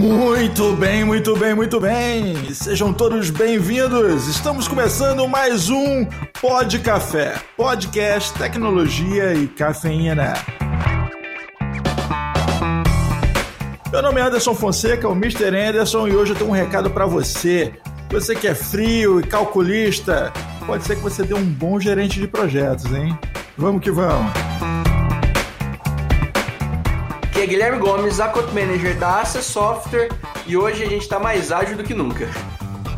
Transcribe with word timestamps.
Muito 0.00 0.74
bem, 0.76 1.04
muito 1.04 1.36
bem, 1.36 1.54
muito 1.54 1.78
bem. 1.78 2.54
Sejam 2.54 2.90
todos 2.90 3.28
bem-vindos. 3.28 4.28
Estamos 4.28 4.66
começando 4.66 5.28
mais 5.28 5.68
um 5.68 6.06
Pod 6.40 6.78
Café, 6.78 7.34
podcast, 7.54 8.32
tecnologia 8.32 9.34
e 9.34 9.46
cafeína. 9.46 10.32
Meu 13.92 14.00
nome 14.00 14.22
é 14.22 14.24
Anderson 14.24 14.54
Fonseca, 14.54 15.06
o 15.06 15.12
Mr. 15.12 15.54
Anderson, 15.54 16.08
e 16.08 16.16
hoje 16.16 16.32
eu 16.32 16.36
tenho 16.36 16.48
um 16.48 16.54
recado 16.54 16.88
para 16.90 17.04
você. 17.04 17.74
Você 18.10 18.34
que 18.34 18.48
é 18.48 18.54
frio 18.54 19.20
e 19.20 19.22
calculista, 19.22 20.32
pode 20.66 20.82
ser 20.84 20.96
que 20.96 21.02
você 21.02 21.24
dê 21.24 21.34
um 21.34 21.44
bom 21.44 21.78
gerente 21.78 22.18
de 22.18 22.26
projetos, 22.26 22.86
hein? 22.86 23.18
Vamos 23.54 23.82
que 23.82 23.90
vamos. 23.90 24.32
Aqui 27.40 27.48
é 27.48 27.54
Guilherme 27.54 27.78
Gomes, 27.78 28.20
Account 28.20 28.52
Manager 28.52 28.98
da 28.98 29.20
Access 29.20 29.50
Software 29.50 30.10
e 30.46 30.58
hoje 30.58 30.82
a 30.82 30.86
gente 30.86 31.00
está 31.00 31.18
mais 31.18 31.50
ágil 31.50 31.74
do 31.74 31.82
que 31.82 31.94
nunca. 31.94 32.28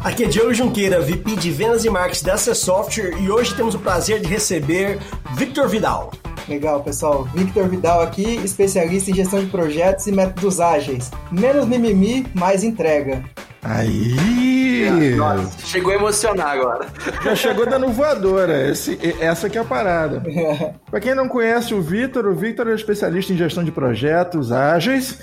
Aqui 0.03 0.25
é 0.25 0.27
Diogo 0.27 0.53
Junqueira, 0.53 1.01
VP 1.01 1.37
de 1.37 1.53
Vendas 1.53 1.85
e 1.85 1.91
Marketing 1.91 2.25
da 2.25 2.35
Access 2.35 2.61
Software 2.61 3.17
e 3.21 3.31
hoje 3.31 3.55
temos 3.55 3.77
o 3.77 3.79
prazer 3.79 4.19
de 4.19 4.27
receber 4.27 4.99
Victor 5.37 5.69
Vidal. 5.69 6.11
Legal, 6.49 6.83
pessoal. 6.83 7.23
Victor 7.33 7.69
Vidal 7.69 8.03
aqui, 8.03 8.35
especialista 8.43 9.13
em 9.13 9.15
gestão 9.15 9.39
de 9.39 9.47
projetos 9.47 10.09
e 10.09 10.13
métodos 10.13 10.59
ágeis. 10.59 11.09
Menos 11.31 11.65
mimimi, 11.65 12.27
mais 12.35 12.65
entrega. 12.65 13.23
Aí! 13.63 14.91
Nossa, 15.17 15.67
chegou 15.67 15.93
a 15.93 15.95
emocionar 15.95 16.49
agora. 16.49 16.87
Já 17.23 17.37
chegou 17.37 17.65
dando 17.65 17.89
voadora. 17.89 18.69
Esse, 18.69 18.99
essa 19.21 19.47
aqui 19.47 19.57
é 19.57 19.61
a 19.61 19.65
parada. 19.65 20.21
Para 20.91 21.01
quem 21.01 21.15
não 21.15 21.29
conhece 21.29 21.73
o 21.73 21.81
Vitor, 21.81 22.27
o 22.27 22.35
Vitor 22.35 22.69
é 22.69 22.75
especialista 22.75 23.33
em 23.33 23.37
gestão 23.37 23.63
de 23.63 23.71
projetos 23.71 24.51
ágeis 24.51 25.21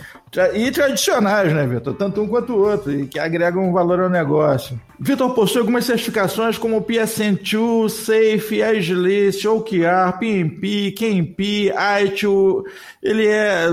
e 0.53 0.71
tradicionais, 0.71 1.53
né, 1.53 1.67
Vitor? 1.67 1.93
Tanto 1.95 2.21
um 2.21 2.27
quanto 2.29 2.53
o 2.53 2.59
outro, 2.59 2.91
e 2.93 3.07
que 3.07 3.19
agregam 3.19 3.67
um 3.67 3.73
valor 3.73 3.99
ao 3.99 4.09
negócio. 4.09 4.79
Vitor 4.97 5.33
possui 5.33 5.59
algumas 5.59 5.83
certificações 5.83 6.57
como 6.57 6.81
PSN2, 6.81 7.89
Safe, 7.89 8.63
Agilist, 8.63 9.45
OKR, 9.45 10.17
PMP, 10.17 10.93
KMP, 10.97 11.73
ITIL. 12.05 12.63
Ele 13.03 13.27
é 13.27 13.67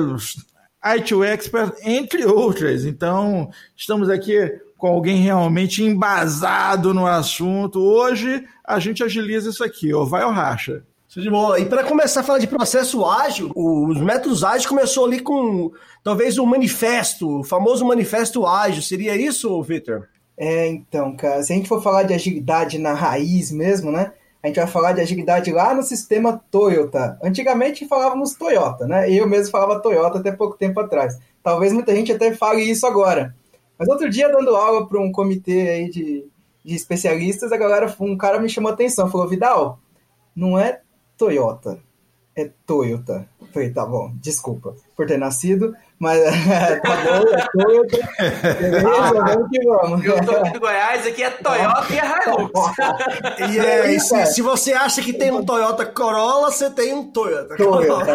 IT 0.83 1.23
Expert, 1.25 1.75
entre 1.85 2.25
outras. 2.25 2.85
Então, 2.85 3.51
estamos 3.77 4.09
aqui 4.09 4.66
com 4.77 4.89
alguém 4.89 5.23
realmente 5.23 5.83
embasado 5.83 6.93
no 6.93 7.07
assunto. 7.07 7.81
Hoje, 7.81 8.45
a 8.65 8.79
gente 8.79 9.03
agiliza 9.03 9.51
isso 9.51 9.65
aqui, 9.65 9.93
ó, 9.93 10.05
vai 10.05 10.25
ou 10.25 10.31
racha. 10.31 10.83
De 11.17 11.31
boa. 11.31 11.59
E 11.59 11.65
para 11.65 11.83
começar 11.83 12.21
a 12.21 12.23
falar 12.23 12.39
de 12.39 12.47
processo 12.47 13.03
ágil, 13.03 13.51
os 13.57 13.99
métodos 13.99 14.45
ágeis 14.45 14.67
começou 14.67 15.07
ali 15.07 15.21
com 15.21 15.73
talvez 16.05 16.37
o 16.37 16.43
um 16.43 16.47
manifesto, 16.47 17.41
o 17.41 17.45
famoso 17.45 17.87
manifesto 17.87 18.47
ágil. 18.47 18.83
Seria 18.83 19.17
isso, 19.17 19.63
Victor? 19.63 20.11
É, 20.37 20.69
então, 20.69 21.17
cara, 21.17 21.43
se 21.43 21.55
a 21.55 21.57
gente 21.57 21.69
for 21.69 21.83
falar 21.83 22.03
de 22.03 22.13
agilidade 22.13 22.79
na 22.79 22.93
raiz 22.93 23.51
mesmo, 23.51 23.91
né? 23.91 24.13
A 24.43 24.49
gente 24.49 24.57
vai 24.57 24.67
falar 24.67 24.93
de 24.93 25.01
agilidade 25.01 25.51
lá 25.51 25.75
no 25.75 25.83
sistema 25.83 26.41
Toyota. 26.51 27.19
Antigamente 27.23 27.89
falávamos 27.89 28.35
Toyota, 28.35 28.87
né? 28.87 29.11
Eu 29.11 29.27
mesmo 29.27 29.51
falava 29.51 29.81
Toyota 29.81 30.19
até 30.19 30.31
pouco 30.31 30.59
tempo 30.59 30.79
atrás. 30.79 31.19
Talvez 31.43 31.73
muita 31.73 31.95
gente 31.95 32.13
até 32.13 32.35
fale 32.35 32.63
isso 32.63 32.87
agora. 32.87 33.35
Mas 33.79 33.89
outro 33.89 34.09
dia, 34.09 34.31
dando 34.31 34.57
aula 34.57 34.87
para 34.87 35.01
um 35.01 35.13
comitê 35.13 35.69
aí 35.69 35.91
de, 35.91 36.25
de 36.65 36.75
especialistas, 36.75 37.53
a 37.53 37.57
galera, 37.57 37.95
um 38.01 38.17
cara 38.17 38.41
me 38.41 38.49
chamou 38.49 38.71
a 38.71 38.75
atenção, 38.75 39.11
falou, 39.11 39.29
Vidal, 39.29 39.79
não 40.35 40.59
é 40.59 40.81
Toyota, 41.17 41.79
é 42.35 42.51
Toyota. 42.67 43.29
Falei, 43.53 43.71
tá 43.71 43.85
bom, 43.85 44.13
desculpa 44.17 44.75
por 44.95 45.07
ter 45.07 45.19
nascido, 45.19 45.75
mas 45.99 46.21
tá 46.83 46.97
bom, 47.05 47.29
é 47.35 47.47
Toyota. 47.53 47.99
Beleza, 48.61 49.15
vamos 49.15 49.51
que 49.51 49.65
vamos. 49.65 50.05
Eu 50.05 50.25
tô 50.25 50.31
aqui 50.33 50.53
do 50.53 50.61
Goiás, 50.61 51.07
aqui 51.07 51.23
é 51.23 51.31
Toyota 51.31 51.87
e 51.93 51.99
é 51.99 52.05
Hilux. 52.05 52.53
e 53.53 53.59
é, 53.59 53.95
e 53.95 54.01
se, 54.01 54.27
se, 54.27 54.43
você 54.43 54.75
acha 54.75 55.01
que 55.01 55.13
tem 55.13 55.31
um 55.31 55.45
Toyota 55.45 55.87
Corolla, 55.87 56.51
você 56.51 56.69
tem 56.71 56.93
um 56.93 57.05
Toyota. 57.05 57.57
Toyota. 57.57 58.13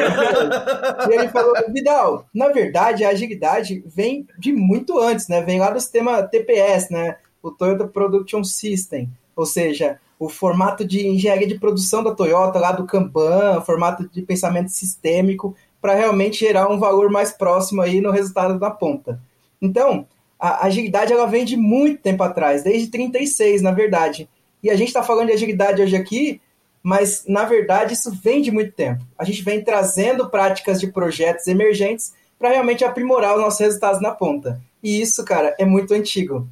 e 1.09 1.13
ele 1.13 1.27
falou, 1.29 1.53
Vidal, 1.69 2.25
na 2.33 2.49
verdade, 2.49 3.03
a 3.03 3.09
agilidade 3.09 3.83
vem 3.87 4.27
de 4.37 4.53
muito 4.53 4.99
antes, 4.99 5.27
né? 5.27 5.41
Vem 5.41 5.59
lá 5.59 5.71
do 5.71 5.79
sistema 5.79 6.21
TPS, 6.21 6.89
né? 6.91 7.17
O 7.41 7.49
Toyota 7.49 7.87
Production 7.87 8.43
System. 8.43 9.09
Ou 9.35 9.45
seja, 9.45 9.99
o 10.19 10.29
formato 10.29 10.85
de 10.85 11.07
engenharia 11.07 11.47
de 11.47 11.57
produção 11.57 12.03
da 12.03 12.13
Toyota, 12.13 12.59
lá 12.59 12.71
do 12.71 12.85
Kanban, 12.85 13.59
formato 13.61 14.07
de 14.07 14.21
pensamento 14.21 14.69
sistêmico, 14.69 15.55
para 15.81 15.95
realmente 15.95 16.39
gerar 16.39 16.69
um 16.69 16.79
valor 16.79 17.09
mais 17.09 17.31
próximo 17.31 17.81
aí 17.81 17.99
no 17.99 18.11
resultado 18.11 18.59
da 18.59 18.69
ponta. 18.69 19.19
Então, 19.61 20.05
a 20.39 20.65
agilidade 20.65 21.11
ela 21.11 21.25
vem 21.25 21.43
de 21.43 21.57
muito 21.57 22.01
tempo 22.01 22.23
atrás, 22.23 22.63
desde 22.63 22.87
36, 22.87 23.61
na 23.61 23.71
verdade. 23.71 24.29
E 24.63 24.69
a 24.69 24.75
gente 24.75 24.89
está 24.89 25.01
falando 25.01 25.27
de 25.27 25.33
agilidade 25.33 25.81
hoje 25.81 25.95
aqui, 25.95 26.41
mas 26.83 27.25
na 27.27 27.45
verdade 27.45 27.93
isso 27.93 28.11
vem 28.11 28.41
de 28.41 28.51
muito 28.51 28.71
tempo. 28.71 29.03
A 29.17 29.23
gente 29.23 29.43
vem 29.43 29.63
trazendo 29.63 30.29
práticas 30.29 30.79
de 30.79 30.87
projetos 30.87 31.47
emergentes 31.47 32.13
para 32.39 32.49
realmente 32.49 32.83
aprimorar 32.83 33.35
os 33.35 33.41
nossos 33.41 33.59
resultados 33.59 34.01
na 34.01 34.11
ponta. 34.11 34.61
E 34.81 34.99
isso, 34.99 35.23
cara, 35.23 35.55
é 35.59 35.65
muito 35.65 35.93
antigo. 35.93 36.47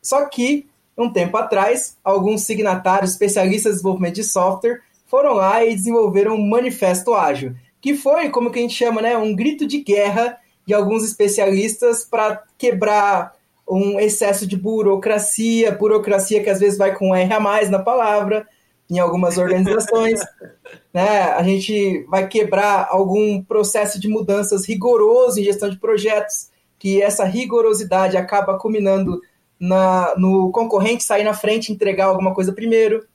Só 0.00 0.26
que 0.26 0.66
um 0.96 1.10
tempo 1.10 1.36
atrás, 1.36 1.96
alguns 2.04 2.42
signatários 2.42 3.12
especialistas 3.12 3.72
em 3.72 3.74
desenvolvimento 3.76 4.14
de 4.14 4.24
software 4.24 4.80
foram 5.06 5.32
lá 5.34 5.64
e 5.64 5.74
desenvolveram 5.74 6.34
um 6.34 6.48
manifesto 6.48 7.14
ágil, 7.14 7.56
que 7.84 7.94
foi, 7.94 8.30
como 8.30 8.50
que 8.50 8.58
a 8.58 8.62
gente 8.62 8.74
chama, 8.74 9.02
né, 9.02 9.14
um 9.14 9.36
grito 9.36 9.66
de 9.66 9.82
guerra 9.82 10.38
de 10.66 10.72
alguns 10.72 11.04
especialistas 11.04 12.02
para 12.02 12.42
quebrar 12.56 13.34
um 13.68 14.00
excesso 14.00 14.46
de 14.46 14.56
burocracia, 14.56 15.70
burocracia 15.70 16.42
que 16.42 16.48
às 16.48 16.60
vezes 16.60 16.78
vai 16.78 16.96
com 16.96 17.14
R 17.14 17.30
a 17.30 17.38
mais 17.38 17.68
na 17.68 17.78
palavra, 17.78 18.48
em 18.88 18.98
algumas 18.98 19.36
organizações. 19.36 20.18
né? 20.94 21.24
A 21.24 21.42
gente 21.42 22.06
vai 22.08 22.26
quebrar 22.26 22.88
algum 22.90 23.42
processo 23.42 24.00
de 24.00 24.08
mudanças 24.08 24.66
rigoroso 24.66 25.38
em 25.38 25.44
gestão 25.44 25.68
de 25.68 25.76
projetos, 25.76 26.48
que 26.78 27.02
essa 27.02 27.26
rigorosidade 27.26 28.16
acaba 28.16 28.58
culminando 28.58 29.20
na, 29.60 30.14
no 30.16 30.50
concorrente 30.52 31.04
sair 31.04 31.24
na 31.24 31.34
frente 31.34 31.68
e 31.68 31.74
entregar 31.74 32.06
alguma 32.06 32.32
coisa 32.32 32.50
primeiro. 32.50 33.06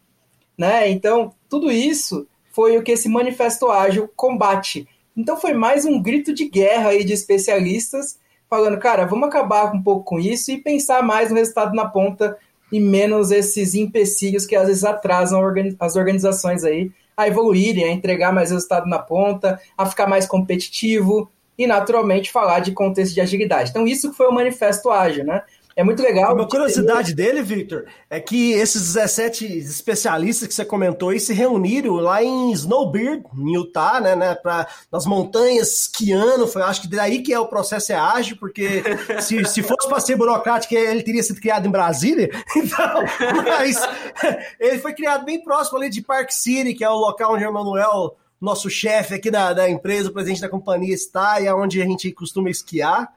Né? 0.55 0.91
Então, 0.91 1.33
tudo 1.49 1.71
isso 1.71 2.27
foi 2.59 2.77
o 2.77 2.83
que 2.83 2.91
esse 2.91 3.07
manifesto 3.07 3.71
ágil 3.71 4.11
combate. 4.17 4.85
Então 5.15 5.37
foi 5.37 5.53
mais 5.53 5.85
um 5.85 6.01
grito 6.01 6.33
de 6.33 6.49
guerra 6.49 6.89
aí 6.89 7.05
de 7.05 7.13
especialistas 7.13 8.19
falando, 8.49 8.77
cara, 8.77 9.05
vamos 9.05 9.29
acabar 9.29 9.73
um 9.73 9.81
pouco 9.81 10.03
com 10.03 10.19
isso 10.19 10.51
e 10.51 10.57
pensar 10.57 11.01
mais 11.01 11.29
no 11.29 11.37
resultado 11.37 11.73
na 11.73 11.87
ponta 11.87 12.37
e 12.69 12.77
menos 12.77 13.31
esses 13.31 13.75
empecilhos 13.75 14.45
que 14.45 14.57
às 14.57 14.67
vezes 14.67 14.83
atrasam 14.83 15.41
as 15.79 15.95
organizações 15.95 16.65
aí 16.65 16.91
a 17.15 17.29
evoluírem, 17.29 17.85
a 17.85 17.93
entregar 17.93 18.33
mais 18.33 18.51
resultado 18.51 18.89
na 18.89 18.99
ponta, 18.99 19.57
a 19.77 19.85
ficar 19.85 20.07
mais 20.07 20.25
competitivo 20.25 21.31
e 21.57 21.65
naturalmente 21.65 22.29
falar 22.29 22.59
de 22.59 22.73
contexto 22.73 23.13
de 23.13 23.21
agilidade. 23.21 23.69
Então 23.69 23.87
isso 23.87 24.11
foi 24.11 24.27
o 24.27 24.33
manifesto 24.33 24.89
ágil, 24.89 25.23
né? 25.23 25.43
É 25.79 25.83
muito 25.83 26.03
legal. 26.03 26.35
Uma 26.35 26.45
curiosidade 26.45 27.15
dele, 27.15 27.41
Victor, 27.41 27.85
é 28.09 28.19
que 28.19 28.51
esses 28.51 28.81
17 28.81 29.45
especialistas 29.59 30.45
que 30.45 30.53
você 30.53 30.65
comentou 30.65 31.07
aí 31.07 31.21
se 31.21 31.33
reuniram 31.33 31.95
lá 31.95 32.21
em 32.21 32.51
Snowbeard, 32.51 33.23
em 33.33 33.55
Utah, 33.55 34.01
né, 34.01 34.13
né 34.13 34.35
pra, 34.35 34.67
nas 34.91 35.05
montanhas 35.05 35.83
esquiando. 35.83 36.45
Foi, 36.49 36.63
acho 36.63 36.81
que 36.81 36.89
daí 36.89 37.23
que 37.23 37.33
é 37.33 37.39
o 37.39 37.47
processo 37.47 37.93
é 37.93 37.95
ágil, 37.95 38.35
porque 38.35 38.83
se, 39.23 39.45
se 39.45 39.63
fosse 39.63 39.87
para 39.87 40.01
ser 40.01 40.17
burocrático, 40.17 40.75
ele 40.75 41.01
teria 41.01 41.23
sido 41.23 41.39
criado 41.39 41.65
em 41.65 41.71
Brasília. 41.71 42.29
Então, 42.59 43.05
mas 43.45 43.77
ele 44.59 44.79
foi 44.79 44.91
criado 44.93 45.23
bem 45.23 45.41
próximo 45.41 45.77
ali 45.77 45.89
de 45.89 46.01
Park 46.01 46.29
City, 46.29 46.73
que 46.73 46.83
é 46.83 46.89
o 46.89 46.97
local 46.97 47.35
onde 47.35 47.45
o 47.45 47.49
Emanuel, 47.49 48.17
nosso 48.41 48.69
chefe 48.69 49.13
aqui 49.13 49.31
da, 49.31 49.53
da 49.53 49.69
empresa, 49.69 50.09
o 50.09 50.11
presidente 50.11 50.41
da 50.41 50.49
companhia, 50.49 50.93
está 50.93 51.39
e 51.39 51.47
é 51.47 51.53
onde 51.53 51.81
a 51.81 51.85
gente 51.85 52.11
costuma 52.11 52.49
esquiar 52.49 53.13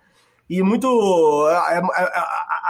e 0.52 0.62
muito. 0.62 1.48
É, 1.48 1.78
é, 1.78 1.78
é, 1.78 2.12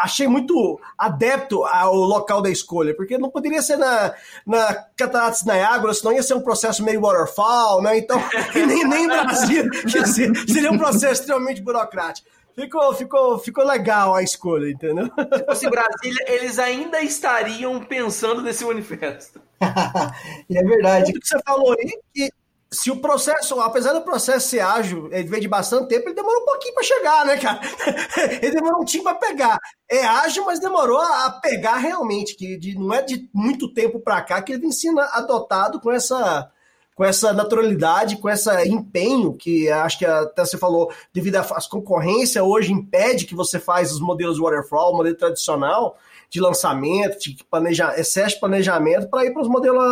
achei 0.03 0.27
muito 0.27 0.81
adepto 0.99 1.65
ao 1.65 1.95
local 1.95 2.43
da 2.43 2.51
escolha, 2.51 2.95
porque 2.95 3.17
não 3.17 3.31
poderia 3.31 3.63
ser 3.63 3.77
na, 3.77 4.13
na 4.47 4.75
Cataratas 4.97 5.45
Niágara, 5.45 5.95
senão 5.95 6.13
ia 6.13 6.23
ser 6.23 6.35
um 6.35 6.43
processo 6.43 6.85
meio 6.85 7.01
waterfall, 7.01 7.81
né? 7.81 7.99
Então, 7.99 8.21
nem, 8.55 8.85
nem 8.85 9.07
Brasil, 9.07 9.71
quer 9.91 10.03
dizer, 10.03 10.37
seria 10.49 10.73
um 10.73 10.79
processo 10.79 11.23
extremamente 11.23 11.63
burocrático. 11.63 12.29
Ficou, 12.55 12.95
ficou, 12.95 13.39
ficou 13.39 13.65
legal 13.65 14.15
a 14.15 14.23
escolha, 14.23 14.71
entendeu? 14.71 15.07
Se 15.07 15.45
fosse 15.47 15.71
Brasília, 15.71 16.25
eles 16.29 16.59
ainda 16.59 17.01
estariam 17.01 17.81
pensando 17.81 18.43
nesse 18.43 18.63
manifesto. 18.63 19.41
e 20.51 20.59
é 20.59 20.63
verdade. 20.63 21.13
O 21.13 21.21
que 21.21 21.27
você 21.27 21.39
falou 21.47 21.73
aí, 21.73 21.99
que 22.13 22.31
se 22.73 22.91
o 22.91 23.01
processo, 23.01 23.61
apesar 23.61 23.93
do 23.93 24.01
processo 24.01 24.49
ser 24.49 24.61
ágil, 24.61 25.09
ele 25.13 25.29
vem 25.29 25.41
de 25.41 25.49
bastante 25.49 25.89
tempo, 25.89 26.09
ele 26.09 26.15
demorou 26.15 26.41
um 26.41 26.47
pouquinho 26.47 26.75
para 26.75 26.83
chegar, 26.83 27.27
né, 27.27 27.37
cara? 27.37 27.61
ele 28.43 28.55
demorou 28.55 28.77
um 28.77 28.79
pouquinho 28.79 29.05
para 29.05 29.15
pegar. 29.15 29.59
É 29.89 30.05
ágil, 30.05 30.47
mas 30.47 30.59
demorou 30.59 30.99
a 30.99 31.31
pegar 31.43 31.77
realmente, 31.77 32.35
que 32.35 32.57
de, 32.57 32.75
não 32.75 32.95
é 32.95 33.03
de 33.03 33.29
muito 33.33 33.73
tempo 33.73 34.01
para 34.01 34.23
cá 34.23 34.41
que 34.41 34.53
ele 34.53 34.63
vem 34.63 34.73
sendo 34.73 35.01
adotado 35.01 35.81
com 35.81 35.93
essa 35.93 36.51
com 36.95 37.03
essa 37.03 37.33
naturalidade, 37.33 38.19
com 38.19 38.29
esse 38.29 38.51
empenho 38.69 39.33
que 39.33 39.69
acho 39.71 39.99
que 39.99 40.05
até 40.05 40.45
você 40.45 40.59
falou, 40.59 40.93
devido 41.13 41.37
às 41.37 41.67
concorrência 41.67 42.45
hoje 42.45 42.71
impede 42.71 43.25
que 43.25 43.35
você 43.35 43.59
faz 43.59 43.91
os 43.93 44.01
modelos 44.01 44.39
waterfall, 44.39 44.95
modelo 44.95 45.17
tradicional 45.17 45.97
de 46.29 46.39
lançamento, 46.39 47.19
de 47.19 47.43
planeja, 47.51 47.95
excesso 47.99 48.35
de 48.35 48.41
planejamento 48.41 49.09
para 49.09 49.25
ir 49.25 49.33
para 49.33 49.43
os 49.43 49.49
modelos, 49.49 49.83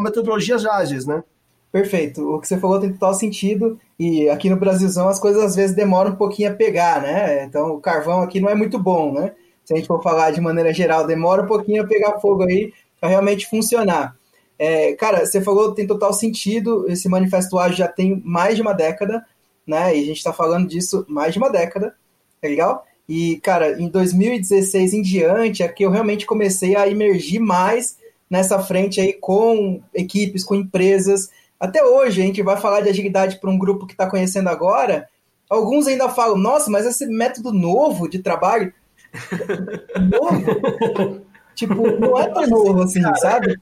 metodologias 0.00 0.64
ágeis, 0.64 1.06
né? 1.06 1.22
Perfeito. 1.76 2.34
O 2.34 2.40
que 2.40 2.48
você 2.48 2.58
falou 2.58 2.80
tem 2.80 2.90
total 2.90 3.12
sentido. 3.12 3.78
E 3.98 4.30
aqui 4.30 4.48
no 4.48 4.56
Brasilzão 4.56 5.10
as 5.10 5.18
coisas 5.18 5.44
às 5.44 5.54
vezes 5.54 5.76
demoram 5.76 6.12
um 6.12 6.16
pouquinho 6.16 6.50
a 6.50 6.54
pegar, 6.54 7.02
né? 7.02 7.44
Então 7.44 7.74
o 7.74 7.80
carvão 7.82 8.22
aqui 8.22 8.40
não 8.40 8.48
é 8.48 8.54
muito 8.54 8.78
bom, 8.78 9.12
né? 9.12 9.34
Se 9.62 9.74
a 9.74 9.76
gente 9.76 9.86
for 9.86 10.02
falar 10.02 10.30
de 10.30 10.40
maneira 10.40 10.72
geral, 10.72 11.06
demora 11.06 11.42
um 11.42 11.46
pouquinho 11.46 11.82
a 11.82 11.86
pegar 11.86 12.18
fogo 12.18 12.44
aí 12.44 12.72
para 12.98 13.10
realmente 13.10 13.46
funcionar. 13.46 14.16
É, 14.58 14.94
cara, 14.94 15.26
você 15.26 15.38
falou 15.42 15.74
tem 15.74 15.86
total 15.86 16.14
sentido. 16.14 16.86
Esse 16.88 17.10
manifesto 17.10 17.58
ágil 17.58 17.76
já 17.76 17.88
tem 17.88 18.22
mais 18.24 18.56
de 18.56 18.62
uma 18.62 18.72
década, 18.72 19.22
né? 19.66 19.94
E 19.94 20.00
a 20.00 20.06
gente 20.06 20.16
está 20.16 20.32
falando 20.32 20.66
disso 20.66 21.04
mais 21.06 21.34
de 21.34 21.38
uma 21.38 21.50
década, 21.50 21.94
tá 22.40 22.48
legal? 22.48 22.86
E, 23.06 23.36
cara, 23.42 23.78
em 23.78 23.88
2016 23.90 24.94
em 24.94 25.02
diante 25.02 25.62
é 25.62 25.68
que 25.68 25.84
eu 25.84 25.90
realmente 25.90 26.24
comecei 26.24 26.74
a 26.74 26.88
emergir 26.88 27.38
mais 27.38 27.98
nessa 28.30 28.58
frente 28.60 28.98
aí 28.98 29.12
com 29.12 29.82
equipes, 29.92 30.42
com 30.42 30.54
empresas. 30.54 31.28
Até 31.58 31.84
hoje 31.84 32.20
a 32.20 32.24
gente 32.24 32.42
vai 32.42 32.56
falar 32.56 32.82
de 32.82 32.88
agilidade 32.88 33.40
para 33.40 33.50
um 33.50 33.58
grupo 33.58 33.86
que 33.86 33.94
está 33.94 34.08
conhecendo 34.08 34.48
agora. 34.48 35.08
Alguns 35.48 35.86
ainda 35.86 36.08
falam, 36.08 36.36
nossa, 36.36 36.70
mas 36.70 36.86
esse 36.86 37.06
método 37.06 37.52
novo 37.52 38.08
de 38.08 38.18
trabalho. 38.18 38.72
novo? 40.10 41.22
tipo, 41.54 41.74
não 41.98 42.18
é 42.18 42.28
tão 42.28 42.46
novo 42.46 42.82
assim, 42.82 43.00
sabe? 43.16 43.56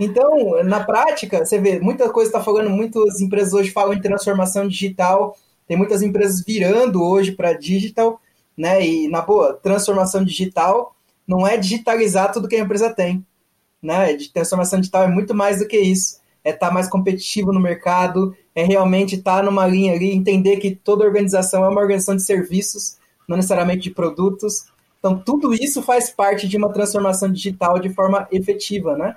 Então, 0.00 0.62
na 0.64 0.84
prática, 0.84 1.44
você 1.44 1.58
vê, 1.58 1.80
muita 1.80 2.08
coisa 2.10 2.28
está 2.28 2.40
falando, 2.42 2.70
muitas 2.70 3.20
empresas 3.20 3.52
hoje 3.52 3.70
falam 3.70 3.94
em 3.94 4.00
transformação 4.00 4.66
digital, 4.66 5.36
tem 5.66 5.76
muitas 5.76 6.02
empresas 6.02 6.42
virando 6.44 7.02
hoje 7.02 7.32
para 7.32 7.52
digital, 7.52 8.20
né? 8.56 8.84
E, 8.84 9.08
na 9.08 9.20
boa, 9.20 9.54
transformação 9.54 10.24
digital 10.24 10.94
não 11.26 11.46
é 11.46 11.56
digitalizar 11.56 12.32
tudo 12.32 12.48
que 12.48 12.56
a 12.56 12.60
empresa 12.60 12.90
tem, 12.90 13.24
né? 13.82 14.16
Transformação 14.32 14.80
digital 14.80 15.04
é 15.04 15.08
muito 15.08 15.34
mais 15.34 15.58
do 15.58 15.68
que 15.68 15.78
isso. 15.78 16.17
É 16.44 16.50
estar 16.50 16.68
tá 16.68 16.72
mais 16.72 16.88
competitivo 16.88 17.52
no 17.52 17.60
mercado, 17.60 18.36
é 18.54 18.64
realmente 18.64 19.16
estar 19.16 19.38
tá 19.38 19.42
numa 19.42 19.66
linha 19.66 19.92
ali, 19.92 20.12
entender 20.12 20.56
que 20.56 20.74
toda 20.74 21.04
organização 21.04 21.64
é 21.64 21.68
uma 21.68 21.80
organização 21.80 22.16
de 22.16 22.24
serviços, 22.24 22.96
não 23.28 23.36
necessariamente 23.36 23.82
de 23.82 23.90
produtos. 23.90 24.66
Então, 24.98 25.18
tudo 25.18 25.54
isso 25.54 25.82
faz 25.82 26.10
parte 26.10 26.48
de 26.48 26.56
uma 26.56 26.72
transformação 26.72 27.30
digital 27.30 27.78
de 27.78 27.88
forma 27.90 28.26
efetiva, 28.32 28.96
né? 28.96 29.16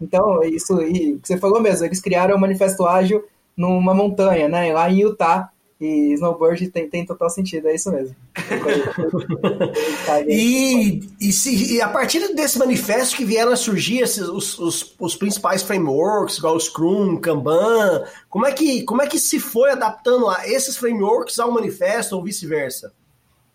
Então, 0.00 0.42
isso 0.42 0.82
e 0.82 1.18
você 1.22 1.38
falou 1.38 1.60
mesmo, 1.60 1.86
eles 1.86 2.00
criaram 2.00 2.36
o 2.36 2.40
Manifesto 2.40 2.84
Ágil 2.84 3.24
numa 3.56 3.94
montanha, 3.94 4.48
né? 4.48 4.72
Lá 4.72 4.90
em 4.90 5.00
Utah. 5.00 5.50
E 5.82 6.12
snowboard 6.12 6.68
tem, 6.68 6.88
tem 6.88 7.04
total 7.04 7.28
sentido, 7.28 7.66
é 7.66 7.74
isso 7.74 7.90
mesmo. 7.90 8.14
e, 10.28 11.00
e, 11.20 11.32
se, 11.32 11.74
e 11.74 11.82
a 11.82 11.88
partir 11.88 12.32
desse 12.36 12.56
manifesto 12.56 13.16
que 13.16 13.24
vieram 13.24 13.50
a 13.50 13.56
surgir 13.56 13.98
esses, 13.98 14.28
os, 14.28 14.56
os, 14.60 14.94
os, 14.96 15.16
principais 15.16 15.60
frameworks, 15.64 16.38
igual 16.38 16.54
o 16.54 16.60
Scrum, 16.60 17.16
Kanban, 17.16 18.04
como 18.30 18.46
é, 18.46 18.52
que, 18.52 18.84
como 18.84 19.02
é 19.02 19.08
que 19.08 19.18
se 19.18 19.40
foi 19.40 19.72
adaptando 19.72 20.28
a 20.28 20.46
esses 20.46 20.76
frameworks 20.76 21.40
ao 21.40 21.50
manifesto 21.50 22.14
ou 22.14 22.22
vice-versa? 22.22 22.92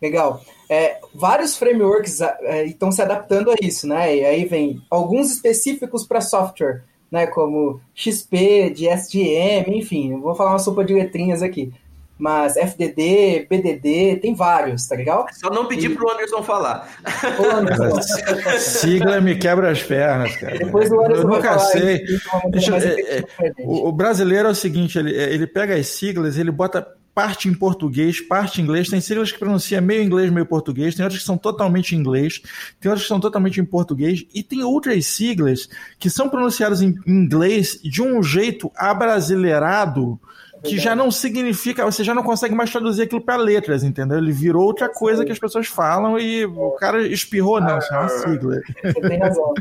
Legal. 0.01 0.41
É, 0.69 0.99
vários 1.15 1.55
frameworks 1.55 2.19
é, 2.19 2.65
estão 2.65 2.91
se 2.91 3.01
adaptando 3.01 3.51
a 3.51 3.55
isso, 3.61 3.87
né? 3.87 4.17
E 4.17 4.25
aí 4.25 4.43
vem 4.43 4.81
alguns 4.91 5.31
específicos 5.31 6.05
para 6.05 6.19
software, 6.19 6.83
né? 7.09 7.25
Como 7.25 7.79
XP, 7.95 8.71
de 8.71 8.89
SDM, 8.89 9.77
enfim, 9.77 10.19
vou 10.19 10.35
falar 10.35 10.51
uma 10.51 10.59
sopa 10.59 10.83
de 10.83 10.93
letrinhas 10.93 11.41
aqui. 11.41 11.71
Mas 12.17 12.57
FDD, 12.57 13.47
BDD, 13.49 14.19
tem 14.21 14.33
vários, 14.33 14.87
tá 14.87 14.95
legal? 14.95 15.27
Só 15.33 15.49
não 15.49 15.67
pedir 15.67 15.91
e... 15.91 15.95
pro 15.95 16.11
Anderson 16.11 16.41
falar. 16.43 16.89
Anderson. 17.39 18.01
Sigla 18.59 19.21
me 19.21 19.35
quebra 19.35 19.71
as 19.71 19.83
pernas, 19.83 20.35
cara. 20.37 20.57
Depois 20.57 20.91
o 20.91 20.99
Anderson 20.99 21.21
Eu 21.21 21.27
nunca 21.27 21.59
sei. 21.59 22.03
Deixa, 22.49 22.77
é, 22.77 23.19
é, 23.19 23.53
o, 23.59 23.89
o 23.89 23.91
brasileiro 23.91 24.47
é 24.47 24.51
o 24.51 24.55
seguinte, 24.55 24.97
ele, 24.97 25.11
ele 25.11 25.45
pega 25.47 25.75
as 25.75 25.87
siglas, 25.87 26.37
ele 26.37 26.51
bota 26.51 26.85
parte 27.17 27.49
em 27.49 27.53
português, 27.55 28.21
parte 28.21 28.61
em 28.61 28.63
inglês. 28.63 28.89
Tem 28.89 29.01
siglas 29.01 29.31
que 29.31 29.39
pronuncia 29.39 29.81
meio 29.81 30.03
inglês, 30.03 30.29
meio 30.29 30.45
português. 30.45 30.93
Tem 30.93 31.03
outras 31.03 31.21
que 31.21 31.25
são 31.25 31.35
totalmente 31.35 31.95
em 31.95 31.99
inglês. 31.99 32.39
Tem 32.79 32.91
outras 32.91 33.01
que 33.01 33.07
são 33.07 33.19
totalmente 33.19 33.59
em 33.59 33.65
português. 33.65 34.23
E 34.35 34.43
tem 34.43 34.63
outras 34.63 35.03
siglas 35.07 35.67
que 35.97 36.11
são 36.11 36.29
pronunciadas 36.29 36.79
em 36.79 36.93
inglês 37.07 37.79
de 37.81 38.03
um 38.03 38.21
jeito 38.21 38.71
abrasileirado 38.75 40.19
que 40.67 40.77
já 40.77 40.95
não 40.95 41.09
significa, 41.09 41.85
você 41.85 42.03
já 42.03 42.13
não 42.13 42.23
consegue 42.23 42.55
mais 42.55 42.71
traduzir 42.71 43.03
aquilo 43.03 43.21
para 43.21 43.35
letras, 43.37 43.83
entendeu? 43.83 44.17
Ele 44.17 44.31
virou 44.31 44.63
outra 44.63 44.89
coisa 44.89 45.25
que 45.25 45.31
as 45.31 45.39
pessoas 45.39 45.67
falam 45.67 46.19
e 46.19 46.45
o 46.45 46.71
cara 46.71 47.07
espirrou, 47.07 47.59
não, 47.59 47.77
isso 47.77 47.93
é 47.93 47.99
uma 47.99 48.09
sigla. 48.09 48.61
Você 48.83 49.01
tem 49.01 49.19
razão. 49.19 49.53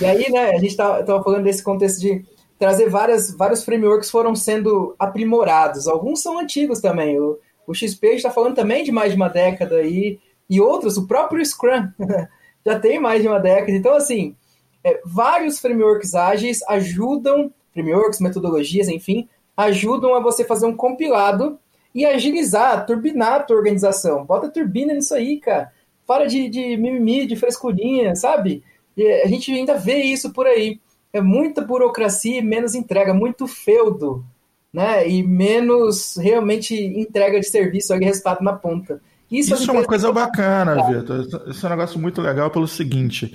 E 0.00 0.04
aí, 0.04 0.30
né, 0.30 0.50
a 0.50 0.58
gente 0.58 0.76
tava, 0.76 1.02
tava 1.02 1.22
falando 1.22 1.44
desse 1.44 1.62
contexto 1.62 2.00
de 2.00 2.24
trazer 2.58 2.88
várias, 2.88 3.34
vários 3.36 3.64
frameworks 3.64 4.10
foram 4.10 4.34
sendo 4.34 4.94
aprimorados. 4.98 5.86
Alguns 5.86 6.22
são 6.22 6.38
antigos 6.38 6.80
também. 6.80 7.18
O, 7.20 7.38
o 7.66 7.74
XP 7.74 8.08
está 8.08 8.30
falando 8.30 8.54
também 8.54 8.84
de 8.84 8.92
mais 8.92 9.10
de 9.10 9.16
uma 9.16 9.28
década 9.28 9.76
aí, 9.76 10.18
e 10.48 10.60
outros, 10.60 10.96
o 10.96 11.06
próprio 11.06 11.44
Scrum 11.44 11.88
já 12.64 12.78
tem 12.78 12.98
mais 12.98 13.22
de 13.22 13.28
uma 13.28 13.38
década. 13.38 13.72
Então, 13.72 13.94
assim, 13.94 14.36
é, 14.82 15.00
vários 15.04 15.58
frameworks 15.58 16.14
ágeis 16.14 16.62
ajudam, 16.68 17.52
frameworks, 17.72 18.20
metodologias, 18.20 18.88
enfim, 18.88 19.28
ajudam 19.56 20.14
a 20.14 20.20
você 20.20 20.44
fazer 20.44 20.66
um 20.66 20.76
compilado 20.76 21.58
e 21.94 22.04
agilizar, 22.04 22.86
turbinar 22.86 23.34
a 23.34 23.40
tua 23.40 23.56
organização. 23.56 24.24
Bota 24.24 24.48
turbina 24.48 24.92
nisso 24.92 25.14
aí, 25.14 25.38
cara. 25.38 25.72
Para 26.06 26.26
de, 26.26 26.48
de 26.48 26.76
mimimi, 26.76 27.26
de 27.26 27.36
frescurinha, 27.36 28.14
sabe? 28.14 28.62
E 28.96 29.06
a 29.22 29.26
gente 29.26 29.52
ainda 29.52 29.74
vê 29.74 30.02
isso 30.02 30.32
por 30.32 30.46
aí 30.46 30.80
é 31.14 31.20
muita 31.20 31.62
burocracia 31.62 32.40
e 32.40 32.42
menos 32.42 32.74
entrega, 32.74 33.14
muito 33.14 33.46
feudo, 33.46 34.24
né? 34.72 35.08
E 35.08 35.22
menos 35.22 36.16
realmente 36.16 36.74
entrega 36.74 37.38
de 37.38 37.46
serviço 37.46 37.94
e 37.94 38.04
resultado 38.04 38.42
na 38.42 38.52
ponta. 38.52 39.00
Isso, 39.30 39.54
Isso 39.54 39.70
é 39.70 39.72
uma 39.72 39.84
coisa 39.84 40.12
bacana, 40.12 40.74
Vitor. 40.84 41.48
Isso 41.48 41.64
é 41.64 41.68
um 41.68 41.70
negócio 41.70 42.00
muito 42.00 42.20
legal 42.20 42.50
pelo 42.50 42.66
seguinte: 42.66 43.32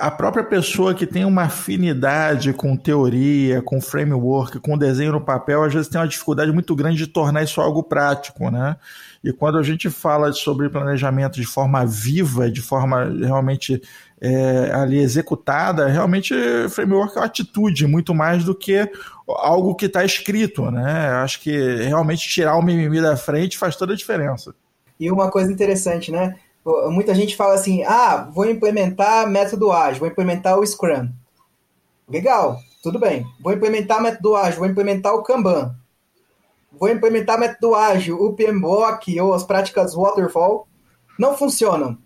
a 0.00 0.10
própria 0.10 0.44
pessoa 0.44 0.94
que 0.94 1.06
tem 1.06 1.24
uma 1.24 1.42
afinidade 1.42 2.52
com 2.52 2.76
teoria, 2.76 3.60
com 3.62 3.80
framework, 3.80 4.58
com 4.60 4.78
desenho 4.78 5.12
no 5.12 5.20
papel, 5.20 5.62
às 5.62 5.72
vezes 5.72 5.88
tem 5.88 6.00
uma 6.00 6.06
dificuldade 6.06 6.52
muito 6.52 6.74
grande 6.74 6.98
de 6.98 7.06
tornar 7.06 7.42
isso 7.42 7.60
algo 7.60 7.82
prático, 7.82 8.50
né? 8.50 8.76
E 9.22 9.32
quando 9.32 9.58
a 9.58 9.62
gente 9.62 9.90
fala 9.90 10.32
sobre 10.32 10.68
planejamento 10.68 11.40
de 11.40 11.46
forma 11.46 11.84
viva, 11.84 12.50
de 12.50 12.62
forma 12.62 13.04
realmente 13.04 13.82
é, 14.20 14.70
ali 14.72 14.98
executada, 14.98 15.86
realmente 15.86 16.34
framework 16.70 17.16
é 17.16 17.20
uma 17.20 17.26
atitude 17.26 17.86
muito 17.86 18.14
mais 18.14 18.44
do 18.44 18.54
que 18.54 18.88
algo 19.26 19.74
que 19.74 19.86
está 19.86 20.04
escrito, 20.04 20.70
né? 20.70 21.10
Acho 21.22 21.40
que 21.40 21.76
realmente 21.82 22.28
tirar 22.28 22.56
o 22.56 22.62
mimimi 22.62 23.00
da 23.00 23.16
frente 23.16 23.58
faz 23.58 23.76
toda 23.76 23.92
a 23.92 23.96
diferença. 23.96 24.54
E 24.98 25.10
uma 25.10 25.30
coisa 25.30 25.52
interessante, 25.52 26.10
né? 26.10 26.36
Muita 26.90 27.14
gente 27.14 27.36
fala 27.36 27.54
assim: 27.54 27.82
ah, 27.84 28.28
vou 28.32 28.44
implementar 28.44 29.28
método 29.28 29.72
ágil, 29.72 30.00
vou 30.00 30.08
implementar 30.08 30.58
o 30.58 30.66
Scrum. 30.66 31.08
Legal, 32.08 32.58
tudo 32.82 32.98
bem. 32.98 33.24
Vou 33.40 33.52
implementar 33.52 34.02
método 34.02 34.36
ágil, 34.36 34.60
vou 34.60 34.68
implementar 34.68 35.14
o 35.14 35.22
Kanban. 35.22 35.74
Vou 36.72 36.88
implementar 36.88 37.38
método 37.38 37.74
ágil, 37.74 38.20
o 38.22 38.34
PMBOK 38.34 39.20
ou 39.20 39.32
as 39.32 39.44
práticas 39.44 39.94
Waterfall. 39.94 40.66
Não 41.18 41.36
funcionam 41.36 41.98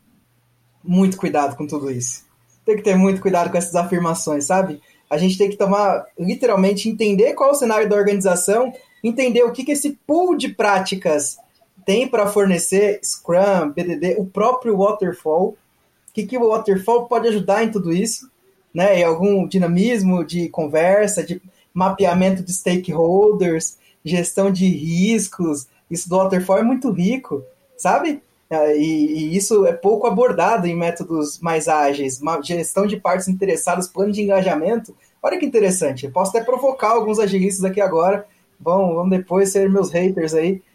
muito 0.83 1.16
cuidado 1.16 1.57
com 1.57 1.66
tudo 1.66 1.90
isso. 1.90 2.25
Tem 2.64 2.76
que 2.76 2.83
ter 2.83 2.97
muito 2.97 3.21
cuidado 3.21 3.50
com 3.50 3.59
essas 3.59 3.75
afirmações, 3.75 4.45
sabe? 4.45 4.81
A 5.11 5.19
gente 5.19 5.37
tem 5.37 5.50
que 5.50 5.57
tomar, 5.57 6.07
literalmente, 6.19 6.88
entender 6.88 7.35
qual 7.35 7.50
é 7.50 7.52
o 7.52 7.57
cenário 7.57 7.88
da 7.88 7.97
organização, 7.97 8.73
entender 9.04 9.42
o 9.42 9.52
que, 9.52 9.64
que 9.64 9.73
esse 9.73 9.99
pool 10.07 10.37
de 10.37 10.49
práticas 10.49 11.37
tem 11.84 12.08
para 12.08 12.26
fornecer 12.26 13.00
Scrum, 13.02 13.70
BDD, 13.74 14.16
o 14.18 14.24
próprio 14.24 14.76
Waterfall, 14.76 15.48
o 15.48 16.12
que, 16.12 16.26
que 16.26 16.36
o 16.38 16.48
Waterfall 16.48 17.06
pode 17.06 17.28
ajudar 17.28 17.64
em 17.64 17.70
tudo 17.70 17.92
isso, 17.92 18.30
né? 18.72 19.00
E 19.00 19.04
algum 19.04 19.46
dinamismo 19.46 20.24
de 20.24 20.48
conversa, 20.48 21.22
de 21.22 21.40
mapeamento 21.72 22.42
de 22.42 22.52
stakeholders, 22.52 23.78
gestão 24.04 24.50
de 24.50 24.66
riscos, 24.66 25.66
isso 25.90 26.08
do 26.08 26.16
Waterfall 26.16 26.58
é 26.58 26.62
muito 26.62 26.90
rico, 26.90 27.42
sabe? 27.76 28.22
É, 28.50 28.76
e, 28.76 28.82
e, 28.82 29.36
isso 29.36 29.64
é 29.64 29.72
pouco 29.72 30.06
abordado 30.06 30.66
em 30.66 30.76
métodos 30.76 31.38
mais 31.40 31.68
ágeis, 31.68 32.20
uma 32.20 32.40
gestão 32.42 32.86
de 32.86 32.98
partes 32.98 33.28
interessadas, 33.28 33.88
plano 33.88 34.12
de 34.12 34.20
engajamento. 34.20 34.94
Olha 35.22 35.38
que 35.38 35.46
interessante, 35.46 36.04
eu 36.04 36.12
posso 36.12 36.36
até 36.36 36.44
provocar 36.44 36.90
alguns 36.90 37.18
agilistas 37.18 37.64
aqui 37.64 37.80
agora, 37.80 38.26
Vão, 38.62 38.95
vão 38.95 39.09
depois 39.09 39.50
ser 39.50 39.69
meus 39.69 39.90
haters 39.90 40.35
aí. 40.35 40.62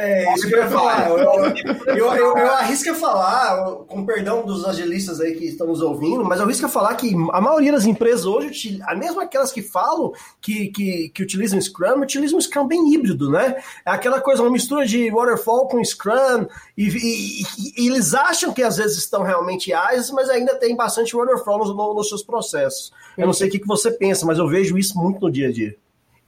É, 0.00 0.34
isso 0.34 0.46
que 0.46 0.54
eu 0.54 0.58
ia 0.58 0.68
falar. 0.68 1.08
Eu, 1.10 1.18
eu, 1.18 2.14
eu, 2.14 2.36
eu 2.36 2.52
arrisco 2.52 2.90
a 2.90 2.94
falar, 2.94 3.72
com 3.86 4.04
perdão 4.04 4.44
dos 4.44 4.64
agilistas 4.64 5.20
aí 5.20 5.34
que 5.34 5.46
estão 5.46 5.66
nos 5.66 5.80
ouvindo, 5.80 6.24
mas 6.24 6.38
eu 6.38 6.44
arrisco 6.44 6.66
a 6.66 6.68
falar 6.68 6.94
que 6.94 7.14
a 7.32 7.40
maioria 7.40 7.72
das 7.72 7.84
empresas 7.84 8.26
hoje, 8.26 8.80
mesmo 8.96 9.20
aquelas 9.20 9.50
que 9.50 9.62
falam 9.62 10.12
que, 10.40 10.68
que, 10.68 11.08
que 11.10 11.22
utilizam 11.22 11.60
Scrum, 11.60 12.00
utilizam 12.00 12.38
um 12.38 12.40
Scrum 12.40 12.66
bem 12.66 12.92
híbrido, 12.92 13.30
né? 13.30 13.56
É 13.84 13.90
aquela 13.90 14.20
coisa, 14.20 14.42
uma 14.42 14.50
mistura 14.50 14.86
de 14.86 15.10
Waterfall 15.10 15.68
com 15.68 15.82
Scrum, 15.84 16.46
e, 16.76 16.88
e, 16.88 17.82
e 17.82 17.88
eles 17.88 18.14
acham 18.14 18.52
que 18.52 18.62
às 18.62 18.76
vezes 18.76 18.98
estão 18.98 19.22
realmente 19.22 19.72
ágeis, 19.72 20.10
mas 20.10 20.28
ainda 20.30 20.54
tem 20.54 20.76
bastante 20.76 21.16
Waterfall 21.16 21.58
nos, 21.58 21.74
nos 21.76 22.08
seus 22.08 22.22
processos. 22.22 22.92
Eu 23.16 23.26
não 23.26 23.32
sei 23.32 23.48
o 23.48 23.50
que 23.50 23.66
você 23.66 23.90
pensa, 23.90 24.24
mas 24.24 24.38
eu 24.38 24.48
vejo 24.48 24.78
isso 24.78 24.98
muito 24.98 25.20
no 25.20 25.30
dia 25.30 25.48
a 25.48 25.52
dia. 25.52 25.76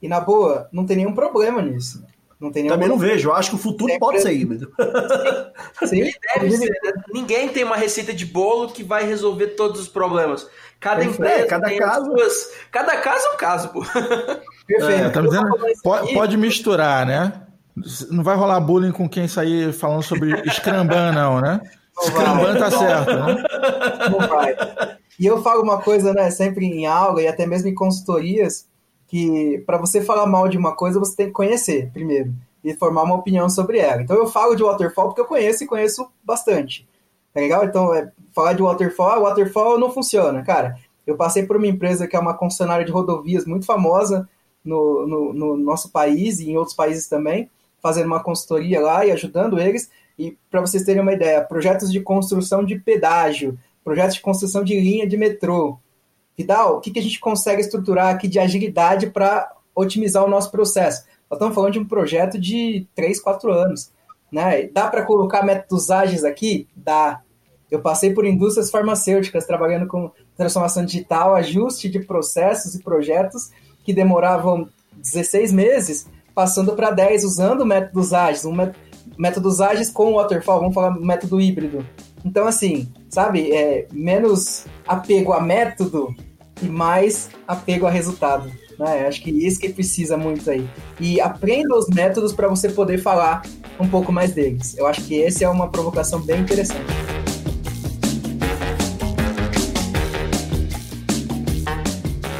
E 0.03 0.07
na 0.09 0.19
boa, 0.19 0.67
não 0.69 0.85
tem 0.85 0.97
nenhum 0.97 1.13
problema 1.13 1.61
nisso. 1.61 2.05
Não 2.37 2.51
tem 2.51 2.67
Também 2.67 2.89
não 2.89 2.97
vejo. 2.97 3.29
Eu 3.29 3.33
acho 3.33 3.51
que 3.51 3.55
o 3.55 3.59
futuro 3.59 3.89
Sempre... 3.89 4.05
pode 4.05 4.21
ser 4.21 4.33
híbrido. 4.33 4.69
Sim. 5.85 6.01
Ele 6.01 6.13
deve 6.35 6.51
ser. 6.57 6.69
Né? 6.69 6.91
Ninguém 7.13 7.47
tem 7.47 7.63
uma 7.63 7.77
receita 7.77 8.13
de 8.13 8.25
bolo 8.25 8.67
que 8.67 8.83
vai 8.83 9.05
resolver 9.05 9.47
todos 9.55 9.79
os 9.79 9.87
problemas. 9.87 10.45
Cada 10.77 11.05
empresa, 11.05 11.43
é, 11.43 11.45
cada 11.45 11.73
caso, 11.77 12.05
suas... 12.05 12.51
cada 12.69 12.97
caso 12.97 13.25
é 13.27 13.29
um 13.31 13.37
caso, 13.37 13.69
pô. 13.69 13.79
Perfeito. 14.67 15.03
É, 15.05 15.09
tá 15.09 15.21
dizendo, 15.21 15.47
pode, 15.81 16.13
pode 16.13 16.35
misturar, 16.35 17.05
né? 17.05 17.31
Não 18.11 18.25
vai 18.25 18.35
rolar 18.35 18.59
bullying 18.59 18.91
com 18.91 19.07
quem 19.07 19.25
sair 19.25 19.71
falando 19.71 20.03
sobre 20.03 20.35
Scramban, 20.51 21.13
não, 21.13 21.39
né? 21.39 21.61
Scramban 21.97 22.59
tá 22.59 22.69
certo, 22.69 23.13
né? 23.13 23.43
Não 24.11 24.27
vai. 24.27 24.53
E 25.17 25.25
eu 25.25 25.41
falo 25.41 25.63
uma 25.63 25.81
coisa, 25.81 26.13
né, 26.13 26.29
sempre 26.29 26.65
em 26.65 26.85
aula 26.85 27.21
e 27.21 27.27
até 27.27 27.45
mesmo 27.45 27.69
em 27.69 27.73
consultorias, 27.73 28.67
que 29.13 29.61
para 29.67 29.77
você 29.77 30.01
falar 30.01 30.25
mal 30.25 30.49
de 30.49 30.57
uma 30.57 30.75
coisa, 30.75 30.97
você 30.97 31.15
tem 31.15 31.27
que 31.27 31.33
conhecer 31.33 31.91
primeiro 31.93 32.33
e 32.63 32.73
formar 32.73 33.03
uma 33.03 33.13
opinião 33.13 33.47
sobre 33.47 33.77
ela. 33.77 34.01
Então 34.01 34.17
eu 34.17 34.25
falo 34.25 34.55
de 34.55 34.63
waterfall 34.63 35.09
porque 35.09 35.21
eu 35.21 35.27
conheço 35.27 35.63
e 35.63 35.67
conheço 35.67 36.09
bastante. 36.23 36.89
Tá 37.31 37.39
legal? 37.39 37.63
Então, 37.63 37.93
é, 37.93 38.11
falar 38.31 38.53
de 38.53 38.63
waterfall, 38.63 39.09
ah, 39.09 39.19
waterfall 39.19 39.77
não 39.77 39.91
funciona. 39.91 40.41
Cara, 40.41 40.79
eu 41.05 41.15
passei 41.15 41.45
por 41.45 41.57
uma 41.57 41.67
empresa 41.67 42.07
que 42.07 42.15
é 42.15 42.19
uma 42.19 42.33
concessionária 42.33 42.83
de 42.83 42.91
rodovias 42.91 43.45
muito 43.45 43.67
famosa 43.67 44.27
no, 44.65 45.05
no, 45.05 45.33
no 45.33 45.57
nosso 45.57 45.91
país 45.91 46.39
e 46.39 46.49
em 46.49 46.57
outros 46.57 46.75
países 46.75 47.07
também, 47.07 47.51
fazendo 47.83 48.07
uma 48.07 48.23
consultoria 48.23 48.81
lá 48.81 49.05
e 49.05 49.11
ajudando 49.11 49.59
eles. 49.59 49.91
E 50.17 50.35
para 50.49 50.61
vocês 50.61 50.83
terem 50.83 51.03
uma 51.03 51.13
ideia, 51.13 51.43
projetos 51.43 51.91
de 51.91 51.99
construção 51.99 52.65
de 52.65 52.79
pedágio, 52.79 53.59
projetos 53.83 54.15
de 54.15 54.21
construção 54.21 54.63
de 54.63 54.73
linha 54.79 55.07
de 55.07 55.17
metrô, 55.17 55.77
Vidal, 56.37 56.77
o 56.77 56.81
que, 56.81 56.91
que 56.91 56.99
a 56.99 57.03
gente 57.03 57.19
consegue 57.19 57.61
estruturar 57.61 58.13
aqui 58.13 58.27
de 58.27 58.39
agilidade 58.39 59.09
para 59.09 59.51
otimizar 59.75 60.23
o 60.23 60.29
nosso 60.29 60.51
processo? 60.51 61.05
Nós 61.29 61.37
estamos 61.37 61.55
falando 61.55 61.73
de 61.73 61.79
um 61.79 61.85
projeto 61.85 62.39
de 62.39 62.87
3, 62.95 63.19
4 63.19 63.51
anos. 63.51 63.91
Né? 64.31 64.67
Dá 64.67 64.87
para 64.87 65.03
colocar 65.03 65.43
métodos 65.43 65.91
ágeis 65.91 66.23
aqui? 66.23 66.67
Dá. 66.75 67.21
Eu 67.69 67.81
passei 67.81 68.13
por 68.13 68.25
indústrias 68.25 68.69
farmacêuticas 68.69 69.45
trabalhando 69.45 69.87
com 69.87 70.11
transformação 70.35 70.85
digital, 70.85 71.35
ajuste 71.35 71.89
de 71.89 71.99
processos 71.99 72.75
e 72.75 72.83
projetos 72.83 73.51
que 73.83 73.93
demoravam 73.93 74.67
16 74.95 75.51
meses, 75.51 76.07
passando 76.33 76.73
para 76.73 76.91
10 76.91 77.23
usando 77.23 77.65
métodos 77.65 78.13
ágeis, 78.13 78.45
um 78.45 78.55
métodos 79.17 79.59
ágeis 79.61 79.89
com 79.89 80.13
waterfall, 80.13 80.59
vamos 80.59 80.73
falar 80.73 80.91
método 80.99 81.41
híbrido. 81.41 81.85
Então, 82.25 82.47
assim, 82.47 82.87
sabe, 83.09 83.51
é 83.51 83.85
menos 83.91 84.65
apego 84.87 85.33
a 85.33 85.41
método 85.41 86.15
e 86.61 86.65
mais 86.65 87.29
apego 87.47 87.85
a 87.85 87.89
resultado. 87.89 88.49
Né? 88.79 89.05
Acho 89.07 89.21
que 89.21 89.29
isso 89.29 89.59
que 89.59 89.69
precisa 89.69 90.17
muito 90.17 90.49
aí. 90.49 90.67
E 90.99 91.19
aprenda 91.19 91.75
os 91.75 91.87
métodos 91.89 92.31
para 92.33 92.47
você 92.47 92.69
poder 92.69 92.99
falar 92.99 93.43
um 93.79 93.87
pouco 93.87 94.11
mais 94.11 94.33
deles. 94.33 94.75
Eu 94.77 94.87
acho 94.87 95.03
que 95.03 95.21
essa 95.21 95.43
é 95.43 95.49
uma 95.49 95.69
provocação 95.69 96.21
bem 96.21 96.39
interessante. 96.41 96.79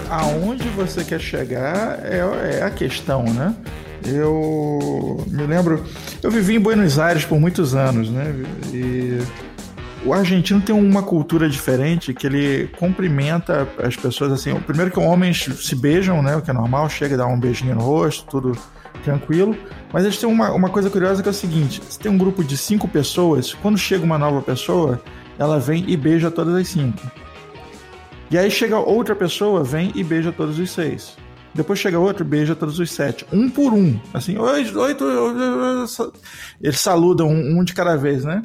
Aonde 0.10 0.70
você 0.70 1.04
quer 1.04 1.20
chegar 1.20 2.00
é, 2.06 2.60
é 2.60 2.64
a 2.64 2.70
questão, 2.70 3.24
né? 3.24 3.56
Eu 4.06 5.24
me 5.28 5.46
lembro, 5.46 5.84
eu 6.22 6.30
vivi 6.30 6.56
em 6.56 6.60
Buenos 6.60 7.00
Aires 7.00 7.26
por 7.26 7.40
muitos 7.40 7.74
anos, 7.74 8.10
né? 8.10 8.34
E 8.74 9.20
o 10.06 10.14
argentino 10.14 10.62
tem 10.62 10.76
uma 10.76 11.02
cultura 11.02 11.50
diferente 11.50 12.14
que 12.14 12.28
ele 12.28 12.68
cumprimenta 12.78 13.68
as 13.82 13.96
pessoas 13.96 14.32
assim. 14.32 14.54
Primeiro 14.62 14.92
que 14.92 15.00
homens 15.00 15.44
se 15.44 15.76
beijam, 15.76 16.22
né? 16.22 16.36
O 16.36 16.42
que 16.42 16.52
é 16.52 16.54
normal, 16.54 16.90
chega 16.90 17.16
e 17.16 17.18
dá 17.18 17.26
um 17.26 17.40
beijinho 17.40 17.76
no 17.76 17.82
rosto, 17.82 18.26
tudo 18.30 18.58
tranquilo. 19.04 19.56
Mas 19.92 20.04
eles 20.04 20.18
têm 20.18 20.30
uma, 20.30 20.52
uma 20.52 20.70
coisa 20.70 20.90
curiosa 20.90 21.22
que 21.22 21.30
é 21.30 21.32
o 21.32 21.34
seguinte: 21.34 21.82
se 21.88 21.98
tem 22.00 22.12
um 22.12 22.18
grupo 22.18 22.44
de 22.44 22.58
cinco 22.58 22.88
pessoas, 22.88 23.54
quando 23.54 23.78
chega 23.78 24.04
uma 24.04 24.18
nova 24.18 24.42
pessoa, 24.42 25.02
ela 25.40 25.60
vem 25.60 25.86
e 25.88 25.96
beija 25.96 26.30
todas 26.30 26.56
as 26.56 26.68
cinco. 26.68 27.00
E 28.30 28.38
aí 28.38 28.50
chega 28.50 28.78
outra 28.78 29.16
pessoa, 29.16 29.64
vem 29.64 29.92
e 29.96 30.04
beija 30.04 30.32
todos 30.32 30.60
os 30.60 30.72
seis. 30.72 31.16
Depois 31.54 31.78
chega 31.78 32.00
outro, 32.00 32.26
beija 32.26 32.56
todos 32.56 32.80
os 32.80 32.92
sete. 32.92 33.26
Um 33.32 33.48
por 33.48 33.74
um. 33.74 34.00
Assim, 34.12 34.38
oi, 34.38 34.72
oi, 34.76 34.96
tu, 34.96 35.06
eles 36.60 36.80
saludam 36.80 37.30
um 37.30 37.64
de 37.64 37.74
cada 37.74 37.96
vez, 37.96 38.26
né? 38.26 38.42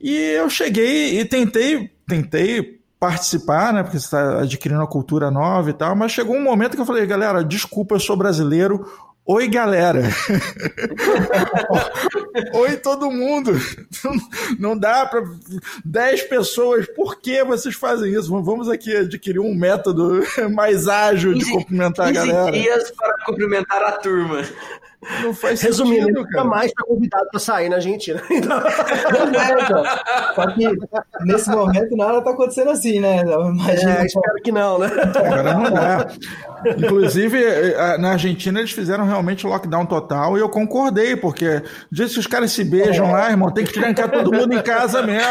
E 0.00 0.16
eu 0.16 0.48
cheguei 0.48 1.20
e 1.20 1.24
tentei, 1.24 1.90
tentei 2.06 2.78
participar, 3.00 3.72
né? 3.72 3.82
Porque 3.82 3.98
você 3.98 4.06
está 4.06 4.40
adquirindo 4.40 4.80
uma 4.80 4.86
cultura 4.86 5.30
nova 5.30 5.70
e 5.70 5.72
tal, 5.72 5.96
mas 5.96 6.12
chegou 6.12 6.36
um 6.36 6.42
momento 6.42 6.74
que 6.74 6.80
eu 6.80 6.86
falei, 6.86 7.06
galera, 7.06 7.44
desculpa, 7.44 7.94
eu 7.94 8.00
sou 8.00 8.16
brasileiro. 8.16 8.84
Oi, 9.30 9.46
galera. 9.46 10.04
Oi, 12.54 12.76
todo 12.78 13.10
mundo. 13.10 13.52
Não 14.58 14.76
dá 14.76 15.04
para 15.04 15.22
10 15.84 16.22
pessoas. 16.22 16.86
Por 16.96 17.20
que 17.20 17.44
vocês 17.44 17.74
fazem 17.74 18.10
isso? 18.10 18.30
Vamos 18.42 18.70
aqui 18.70 18.96
adquirir 18.96 19.38
um 19.38 19.54
método 19.54 20.22
mais 20.54 20.88
ágil 20.88 21.34
de 21.34 21.44
cumprimentar 21.44 22.08
a 22.08 22.12
galera. 22.12 22.52
dias 22.52 22.90
para 22.92 23.26
cumprimentar 23.26 23.82
a 23.82 23.92
turma. 23.92 24.42
Não 25.22 25.32
faz 25.32 25.62
Resumindo, 25.62 26.06
sentido, 26.06 26.22
nunca 26.22 26.42
mais 26.44 26.72
foi 26.76 26.88
convidado 26.94 27.28
para 27.30 27.38
sair 27.38 27.68
na 27.68 27.76
Argentina. 27.76 28.20
Só 30.34 30.46
que 30.48 30.68
nesse 31.24 31.48
momento 31.50 31.96
nada 31.96 32.20
tá 32.20 32.30
acontecendo 32.30 32.70
assim, 32.70 32.98
né? 32.98 33.22
Imagina. 33.22 34.00
É, 34.00 34.06
espero 34.06 34.34
que 34.42 34.50
não, 34.50 34.80
né? 34.80 34.90
Agora 35.14 35.54
não 35.54 35.70
dá. 35.70 36.08
Inclusive, 36.76 37.38
na 38.00 38.10
Argentina 38.12 38.58
eles 38.58 38.72
fizeram 38.72 39.06
realmente 39.06 39.46
lockdown 39.46 39.86
total 39.86 40.36
e 40.36 40.40
eu 40.40 40.48
concordei, 40.48 41.14
porque 41.16 41.62
diz 41.92 42.12
que 42.12 42.18
os 42.18 42.26
caras 42.26 42.50
se 42.50 42.64
beijam 42.64 43.06
é. 43.08 43.12
lá, 43.12 43.30
irmão, 43.30 43.52
tem 43.52 43.64
que 43.64 43.72
trancar 43.72 44.10
todo 44.10 44.32
mundo 44.32 44.52
em 44.52 44.62
casa 44.62 45.00
mesmo. 45.02 45.28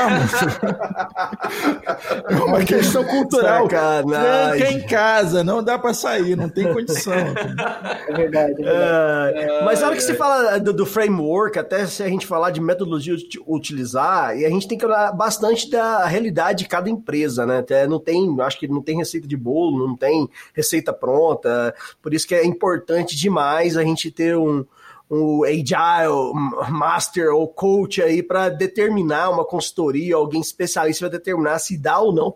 É 2.29 2.35
uma 2.35 2.63
questão 2.63 3.03
cultural. 3.03 3.67
Tranca 3.67 4.71
em 4.71 4.87
casa, 4.87 5.43
não 5.43 5.61
dá 5.61 5.77
para 5.77 5.93
sair, 5.93 6.37
não 6.37 6.47
tem 6.47 6.71
condição. 6.71 7.13
É 7.13 7.33
verdade. 7.33 8.07
É 8.07 8.15
verdade. 8.15 8.63
É, 9.37 9.56
mas 9.63 9.81
na 9.81 9.87
hora 9.87 9.95
que 9.95 10.01
você 10.01 10.13
fala 10.13 10.59
do, 10.59 10.73
do, 10.73 10.85
framework, 10.85 11.57
até 11.57 11.85
se 11.85 12.03
a 12.03 12.07
gente 12.07 12.25
falar 12.25 12.51
de 12.51 12.61
metodologia 12.61 13.15
utilizar, 13.45 14.37
e 14.37 14.45
a 14.45 14.49
gente 14.49 14.67
tem 14.67 14.77
que 14.77 14.85
olhar 14.85 15.11
bastante 15.11 15.69
da 15.69 16.05
realidade 16.05 16.63
de 16.63 16.69
cada 16.69 16.89
empresa, 16.89 17.45
né? 17.45 17.59
Até 17.59 17.87
não 17.87 17.99
tem, 17.99 18.35
acho 18.41 18.59
que 18.59 18.67
não 18.67 18.81
tem 18.81 18.97
receita 18.97 19.27
de 19.27 19.37
bolo, 19.37 19.87
não 19.87 19.95
tem 19.95 20.29
receita 20.53 20.91
pronta. 20.93 21.73
Por 22.01 22.13
isso 22.13 22.27
que 22.27 22.35
é 22.35 22.45
importante 22.45 23.15
demais 23.15 23.77
a 23.77 23.83
gente 23.83 24.11
ter 24.11 24.37
um, 24.37 24.65
um 25.09 25.43
agile 25.43 26.33
master 26.69 27.33
ou 27.33 27.47
coach 27.47 28.01
aí 28.01 28.21
para 28.21 28.49
determinar 28.49 29.29
uma 29.29 29.45
consultoria, 29.45 30.15
alguém 30.15 30.41
especialista 30.41 31.07
para 31.07 31.17
determinar 31.17 31.59
se 31.59 31.77
dá 31.77 31.99
ou 31.99 32.13
não 32.13 32.35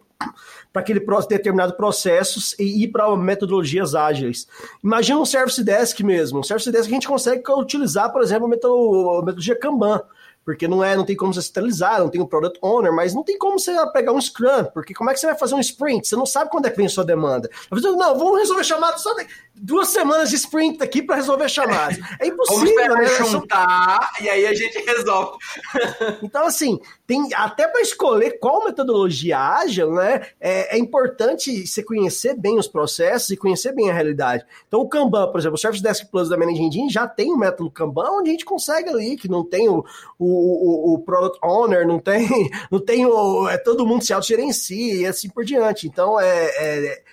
para 0.71 0.81
aquele 0.81 1.01
determinado 1.27 1.73
processo 1.73 2.55
e 2.57 2.83
ir 2.83 2.87
para 2.89 3.15
metodologias 3.17 3.93
ágeis. 3.93 4.47
Imagina 4.83 5.19
um 5.19 5.25
Service 5.25 5.63
Desk 5.63 6.01
mesmo. 6.01 6.39
Um 6.39 6.43
Service 6.43 6.71
Desk 6.71 6.87
que 6.87 6.93
a 6.93 6.95
gente 6.95 7.07
consegue 7.07 7.43
utilizar, 7.51 8.11
por 8.11 8.21
exemplo, 8.21 8.45
a 8.45 8.49
metodologia 8.49 9.55
Kanban 9.55 10.01
porque 10.43 10.67
não 10.67 10.83
é, 10.83 10.95
não 10.95 11.05
tem 11.05 11.15
como 11.15 11.33
você 11.33 11.41
centralizar, 11.41 11.99
não 11.99 12.09
tem 12.09 12.19
o 12.19 12.23
um 12.23 12.27
product 12.27 12.59
owner, 12.61 12.93
mas 12.93 13.13
não 13.13 13.23
tem 13.23 13.37
como 13.37 13.59
você 13.59 13.73
pegar 13.91 14.11
um 14.11 14.21
Scrum, 14.21 14.65
porque 14.73 14.93
como 14.93 15.09
é 15.09 15.13
que 15.13 15.19
você 15.19 15.27
vai 15.27 15.37
fazer 15.37 15.55
um 15.55 15.59
sprint? 15.59 16.07
Você 16.07 16.15
não 16.15 16.25
sabe 16.25 16.49
quando 16.49 16.65
é 16.65 16.69
que 16.69 16.77
vem 16.77 16.85
a 16.85 16.89
sua 16.89 17.05
demanda. 17.05 17.49
Não, 17.71 18.17
vamos 18.17 18.39
resolver 18.39 18.63
chamada 18.63 18.97
só 18.97 19.13
duas 19.55 19.89
semanas 19.89 20.29
de 20.29 20.35
sprint 20.35 20.81
aqui 20.81 21.01
para 21.01 21.17
resolver 21.17 21.47
chamadas. 21.47 21.99
É 22.19 22.27
impossível, 22.27 22.87
vamos 22.87 23.19
né? 23.19 23.25
juntar 23.29 24.11
e 24.19 24.29
aí 24.29 24.47
a 24.47 24.53
gente 24.53 24.77
resolve. 24.79 25.37
então, 26.23 26.45
assim, 26.45 26.79
tem 27.05 27.29
até 27.35 27.67
para 27.67 27.81
escolher 27.81 28.39
qual 28.39 28.65
metodologia 28.65 29.37
ágil, 29.37 29.91
né? 29.93 30.27
É, 30.39 30.75
é, 30.75 30.79
importante 30.79 31.67
você 31.67 31.83
conhecer 31.83 32.35
bem 32.35 32.57
os 32.57 32.67
processos 32.67 33.29
e 33.29 33.37
conhecer 33.37 33.73
bem 33.73 33.89
a 33.89 33.93
realidade. 33.93 34.45
Então, 34.67 34.81
o 34.81 34.89
Kanban, 34.89 35.31
por 35.31 35.39
exemplo, 35.39 35.55
o 35.55 35.59
Service 35.59 35.83
Desk 35.83 36.07
Plus 36.09 36.29
da 36.29 36.37
Managing 36.37 36.65
Engine 36.65 36.89
já 36.89 37.07
tem 37.07 37.31
o 37.31 37.37
método 37.37 37.69
Kanban, 37.69 38.09
onde 38.11 38.29
a 38.29 38.31
gente 38.31 38.45
consegue 38.45 38.89
ali, 38.89 39.15
que 39.15 39.27
não 39.27 39.43
tem 39.43 39.69
o, 39.69 39.85
o, 40.17 40.30
o, 40.31 40.93
o 40.93 40.99
Product 40.99 41.39
Owner, 41.43 41.87
não 41.87 41.99
tem, 41.99 42.27
não 42.71 42.79
tem 42.79 43.05
o. 43.05 43.47
É, 43.49 43.57
todo 43.57 43.85
mundo 43.85 44.03
se 44.03 44.13
autogerencia 44.13 44.95
e 44.95 45.05
assim 45.05 45.29
por 45.29 45.43
diante. 45.43 45.87
Então, 45.87 46.19
é, 46.19 46.45
é 46.55 47.03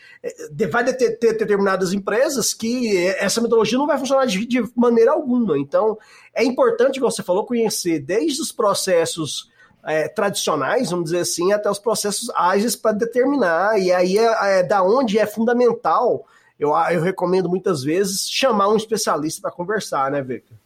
vai 0.70 0.84
ter, 0.84 1.16
ter, 1.16 1.38
determinadas 1.38 1.92
empresas 1.92 2.52
que 2.52 3.06
essa 3.18 3.40
metodologia 3.40 3.78
não 3.78 3.86
vai 3.86 3.98
funcionar 3.98 4.26
de, 4.26 4.44
de 4.46 4.62
maneira 4.74 5.12
alguma. 5.12 5.58
Então, 5.58 5.96
é 6.34 6.42
importante, 6.44 6.98
como 6.98 7.10
você 7.10 7.22
falou, 7.22 7.46
conhecer 7.46 8.00
desde 8.00 8.40
os 8.40 8.50
processos 8.50 9.50
é, 9.84 10.08
tradicionais, 10.08 10.90
vamos 10.90 11.06
dizer 11.06 11.20
assim, 11.20 11.52
até 11.52 11.70
os 11.70 11.78
processos 11.78 12.30
ágeis 12.34 12.74
para 12.74 12.92
determinar. 12.92 13.78
E 13.80 13.92
aí 13.92 14.18
é, 14.18 14.58
é, 14.58 14.62
da 14.62 14.82
onde 14.82 15.18
é 15.18 15.26
fundamental, 15.26 16.26
eu, 16.58 16.70
eu 16.90 17.00
recomendo 17.00 17.48
muitas 17.48 17.82
vezes 17.82 18.28
chamar 18.28 18.68
um 18.68 18.76
especialista 18.76 19.42
para 19.42 19.50
conversar, 19.50 20.10
né, 20.10 20.20
Victor? 20.22 20.56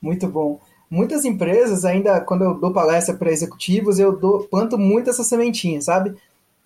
Muito 0.00 0.26
bom. 0.26 0.60
Muitas 0.88 1.24
empresas, 1.24 1.84
ainda 1.84 2.20
quando 2.20 2.44
eu 2.44 2.54
dou 2.54 2.72
palestra 2.72 3.14
para 3.14 3.32
executivos, 3.32 3.98
eu 3.98 4.16
dou, 4.16 4.44
planto 4.44 4.78
muito 4.78 5.10
essa 5.10 5.24
sementinha, 5.24 5.80
sabe? 5.80 6.16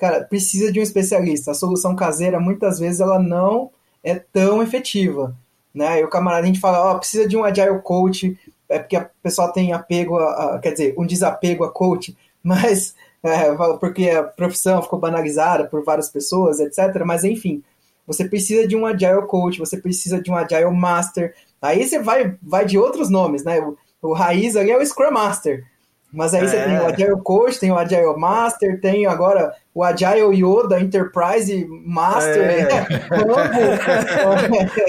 cara, 0.00 0.24
precisa 0.24 0.72
de 0.72 0.80
um 0.80 0.82
especialista. 0.82 1.50
A 1.50 1.54
solução 1.54 1.94
caseira, 1.94 2.40
muitas 2.40 2.78
vezes, 2.78 3.00
ela 3.00 3.18
não 3.18 3.70
é 4.02 4.14
tão 4.14 4.62
efetiva. 4.62 5.36
Né? 5.74 6.00
E 6.00 6.04
o 6.04 6.08
camarada, 6.08 6.42
a 6.42 6.46
gente 6.46 6.58
fala, 6.58 6.86
ó, 6.86 6.96
oh, 6.96 6.98
precisa 6.98 7.28
de 7.28 7.36
um 7.36 7.44
agile 7.44 7.78
coach, 7.82 8.36
é 8.68 8.78
porque 8.78 8.96
a 8.96 9.08
pessoa 9.22 9.52
tem 9.52 9.72
apego, 9.72 10.16
a, 10.16 10.54
a 10.54 10.58
quer 10.58 10.72
dizer, 10.72 10.94
um 10.96 11.06
desapego 11.06 11.64
a 11.64 11.70
coach, 11.70 12.16
mas 12.42 12.94
é, 13.22 13.54
porque 13.78 14.08
a 14.08 14.22
profissão 14.22 14.82
ficou 14.82 14.98
banalizada 14.98 15.66
por 15.66 15.84
várias 15.84 16.08
pessoas, 16.08 16.58
etc. 16.58 17.04
Mas 17.04 17.22
enfim, 17.22 17.62
você 18.06 18.24
precisa 18.24 18.66
de 18.66 18.74
um 18.74 18.86
agile 18.86 19.26
coach, 19.26 19.58
você 19.58 19.76
precisa 19.76 20.20
de 20.20 20.30
um 20.30 20.34
agile 20.34 20.70
master. 20.70 21.34
Aí 21.60 21.86
você 21.86 21.98
vai, 21.98 22.34
vai 22.42 22.64
de 22.64 22.78
outros 22.78 23.10
nomes, 23.10 23.44
né? 23.44 23.60
O, 24.02 24.12
raiz 24.12 24.56
ali 24.56 24.70
é 24.70 24.76
o 24.76 24.84
Scrum 24.84 25.10
Master. 25.10 25.64
Mas 26.12 26.34
aí 26.34 26.42
é. 26.42 26.48
você 26.48 26.64
tem 26.64 26.78
o 26.78 26.86
Agile 26.86 27.22
Coach, 27.22 27.60
tem 27.60 27.70
o 27.70 27.78
Agile 27.78 28.16
Master, 28.16 28.80
tem 28.80 29.06
agora 29.06 29.54
o 29.72 29.84
Agile 29.84 30.34
Yoda 30.34 30.80
Enterprise 30.80 31.66
Master. 31.68 32.50
É. 32.50 32.68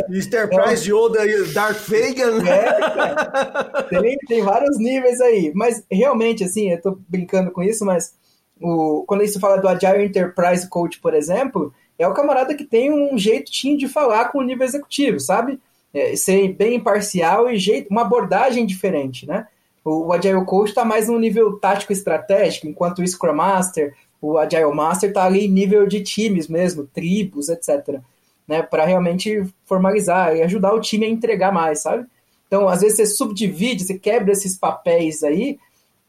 Enterprise 0.17 0.91
Yoda 0.91 1.25
e 1.25 1.43
Darth 1.53 1.87
Vader. 1.87 2.41
É, 2.47 3.83
tem, 3.83 4.17
tem 4.27 4.41
vários 4.41 4.79
níveis 4.79 5.21
aí. 5.21 5.51
Mas 5.53 5.83
realmente, 5.91 6.43
assim, 6.43 6.71
eu 6.71 6.81
tô 6.81 6.97
brincando 7.07 7.51
com 7.51 7.61
isso, 7.61 7.85
mas 7.85 8.15
o, 8.59 9.03
quando 9.07 9.23
isso 9.23 9.39
fala 9.39 9.57
do 9.57 9.67
Agile 9.67 10.05
Enterprise 10.05 10.67
Coach, 10.67 10.99
por 10.99 11.13
exemplo, 11.13 11.71
é 11.99 12.07
o 12.07 12.13
camarada 12.13 12.55
que 12.55 12.63
tem 12.63 12.91
um 12.91 13.15
jeitinho 13.17 13.77
de 13.77 13.87
falar 13.87 14.25
com 14.29 14.39
o 14.39 14.43
nível 14.43 14.65
executivo, 14.65 15.19
sabe? 15.19 15.59
É, 15.93 16.15
ser 16.15 16.53
bem 16.53 16.75
imparcial 16.75 17.49
e 17.49 17.57
jeito, 17.57 17.89
uma 17.89 18.01
abordagem 18.01 18.65
diferente, 18.65 19.27
né? 19.27 19.47
O 19.83 20.13
Agile 20.13 20.45
Coach 20.45 20.69
está 20.69 20.85
mais 20.85 21.09
no 21.09 21.19
nível 21.19 21.57
tático 21.57 21.91
estratégico, 21.91 22.67
enquanto 22.67 22.99
o 22.99 23.07
Scrum 23.07 23.33
Master, 23.33 23.93
o 24.21 24.37
Agile 24.37 24.73
Master 24.73 25.09
está 25.09 25.25
ali 25.25 25.45
em 25.45 25.51
nível 25.51 25.87
de 25.87 26.01
times 26.01 26.47
mesmo, 26.47 26.85
tribos, 26.85 27.49
etc. 27.49 27.99
Né, 28.47 28.61
para 28.61 28.85
realmente 28.85 29.43
formalizar 29.65 30.35
e 30.35 30.43
ajudar 30.43 30.73
o 30.73 30.81
time 30.81 31.05
a 31.05 31.09
entregar 31.09 31.51
mais, 31.51 31.81
sabe? 31.81 32.05
Então, 32.47 32.67
às 32.67 32.81
vezes 32.81 32.97
você 32.97 33.05
subdivide, 33.05 33.83
você 33.83 33.97
quebra 33.97 34.33
esses 34.33 34.57
papéis 34.57 35.23
aí, 35.23 35.57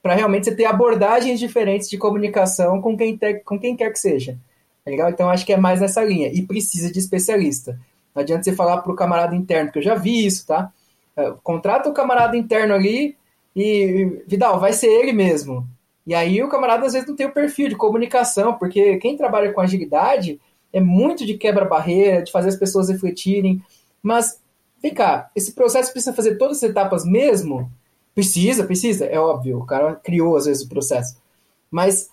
para 0.03 0.15
realmente 0.15 0.47
você 0.47 0.55
ter 0.55 0.65
abordagens 0.65 1.39
diferentes 1.39 1.89
de 1.89 1.97
comunicação 1.97 2.83
com 2.83 2.97
quem, 2.97 3.17
ter, 3.17 3.45
com 3.45 3.59
quem 3.59 3.77
quer 3.77 3.93
que 3.93 3.99
seja. 3.99 4.37
Tá 4.85 4.91
legal? 4.91 5.09
Então, 5.09 5.31
acho 5.31 5.47
que 5.47 5.53
é 5.53 5.57
mais 5.57 5.81
nessa 5.81 6.03
linha. 6.03 6.29
E 6.33 6.43
precisa 6.43 6.91
de 6.91 6.99
especialista. 6.99 7.79
Não 8.15 8.23
adianta 8.23 8.45
você 8.45 8.53
falar 8.55 8.79
para 8.83 8.93
o 8.93 8.97
camarada 8.97 9.35
interno, 9.35 9.73
que 9.73 9.79
eu 9.79 9.83
já 9.83 9.95
vi 9.95 10.27
isso, 10.27 10.47
tá? 10.47 10.73
É, 11.17 11.33
contrata 11.43 11.89
o 11.89 11.95
camarada 11.95 12.37
interno 12.37 12.75
ali, 12.75 13.17
e, 13.55 14.23
Vidal, 14.27 14.59
vai 14.59 14.73
ser 14.73 14.89
ele 14.89 15.13
mesmo. 15.13 15.67
E 16.07 16.15
aí 16.15 16.43
o 16.43 16.49
camarada 16.49 16.87
às 16.87 16.95
vezes 16.95 17.09
não 17.09 17.15
tem 17.15 17.27
o 17.27 17.33
perfil 17.33 17.69
de 17.69 17.77
comunicação, 17.77 18.55
porque 18.55 18.97
quem 18.99 19.17
trabalha 19.17 19.53
com 19.53 19.61
agilidade 19.61 20.41
é 20.73 20.81
muito 20.81 21.25
de 21.25 21.35
quebra-barreira, 21.35 22.23
de 22.23 22.33
fazer 22.33 22.49
as 22.49 22.57
pessoas 22.57 22.89
refletirem. 22.89 23.63
Mas, 24.03 24.41
vem 24.83 24.93
cá, 24.93 25.31
esse 25.37 25.53
processo 25.53 25.93
precisa 25.93 26.15
fazer 26.15 26.37
todas 26.37 26.57
as 26.57 26.71
etapas 26.71 27.05
mesmo? 27.05 27.71
Precisa, 28.15 28.65
precisa, 28.65 29.07
é 29.07 29.19
óbvio, 29.19 29.59
o 29.59 29.67
cara 29.67 29.95
criou 29.95 30.37
às 30.37 30.47
vezes 30.47 30.65
o 30.65 30.69
processo. 30.69 31.17
Mas 31.71 32.11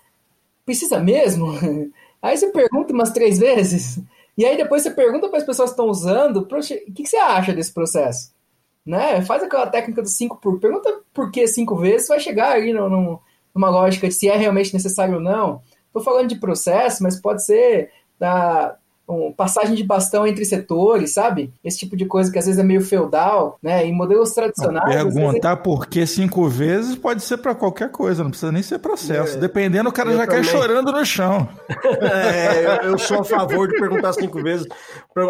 precisa 0.66 1.00
mesmo? 1.00 1.48
Aí 2.22 2.38
você 2.38 2.48
pergunta 2.52 2.94
umas 2.94 3.12
três 3.12 3.40
vezes, 3.40 4.00
e 4.42 4.46
aí 4.46 4.58
depois 4.58 4.84
você 4.84 4.92
pergunta 4.92 5.28
para 5.30 5.38
as 5.38 5.46
pessoas 5.46 5.70
que 5.70 5.74
estão 5.74 5.88
usando, 5.88 6.38
o 6.38 6.46
que, 6.94 7.04
que 7.04 7.08
você 7.08 7.18
acha 7.18 7.54
desse 7.54 7.74
processo? 7.74 8.32
né? 8.90 9.22
Faz 9.22 9.44
aquela 9.44 9.68
técnica 9.68 10.02
do 10.02 10.08
5 10.08 10.38
por. 10.38 10.60
Pergunta 10.60 11.02
por 11.14 11.32
que 11.32 11.48
5 11.48 11.76
vezes, 11.76 12.08
vai 12.08 12.20
chegar 12.20 12.54
aí 12.54 12.74
no, 12.74 12.90
no, 12.90 13.22
numa 13.54 13.70
lógica 13.70 14.08
de 14.08 14.14
se 14.16 14.28
é 14.28 14.36
realmente 14.36 14.74
necessário 14.74 15.16
ou 15.16 15.22
não. 15.22 15.62
Estou 15.86 16.02
falando 16.02 16.28
de 16.28 16.40
processo, 16.40 17.04
mas 17.04 17.20
pode 17.20 17.46
ser 17.46 17.92
da, 18.18 18.76
um, 19.10 19.34
passagem 19.34 19.76
de 19.76 19.84
bastão 19.84 20.26
entre 20.26 20.46
setores, 20.46 21.14
sabe? 21.14 21.52
Esse 21.64 21.80
tipo 21.80 21.98
de 21.98 22.06
coisa 22.06 22.32
que 22.32 22.38
às 22.38 22.46
vezes 22.46 22.60
é 22.60 22.64
meio 22.64 22.82
feudal, 22.82 23.58
né? 23.62 23.84
Em 23.84 23.92
modelos 23.92 24.32
tradicionais. 24.34 24.96
Perguntar 24.96 25.56
vezes... 25.56 25.64
por 25.64 25.88
que 25.88 26.06
cinco 26.06 26.48
vezes 26.48 26.96
pode 26.96 27.24
ser 27.24 27.38
para 27.38 27.56
qualquer 27.56 27.92
coisa, 27.92 28.24
não 28.24 28.30
precisa 28.30 28.52
nem 28.52 28.62
ser 28.62 28.78
processo. 28.78 29.38
É, 29.38 29.40
Dependendo, 29.40 29.90
o 29.90 29.92
cara 29.92 30.12
já 30.12 30.28
também. 30.28 30.44
cai 30.44 30.44
chorando 30.44 30.92
no 30.92 31.06
chão. 31.06 31.50
É, 32.02 32.66
eu, 32.66 32.92
eu, 32.92 32.98
sou 32.98 33.22
a 33.22 33.24
favor 33.24 33.68
de 33.68 33.78
perguntar 33.80 34.14
cinco 34.14 34.42
vezes. 34.42 34.68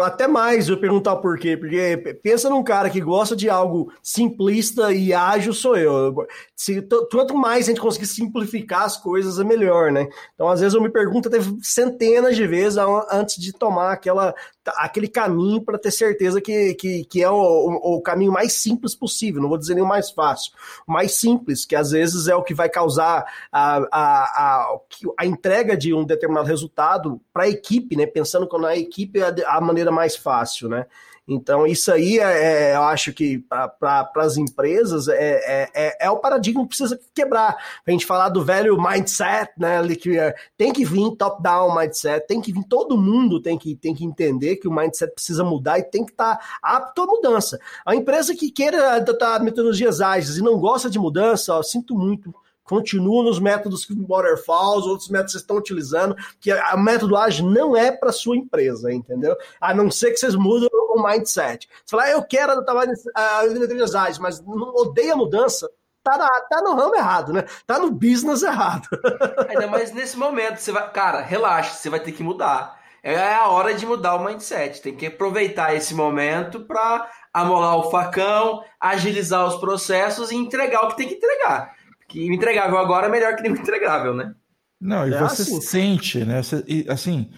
Até 0.02 0.26
mais 0.28 0.68
eu 0.68 0.78
perguntar 0.78 1.14
o 1.14 1.20
porquê. 1.20 1.56
Porque 1.56 1.96
pensa 2.22 2.50
num 2.50 2.62
cara 2.62 2.90
que 2.90 3.00
gosta 3.00 3.34
de 3.34 3.48
algo 3.48 3.92
simplista 4.02 4.92
e 4.92 5.12
ágil, 5.12 5.52
sou 5.52 5.76
eu. 5.76 6.26
Se, 6.54 6.86
quanto 7.10 7.34
mais 7.34 7.66
a 7.66 7.68
gente 7.70 7.80
conseguir 7.80 8.06
simplificar 8.06 8.82
as 8.82 8.96
coisas, 8.96 9.38
é 9.38 9.44
melhor, 9.44 9.90
né? 9.90 10.08
Então, 10.34 10.48
às 10.48 10.60
vezes, 10.60 10.74
eu 10.74 10.82
me 10.82 10.90
pergunto 10.90 11.28
até 11.28 11.38
centenas 11.62 12.36
de 12.36 12.46
vezes 12.46 12.78
antes 13.10 13.36
de 13.36 13.52
tomar 13.52 13.69
tomar 13.70 13.92
aquela, 13.92 14.34
aquele 14.76 15.06
caminho 15.06 15.62
para 15.62 15.78
ter 15.78 15.92
certeza 15.92 16.40
que, 16.40 16.74
que, 16.74 17.04
que 17.04 17.22
é 17.22 17.30
o, 17.30 17.36
o, 17.36 17.96
o, 17.96 18.02
caminho 18.02 18.32
mais 18.32 18.54
simples 18.54 18.94
possível, 18.96 19.40
não 19.40 19.48
vou 19.48 19.56
dizer 19.56 19.74
nem 19.74 19.84
o 19.84 19.86
mais 19.86 20.10
fácil, 20.10 20.52
mais 20.86 21.14
simples, 21.14 21.64
que 21.64 21.76
às 21.76 21.92
vezes 21.92 22.26
é 22.26 22.34
o 22.34 22.42
que 22.42 22.52
vai 22.52 22.68
causar 22.68 23.24
a, 23.52 23.76
a, 23.78 23.84
a, 23.92 24.78
a 25.18 25.26
entrega 25.26 25.76
de 25.76 25.94
um 25.94 26.04
determinado 26.04 26.48
resultado 26.48 27.20
para 27.32 27.44
a 27.44 27.48
equipe, 27.48 27.96
né? 27.96 28.06
Pensando 28.06 28.48
que 28.48 28.58
na 28.58 28.76
equipe 28.76 29.20
é 29.20 29.32
a 29.46 29.60
maneira 29.60 29.92
mais 29.92 30.16
fácil, 30.16 30.68
né? 30.68 30.86
Então, 31.32 31.64
isso 31.64 31.92
aí, 31.92 32.18
é, 32.18 32.72
é 32.72 32.74
eu 32.74 32.82
acho 32.82 33.12
que 33.12 33.38
para 33.78 34.10
as 34.16 34.36
empresas 34.36 35.06
é, 35.06 35.14
é, 35.14 35.70
é, 35.74 36.06
é, 36.06 36.10
o 36.10 36.18
paradigma 36.18 36.62
que 36.62 36.68
precisa 36.70 36.98
quebrar. 37.14 37.56
A 37.86 37.90
gente 37.90 38.04
falar 38.04 38.30
do 38.30 38.44
velho 38.44 38.76
mindset, 38.76 39.52
né? 39.56 39.80
Que 39.94 40.18
é, 40.18 40.34
tem 40.58 40.72
que 40.72 40.84
vir 40.84 41.14
top-down 41.16 41.72
mindset, 41.72 42.26
tem 42.26 42.40
que 42.40 42.52
vir, 42.52 42.64
todo 42.64 42.98
mundo 42.98 43.40
tem 43.40 43.56
que, 43.56 43.76
tem 43.76 43.94
que 43.94 44.04
entender 44.04 44.56
que 44.56 44.66
o 44.66 44.72
mindset 44.72 45.14
precisa 45.14 45.44
mudar 45.44 45.78
e 45.78 45.84
tem 45.84 46.04
que 46.04 46.10
estar 46.10 46.36
tá 46.36 46.44
apto 46.60 47.02
à 47.02 47.06
mudança. 47.06 47.60
A 47.86 47.94
empresa 47.94 48.34
que 48.34 48.50
queira 48.50 48.96
adotar 48.96 49.40
metodologias 49.40 50.00
ágeis 50.00 50.36
e 50.36 50.42
não 50.42 50.58
gosta 50.58 50.90
de 50.90 50.98
mudança, 50.98 51.54
ó, 51.54 51.62
sinto 51.62 51.94
muito 51.94 52.34
continua 52.70 53.24
nos 53.24 53.40
métodos 53.40 53.84
waterfalls, 54.06 54.86
outros 54.86 55.08
métodos 55.08 55.32
que 55.32 55.38
vocês 55.38 55.42
estão 55.42 55.56
utilizando, 55.56 56.14
que 56.40 56.52
o 56.52 56.78
método 56.78 57.16
ágil 57.16 57.50
não 57.50 57.76
é 57.76 57.90
para 57.90 58.12
sua 58.12 58.36
empresa, 58.36 58.92
entendeu? 58.92 59.36
A 59.60 59.74
não 59.74 59.90
ser 59.90 60.12
que 60.12 60.18
vocês 60.18 60.36
mudem 60.36 60.68
o 60.94 61.02
mindset. 61.02 61.68
Você 61.84 61.90
fala, 61.90 62.04
ah, 62.04 62.10
eu 62.10 62.22
quero 62.22 62.52
adotar 62.52 62.74
metodologias 62.76 63.94
ágeis, 63.94 64.18
mas 64.18 64.40
não 64.40 64.74
odeia 64.74 65.16
mudança, 65.16 65.68
tá, 66.02 66.16
na, 66.16 66.28
tá 66.28 66.62
no 66.62 66.74
ramo 66.74 66.94
errado, 66.94 67.32
né? 67.32 67.44
Tá 67.66 67.78
no 67.78 67.90
business 67.90 68.42
errado. 68.42 68.88
Ainda 69.48 69.66
mais 69.66 69.92
nesse 69.92 70.16
momento, 70.16 70.58
você 70.58 70.72
vai, 70.72 70.90
cara, 70.90 71.20
relaxa, 71.20 71.74
você 71.74 71.90
vai 71.90 72.00
ter 72.00 72.12
que 72.12 72.22
mudar. 72.22 72.78
É 73.02 73.34
a 73.34 73.48
hora 73.48 73.72
de 73.72 73.86
mudar 73.86 74.16
o 74.16 74.24
mindset. 74.24 74.82
Tem 74.82 74.94
que 74.94 75.06
aproveitar 75.06 75.74
esse 75.74 75.94
momento 75.94 76.60
para 76.60 77.10
amolar 77.32 77.76
o 77.76 77.90
facão, 77.90 78.62
agilizar 78.78 79.46
os 79.46 79.56
processos 79.56 80.30
e 80.30 80.36
entregar 80.36 80.82
o 80.82 80.88
que 80.88 80.96
tem 80.96 81.08
que 81.08 81.14
entregar 81.14 81.74
que 82.10 82.26
entregável 82.26 82.76
agora 82.76 83.06
é 83.06 83.10
melhor 83.10 83.36
que 83.36 83.42
nem 83.42 83.52
o 83.52 83.56
entregável, 83.56 84.12
né? 84.14 84.34
Não, 84.80 85.06
e 85.06 85.14
é 85.14 85.18
você 85.18 85.42
assim. 85.42 85.60
sente, 85.60 86.24
né? 86.24 86.42
Você, 86.42 86.64
e, 86.66 86.84
assim, 86.88 87.30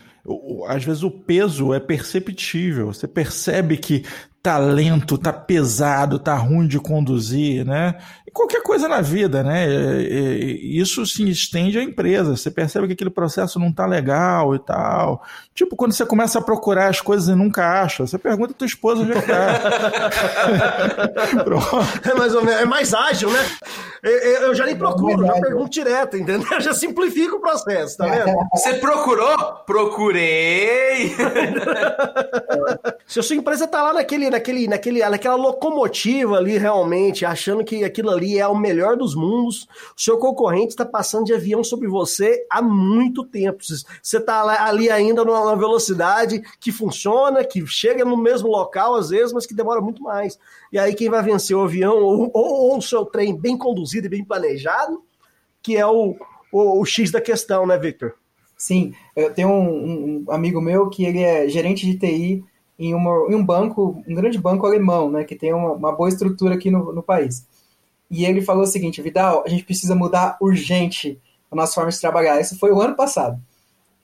às 0.68 0.84
vezes 0.84 1.02
o 1.02 1.10
peso 1.10 1.74
é 1.74 1.80
perceptível. 1.80 2.86
Você 2.86 3.08
percebe 3.08 3.76
que 3.76 4.04
tá 4.42 4.58
lento, 4.58 5.16
tá 5.16 5.32
pesado, 5.32 6.18
tá 6.18 6.34
ruim 6.34 6.66
de 6.66 6.80
conduzir, 6.80 7.64
né? 7.64 7.96
qualquer 8.32 8.62
coisa 8.62 8.88
na 8.88 9.00
vida, 9.00 9.42
né? 9.42 9.66
Isso 10.02 11.04
se 11.06 11.28
estende 11.28 11.78
à 11.78 11.82
empresa. 11.82 12.36
Você 12.36 12.50
percebe 12.50 12.86
que 12.86 12.94
aquele 12.94 13.10
processo 13.10 13.58
não 13.58 13.68
está 13.68 13.84
legal 13.86 14.54
e 14.54 14.58
tal. 14.58 15.22
Tipo, 15.54 15.76
quando 15.76 15.92
você 15.92 16.06
começa 16.06 16.38
a 16.38 16.42
procurar 16.42 16.88
as 16.88 17.00
coisas 17.00 17.28
e 17.28 17.34
nunca 17.34 17.82
acha, 17.82 18.06
você 18.06 18.16
pergunta 18.18 18.52
a 18.52 18.54
tua 18.54 18.66
esposa 18.66 19.02
onde 19.02 19.12
é 19.12 19.18
está. 19.18 19.34
é, 22.10 22.14
mais 22.14 22.34
ou 22.34 22.42
menos, 22.42 22.60
é 22.60 22.64
mais 22.64 22.94
ágil, 22.94 23.30
né? 23.30 23.46
Eu 24.02 24.54
já 24.54 24.66
nem 24.66 24.76
procuro, 24.76 25.24
já 25.26 25.34
pergunto 25.34 25.70
direto, 25.70 26.16
entendeu? 26.16 26.48
Eu 26.50 26.60
já 26.60 26.74
simplifico 26.74 27.36
o 27.36 27.40
processo, 27.40 27.98
tá 27.98 28.06
vendo? 28.06 28.34
Você 28.52 28.74
procurou? 28.74 29.36
Procurei! 29.66 31.14
Se 33.06 33.20
a 33.20 33.22
sua 33.22 33.36
empresa 33.36 33.68
tá 33.68 33.82
lá 33.82 33.92
naquele, 33.92 34.28
naquele, 34.32 34.66
naquele, 34.66 35.08
naquela 35.08 35.36
locomotiva 35.36 36.36
ali, 36.36 36.58
realmente, 36.58 37.24
achando 37.24 37.64
que 37.64 37.84
aquilo 37.84 38.10
ali 38.10 38.38
é 38.38 38.46
o 38.46 38.56
melhor 38.56 38.96
dos 38.96 39.14
mundos, 39.14 39.68
o 39.96 40.00
seu 40.00 40.18
concorrente 40.18 40.70
está 40.70 40.84
passando 40.84 41.26
de 41.26 41.34
avião 41.34 41.62
sobre 41.62 41.86
você 41.86 42.44
há 42.50 42.60
muito 42.60 43.24
tempo. 43.24 43.62
Você 43.62 44.16
está 44.16 44.66
ali 44.66 44.90
ainda 44.90 45.24
numa 45.24 45.54
velocidade 45.56 46.42
que 46.58 46.72
funciona, 46.72 47.44
que 47.44 47.64
chega 47.66 48.04
no 48.04 48.16
mesmo 48.16 48.48
local 48.48 48.96
às 48.96 49.10
vezes, 49.10 49.32
mas 49.32 49.46
que 49.46 49.54
demora 49.54 49.80
muito 49.80 50.02
mais. 50.02 50.38
E 50.72 50.78
aí 50.78 50.94
quem 50.94 51.08
vai 51.08 51.22
vencer 51.22 51.56
o 51.56 51.62
avião 51.62 51.96
ou, 51.96 52.30
ou, 52.34 52.70
ou 52.70 52.78
o 52.78 52.82
seu 52.82 53.04
trem 53.04 53.36
bem 53.36 53.56
conduzido 53.56 54.06
e 54.06 54.10
bem 54.10 54.24
planejado, 54.24 55.02
que 55.62 55.76
é 55.76 55.86
o, 55.86 56.16
o, 56.50 56.80
o 56.80 56.84
X 56.84 57.10
da 57.10 57.20
questão, 57.20 57.66
né, 57.66 57.78
Victor? 57.78 58.14
Sim, 58.56 58.94
eu 59.16 59.34
tenho 59.34 59.48
um, 59.48 60.24
um, 60.28 60.32
amigo 60.32 60.60
meu 60.60 60.88
que 60.88 61.04
ele 61.04 61.20
é 61.20 61.48
gerente 61.48 61.84
de 61.84 61.98
TI 61.98 62.44
em, 62.82 62.94
uma, 62.94 63.30
em 63.30 63.34
um 63.36 63.44
banco, 63.44 64.02
um 64.08 64.14
grande 64.14 64.38
banco 64.38 64.66
alemão, 64.66 65.08
né, 65.08 65.22
que 65.22 65.36
tem 65.36 65.52
uma, 65.52 65.72
uma 65.72 65.92
boa 65.92 66.08
estrutura 66.08 66.56
aqui 66.56 66.68
no, 66.70 66.92
no 66.92 67.02
país. 67.02 67.46
E 68.10 68.24
ele 68.24 68.42
falou 68.42 68.64
o 68.64 68.66
seguinte, 68.66 69.00
Vidal, 69.00 69.44
a 69.46 69.48
gente 69.48 69.64
precisa 69.64 69.94
mudar 69.94 70.36
urgente 70.40 71.20
a 71.50 71.54
nossa 71.54 71.74
forma 71.74 71.90
de 71.90 72.00
trabalhar. 72.00 72.40
Isso 72.40 72.58
foi 72.58 72.72
o 72.72 72.80
ano 72.80 72.96
passado, 72.96 73.40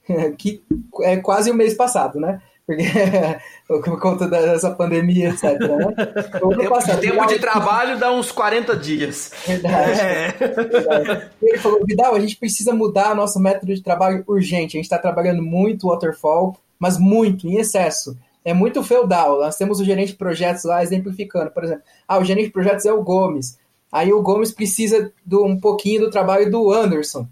que 0.37 0.63
é 1.01 1.17
quase 1.17 1.51
o 1.51 1.53
mês 1.53 1.73
passado, 1.73 2.19
né? 2.19 2.41
Porque 2.65 2.83
por 3.67 3.99
conta 3.99 4.27
dessa 4.27 4.71
pandemia, 4.71 5.29
etc. 5.29 5.59
Né? 5.59 5.95
Tempo, 6.39 6.69
passado, 6.69 7.01
tempo 7.01 7.25
de 7.25 7.39
trabalho 7.39 7.99
dá 7.99 8.11
uns 8.13 8.31
40 8.31 8.77
dias. 8.77 9.31
Verdade, 9.45 9.99
é. 9.99 10.31
verdade. 10.31 11.29
Ele 11.41 11.57
falou, 11.57 11.83
Vidal, 11.85 12.15
a 12.15 12.19
gente 12.19 12.37
precisa 12.37 12.73
mudar 12.73 13.13
nosso 13.13 13.39
método 13.39 13.73
de 13.73 13.81
trabalho 13.81 14.23
urgente. 14.25 14.77
A 14.77 14.79
gente 14.79 14.85
está 14.85 14.97
trabalhando 14.97 15.41
muito 15.41 15.87
waterfall, 15.87 16.55
mas 16.79 16.97
muito, 16.97 17.47
em 17.47 17.57
excesso 17.57 18.15
é 18.49 18.53
muito 18.53 18.83
feudal. 18.83 19.39
Nós 19.39 19.55
temos 19.55 19.79
o 19.79 19.85
gerente 19.85 20.13
de 20.13 20.17
projetos 20.17 20.63
lá 20.63 20.81
exemplificando, 20.81 21.51
por 21.51 21.63
exemplo, 21.63 21.83
ah, 22.07 22.17
o 22.17 22.23
gerente 22.23 22.47
de 22.47 22.53
projetos 22.53 22.85
é 22.85 22.91
o 22.91 23.03
Gomes. 23.03 23.59
Aí 23.91 24.11
o 24.11 24.21
Gomes 24.21 24.51
precisa 24.51 25.11
de 25.25 25.35
um 25.35 25.59
pouquinho 25.59 26.01
do 26.01 26.09
trabalho 26.09 26.49
do 26.49 26.71
Anderson. 26.71 27.27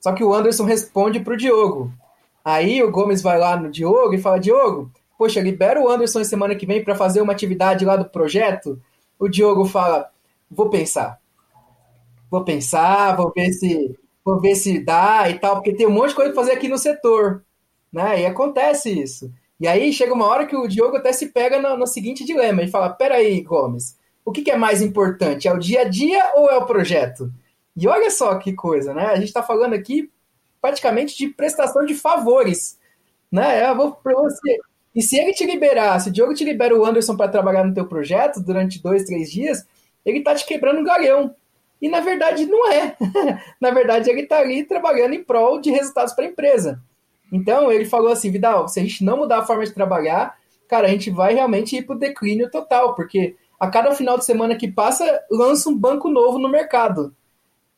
Só 0.00 0.12
que 0.12 0.24
o 0.24 0.32
Anderson 0.32 0.64
responde 0.64 1.20
para 1.20 1.34
o 1.34 1.36
Diogo. 1.36 1.92
Aí 2.44 2.82
o 2.82 2.90
Gomes 2.90 3.20
vai 3.20 3.38
lá 3.38 3.56
no 3.56 3.70
Diogo 3.70 4.14
e 4.14 4.18
fala: 4.18 4.38
Diogo, 4.38 4.90
poxa, 5.18 5.40
libera 5.40 5.80
o 5.80 5.88
Anderson 5.88 6.24
semana 6.24 6.54
que 6.54 6.66
vem 6.66 6.82
para 6.82 6.94
fazer 6.94 7.20
uma 7.20 7.32
atividade 7.32 7.84
lá 7.84 7.96
do 7.96 8.08
projeto. 8.08 8.80
O 9.18 9.28
Diogo 9.28 9.64
fala: 9.64 10.08
vou 10.50 10.70
pensar. 10.70 11.20
Vou 12.30 12.44
pensar, 12.44 13.16
vou 13.16 13.32
ver 13.34 13.52
se 13.52 13.98
vou 14.24 14.40
ver 14.40 14.54
se 14.54 14.78
dá 14.78 15.28
e 15.28 15.38
tal, 15.38 15.56
porque 15.56 15.72
tem 15.72 15.86
um 15.86 15.90
monte 15.90 16.10
de 16.10 16.14
coisa 16.14 16.32
para 16.32 16.42
fazer 16.42 16.52
aqui 16.52 16.68
no 16.68 16.78
setor. 16.78 17.44
Né? 17.92 18.22
E 18.22 18.26
acontece 18.26 18.90
isso. 18.90 19.32
E 19.60 19.68
aí 19.68 19.92
chega 19.92 20.14
uma 20.14 20.26
hora 20.26 20.46
que 20.46 20.56
o 20.56 20.66
Diogo 20.66 20.96
até 20.96 21.12
se 21.12 21.28
pega 21.28 21.60
no, 21.60 21.76
no 21.76 21.86
seguinte 21.86 22.24
dilema. 22.24 22.62
Ele 22.62 22.70
fala: 22.70 22.88
peraí, 22.88 23.42
Gomes, 23.42 23.98
o 24.24 24.32
que, 24.32 24.42
que, 24.42 24.50
é 24.50 24.56
mais 24.56 24.80
importante? 24.80 25.46
É 25.46 25.52
o 25.52 25.58
dia 25.58 25.82
a 25.82 25.84
dia 25.84 26.32
ou 26.34 26.50
é 26.50 26.56
o 26.56 26.64
projeto? 26.64 27.30
E 27.76 27.86
olha 27.86 28.10
só 28.10 28.36
que 28.36 28.54
coisa, 28.54 28.94
né? 28.94 29.06
A 29.06 29.16
gente 29.16 29.28
está 29.28 29.42
falando 29.42 29.74
aqui 29.74 30.10
praticamente 30.60 31.16
de 31.16 31.28
prestação 31.28 31.84
de 31.84 31.94
favores. 31.94 32.78
Né? 33.30 33.68
Eu 33.68 33.76
vou 33.76 33.92
para 33.92 34.14
você. 34.14 34.58
E 34.94 35.02
se 35.02 35.16
ele 35.16 35.32
te 35.32 35.44
liberar, 35.46 36.00
se 36.00 36.08
o 36.08 36.12
Diogo 36.12 36.34
te 36.34 36.44
libera 36.44 36.76
o 36.76 36.84
Anderson 36.84 37.16
para 37.16 37.30
trabalhar 37.30 37.64
no 37.64 37.74
teu 37.74 37.86
projeto 37.86 38.40
durante 38.40 38.82
dois, 38.82 39.04
três 39.04 39.30
dias, 39.30 39.64
ele 40.04 40.18
está 40.18 40.34
te 40.34 40.44
quebrando 40.44 40.80
um 40.80 40.84
galhão. 40.84 41.34
E 41.80 41.88
na 41.88 42.00
verdade 42.00 42.44
não 42.46 42.70
é. 42.70 42.96
na 43.60 43.70
verdade 43.70 44.10
ele 44.10 44.22
está 44.22 44.38
ali 44.38 44.64
trabalhando 44.64 45.14
em 45.14 45.22
prol 45.22 45.60
de 45.60 45.70
resultados 45.70 46.12
para 46.12 46.24
a 46.24 46.28
empresa. 46.28 46.82
Então 47.32 47.70
ele 47.70 47.84
falou 47.84 48.10
assim, 48.10 48.30
Vidal, 48.30 48.68
se 48.68 48.80
a 48.80 48.82
gente 48.82 49.04
não 49.04 49.18
mudar 49.18 49.38
a 49.38 49.44
forma 49.46 49.64
de 49.64 49.72
trabalhar, 49.72 50.36
cara, 50.68 50.86
a 50.86 50.90
gente 50.90 51.10
vai 51.10 51.34
realmente 51.34 51.76
ir 51.76 51.82
para 51.82 51.96
o 51.96 51.98
declínio 51.98 52.50
total, 52.50 52.94
porque 52.94 53.36
a 53.58 53.68
cada 53.68 53.92
final 53.92 54.16
de 54.16 54.24
semana 54.24 54.56
que 54.56 54.70
passa, 54.70 55.04
lança 55.30 55.68
um 55.68 55.76
banco 55.76 56.08
novo 56.08 56.38
no 56.38 56.48
mercado. 56.48 57.14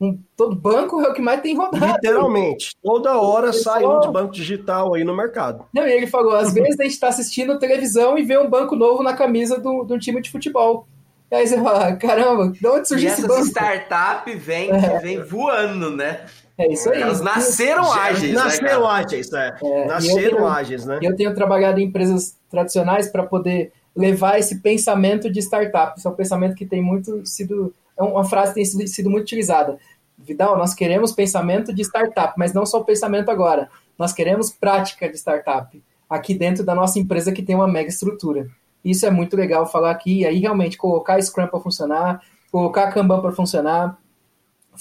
Um, 0.00 0.18
todo 0.36 0.56
banco 0.56 1.00
é 1.00 1.08
o 1.08 1.14
que 1.14 1.22
mais 1.22 1.40
tem 1.40 1.56
rodado. 1.56 1.86
Literalmente. 1.86 2.74
Toda 2.82 3.16
hora 3.20 3.52
sai 3.52 3.84
um 3.84 4.00
de 4.00 4.08
banco 4.08 4.32
digital 4.32 4.94
aí 4.94 5.04
no 5.04 5.16
mercado. 5.16 5.64
Não, 5.72 5.86
e 5.86 5.92
ele 5.92 6.08
falou: 6.08 6.34
às 6.34 6.52
vezes 6.52 6.78
a 6.80 6.82
gente 6.82 6.92
está 6.92 7.08
assistindo 7.08 7.58
televisão 7.58 8.18
e 8.18 8.24
vê 8.24 8.36
um 8.36 8.50
banco 8.50 8.74
novo 8.74 9.02
na 9.02 9.14
camisa 9.14 9.60
de 9.60 9.68
um 9.68 9.98
time 9.98 10.20
de 10.20 10.30
futebol. 10.30 10.88
E 11.30 11.36
aí 11.36 11.46
você 11.46 11.56
fala: 11.62 11.94
caramba, 11.96 12.50
de 12.50 12.66
onde 12.66 12.88
surgiu 12.88 13.08
e 13.08 13.12
esse 13.12 13.26
banco? 13.26 13.46
startup 13.46 14.34
vem, 14.34 14.70
é. 14.70 14.98
vem 14.98 15.22
voando, 15.22 15.90
né? 15.90 16.26
É 16.62 16.72
isso 16.72 16.90
aí. 16.90 17.02
Elas 17.02 17.20
nasceram 17.20 17.92
ágeis. 17.92 18.32
Né, 18.32 18.42
nasceram 18.42 18.82
né, 18.82 18.88
ágeis, 18.88 19.32
é. 19.32 19.54
é 19.62 19.86
nasceram 19.86 20.36
tenho, 20.36 20.46
ágeis, 20.46 20.84
né? 20.84 20.98
Eu 21.02 21.16
tenho 21.16 21.34
trabalhado 21.34 21.80
em 21.80 21.84
empresas 21.84 22.36
tradicionais 22.50 23.08
para 23.08 23.24
poder 23.24 23.72
levar 23.94 24.38
esse 24.38 24.60
pensamento 24.60 25.30
de 25.30 25.40
startup. 25.40 25.98
Isso 25.98 26.08
é 26.08 26.10
um 26.10 26.14
pensamento 26.14 26.54
que 26.54 26.66
tem 26.66 26.82
muito 26.82 27.24
sido. 27.26 27.74
É 27.98 28.02
uma 28.02 28.24
frase 28.24 28.48
que 28.48 28.54
tem 28.54 28.64
sido, 28.64 28.86
sido 28.88 29.10
muito 29.10 29.24
utilizada. 29.24 29.78
Vidal, 30.18 30.56
nós 30.56 30.72
queremos 30.72 31.12
pensamento 31.12 31.74
de 31.74 31.82
startup, 31.82 32.34
mas 32.36 32.52
não 32.52 32.64
só 32.64 32.78
o 32.78 32.84
pensamento 32.84 33.30
agora. 33.30 33.68
Nós 33.98 34.12
queremos 34.12 34.50
prática 34.50 35.08
de 35.08 35.16
startup 35.16 35.82
aqui 36.08 36.34
dentro 36.34 36.64
da 36.64 36.74
nossa 36.74 36.98
empresa 36.98 37.32
que 37.32 37.42
tem 37.42 37.56
uma 37.56 37.66
mega 37.66 37.88
estrutura. 37.88 38.46
Isso 38.84 39.06
é 39.06 39.10
muito 39.10 39.36
legal 39.36 39.66
falar 39.66 39.90
aqui, 39.90 40.20
e 40.20 40.26
aí 40.26 40.38
realmente 40.38 40.76
colocar 40.76 41.20
Scrum 41.20 41.46
para 41.46 41.60
funcionar, 41.60 42.22
colocar 42.50 42.92
Kanban 42.92 43.20
para 43.20 43.32
funcionar, 43.32 43.96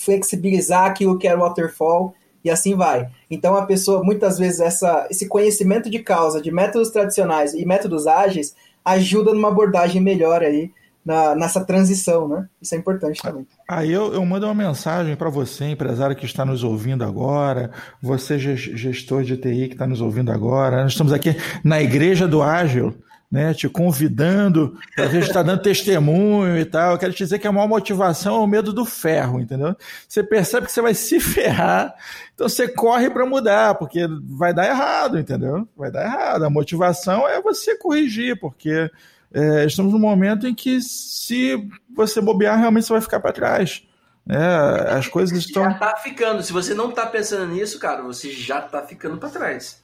flexibilizar 0.04 0.86
aquilo 0.86 1.18
que 1.18 1.28
era 1.28 1.38
o 1.38 1.42
waterfall 1.42 2.14
e 2.44 2.50
assim 2.50 2.76
vai. 2.76 3.08
Então 3.30 3.56
a 3.56 3.66
pessoa, 3.66 4.04
muitas 4.04 4.38
vezes, 4.38 4.60
essa, 4.60 5.08
esse 5.10 5.28
conhecimento 5.28 5.90
de 5.90 6.00
causa 6.00 6.42
de 6.42 6.52
métodos 6.52 6.90
tradicionais 6.90 7.54
e 7.54 7.66
métodos 7.66 8.08
ágeis 8.08 8.56
ajuda 8.84 9.34
numa 9.34 9.50
abordagem 9.50 10.02
melhor 10.02 10.42
aí 10.42 10.72
na, 11.06 11.36
nessa 11.36 11.64
transição, 11.64 12.28
né? 12.28 12.48
Isso 12.62 12.74
é 12.76 12.78
importante 12.78 13.22
também. 13.22 13.46
Aí 13.68 13.92
eu, 13.92 14.14
eu 14.14 14.26
mando 14.26 14.46
uma 14.46 14.54
mensagem 14.56 15.16
para 15.16 15.30
você, 15.30 15.66
empresário 15.66 16.16
que 16.16 16.26
está 16.26 16.46
nos 16.46 16.64
ouvindo 16.64 17.04
agora, 17.04 17.72
você 18.02 18.40
gestor 18.40 19.24
de 19.24 19.38
TI 19.38 19.68
que 19.68 19.74
está 19.74 19.86
nos 19.86 20.02
ouvindo 20.02 20.32
agora. 20.32 20.84
Nós 20.84 20.94
estamos 20.94 21.14
aqui 21.14 21.36
na 21.64 21.82
Igreja 21.82 22.28
do 22.28 22.42
Ágil 22.42 22.96
né, 23.32 23.54
te 23.54 23.70
convidando 23.70 24.78
para 24.94 25.06
ver 25.06 25.22
estar 25.22 25.42
dando 25.42 25.62
testemunho 25.62 26.58
e 26.58 26.66
tal. 26.66 26.92
Eu 26.92 26.98
quero 26.98 27.14
te 27.14 27.20
dizer 27.20 27.40
que 27.40 27.48
a 27.48 27.52
maior 27.52 27.68
motivação 27.68 28.36
é 28.36 28.40
o 28.40 28.48
medo 28.48 28.74
do 28.74 28.84
ferro, 28.84 29.40
entendeu? 29.40 29.74
Você 30.08 30.22
percebe 30.22 30.66
que 30.66 30.72
você 30.72 30.82
vai 30.82 30.94
se 30.94 31.18
ferrar, 31.22 31.96
então 32.34 32.50
você 32.50 32.68
corre 32.68 33.10
para 33.10 33.26
mudar, 33.26 33.76
porque 33.76 34.06
vai 34.24 34.54
dar 34.54 34.68
errado, 34.68 35.18
entendeu? 35.18 35.66
Vai 35.78 35.90
dar 35.90 36.04
errado. 36.04 36.44
A 36.44 36.50
motivação 36.50 37.26
é 37.28 37.42
você 37.42 37.78
corrigir, 37.78 38.38
porque 38.38 38.92
é, 39.34 39.66
estamos 39.66 39.94
num 39.94 40.00
momento 40.00 40.46
em 40.46 40.54
que 40.54 40.82
se 40.82 41.70
você 41.96 42.20
bobear, 42.20 42.60
realmente 42.60 42.86
você 42.86 42.94
vai 42.94 43.02
ficar 43.02 43.22
para 43.22 43.32
trás. 43.32 43.84
É, 44.30 44.94
as 44.94 45.08
coisas 45.08 45.36
estão. 45.38 45.64
Já 45.64 45.74
tá 45.76 45.96
ficando. 45.96 46.44
Se 46.44 46.54
você 46.54 46.74
não 46.74 46.92
tá 46.92 47.08
pensando 47.08 47.52
nisso, 47.52 47.80
cara, 47.80 48.04
você 48.04 48.30
já 48.32 48.62
tá 48.62 48.84
ficando 48.84 49.18
para 49.18 49.30
trás 49.30 49.81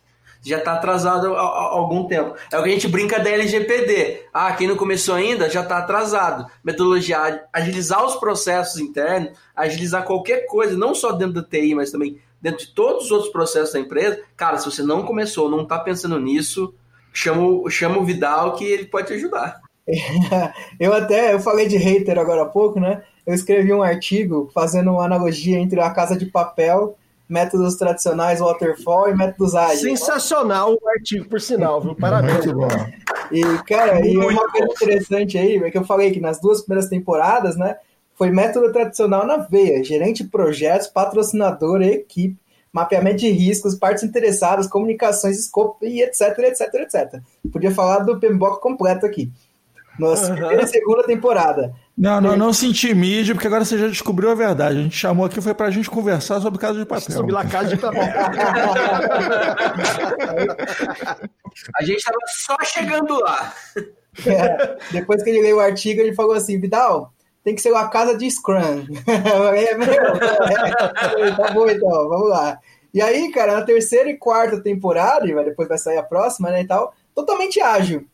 já 0.48 0.58
está 0.58 0.74
atrasado 0.74 1.36
há, 1.36 1.42
há, 1.42 1.64
algum 1.72 2.08
tempo. 2.08 2.36
É 2.52 2.58
o 2.58 2.64
que 2.64 2.70
a 2.70 2.72
gente 2.72 2.88
brinca 2.88 3.20
da 3.20 3.30
LGPD. 3.30 4.26
Ah, 4.34 4.52
quem 4.54 4.68
não 4.68 4.76
começou 4.76 5.16
ainda 5.16 5.50
já 5.50 5.62
está 5.62 5.78
atrasado. 5.78 6.46
Metodologia, 6.64 7.44
agilizar 7.52 8.06
os 8.06 8.16
processos 8.16 8.80
internos, 8.80 9.32
agilizar 9.56 10.04
qualquer 10.04 10.46
coisa, 10.46 10.78
não 10.78 10.96
só 10.96 11.12
dentro 11.12 11.36
da 11.36 11.44
TI, 11.44 11.76
mas 11.76 11.92
também 11.92 12.20
dentro 12.42 12.66
de 12.66 12.74
todos 12.74 13.06
os 13.06 13.12
outros 13.12 13.32
processos 13.32 13.74
da 13.74 13.80
empresa. 13.80 14.22
Cara, 14.36 14.58
se 14.58 14.66
você 14.66 14.84
não 14.84 15.04
começou, 15.04 15.50
não 15.50 15.64
está 15.64 15.80
pensando 15.80 16.20
nisso, 16.20 16.74
chama, 17.12 17.70
chama 17.70 17.98
o 17.98 18.06
Vidal 18.06 18.54
que 18.56 18.64
ele 18.64 18.86
pode 18.86 19.08
te 19.08 19.14
ajudar. 19.14 19.62
eu 20.80 20.94
até, 20.94 21.34
eu 21.34 21.40
falei 21.40 21.68
de 21.68 21.78
hater 21.78 22.20
agora 22.20 22.44
há 22.44 22.46
pouco, 22.46 22.80
né? 22.80 23.04
Eu 23.26 23.34
escrevi 23.34 23.74
um 23.74 23.84
artigo 23.84 24.50
fazendo 24.54 24.92
uma 24.92 25.06
analogia 25.06 25.58
entre 25.58 25.80
a 25.80 25.90
casa 25.90 26.18
de 26.18 26.26
papel 26.26 26.98
métodos 27.28 27.76
tradicionais 27.76 28.40
waterfall 28.40 29.10
e 29.10 29.16
métodos 29.16 29.56
ágeis. 29.56 29.82
Sensacional 29.82 30.74
o 30.74 30.90
artigo, 30.90 31.28
por 31.28 31.42
sinal, 31.42 31.82
viu? 31.82 31.96
Parabéns. 31.96 32.46
Muito 32.46 32.54
bom. 32.54 32.68
E, 33.32 33.42
cara, 33.63 34.06
e 34.06 34.18
uma 34.18 34.50
coisa 34.50 34.72
interessante 34.72 35.38
aí, 35.38 35.58
é 35.58 35.72
que 35.72 35.78
eu 35.78 35.86
falei 35.86 36.12
que 36.12 36.20
nas 36.20 36.40
duas 36.40 36.62
primeiras 36.62 36.90
temporadas, 36.90 37.58
né, 37.58 37.78
foi 38.16 38.32
método 38.32 38.72
tradicional 38.72 39.26
na 39.28 39.38
veia, 39.38 39.84
gerente 39.84 40.24
de 40.24 40.30
projetos, 40.30 40.88
patrocinador 40.88 41.82
equipe, 41.82 42.38
mapeamento 42.72 43.18
de 43.18 43.30
riscos, 43.30 43.76
partes 43.76 44.04
interessadas, 44.04 44.68
comunicações, 44.68 45.38
escopo 45.38 45.86
e 45.86 46.02
etc, 46.02 46.38
etc, 46.40 46.74
etc. 46.76 47.22
Podia 47.52 47.72
falar 47.72 48.00
do 48.00 48.20
PMBOK 48.20 48.62
completo 48.62 49.06
aqui. 49.06 49.32
Nossa, 50.00 50.32
primeira 50.34 50.63
e 50.63 50.68
segunda 50.68 51.04
temporada. 51.04 51.74
Não, 51.98 52.22
não, 52.22 52.38
não 52.38 52.54
se 52.54 52.68
intimide, 52.68 53.34
porque 53.34 53.48
agora 53.48 53.66
você 53.66 53.76
já 53.76 53.88
descobriu 53.88 54.30
a 54.30 54.36
verdade. 54.36 54.78
A 54.78 54.82
gente 54.84 54.96
chamou 54.96 55.26
aqui 55.26 55.42
foi 55.42 55.56
pra 55.56 55.72
gente 55.72 55.90
conversar 55.90 56.40
sobre 56.40 56.60
Casa 56.60 56.78
de 56.78 56.86
Papel. 56.86 57.16
Sobre 57.16 57.32
La 57.32 57.44
Casa 57.44 57.70
de 57.70 57.78
Papel. 57.82 58.04
A 61.76 61.84
gente 61.84 62.04
tava 62.04 62.18
só 62.28 62.56
chegando 62.64 63.20
lá. 63.20 63.52
É, 64.28 64.78
depois 64.92 65.24
que 65.24 65.32
ele 65.32 65.42
leu 65.42 65.58
o 65.58 65.60
artigo, 65.60 66.00
ele 66.00 66.14
falou 66.14 66.34
assim, 66.34 66.60
Vidal, 66.60 67.12
tem 67.44 67.56
que 67.56 67.62
ser 67.62 67.72
uma 67.72 67.90
casa 67.90 68.16
de 68.16 68.30
Scrum. 68.30 68.86
é, 69.56 69.74
meu, 69.76 69.94
é, 69.94 71.32
tá 71.36 71.52
bom 71.52 71.68
então, 71.68 72.10
vamos 72.10 72.30
lá. 72.30 72.60
E 72.94 73.02
aí, 73.02 73.32
cara, 73.32 73.54
na 73.54 73.64
terceira 73.64 74.10
e 74.10 74.18
quarta 74.18 74.62
temporada, 74.62 75.28
e 75.28 75.34
depois 75.46 75.68
vai 75.68 75.80
sair 75.80 75.98
a 75.98 76.04
próxima, 76.04 76.52
né, 76.52 76.62
e 76.62 76.68
tal, 76.68 76.94
totalmente 77.16 77.60
ágil. 77.60 78.06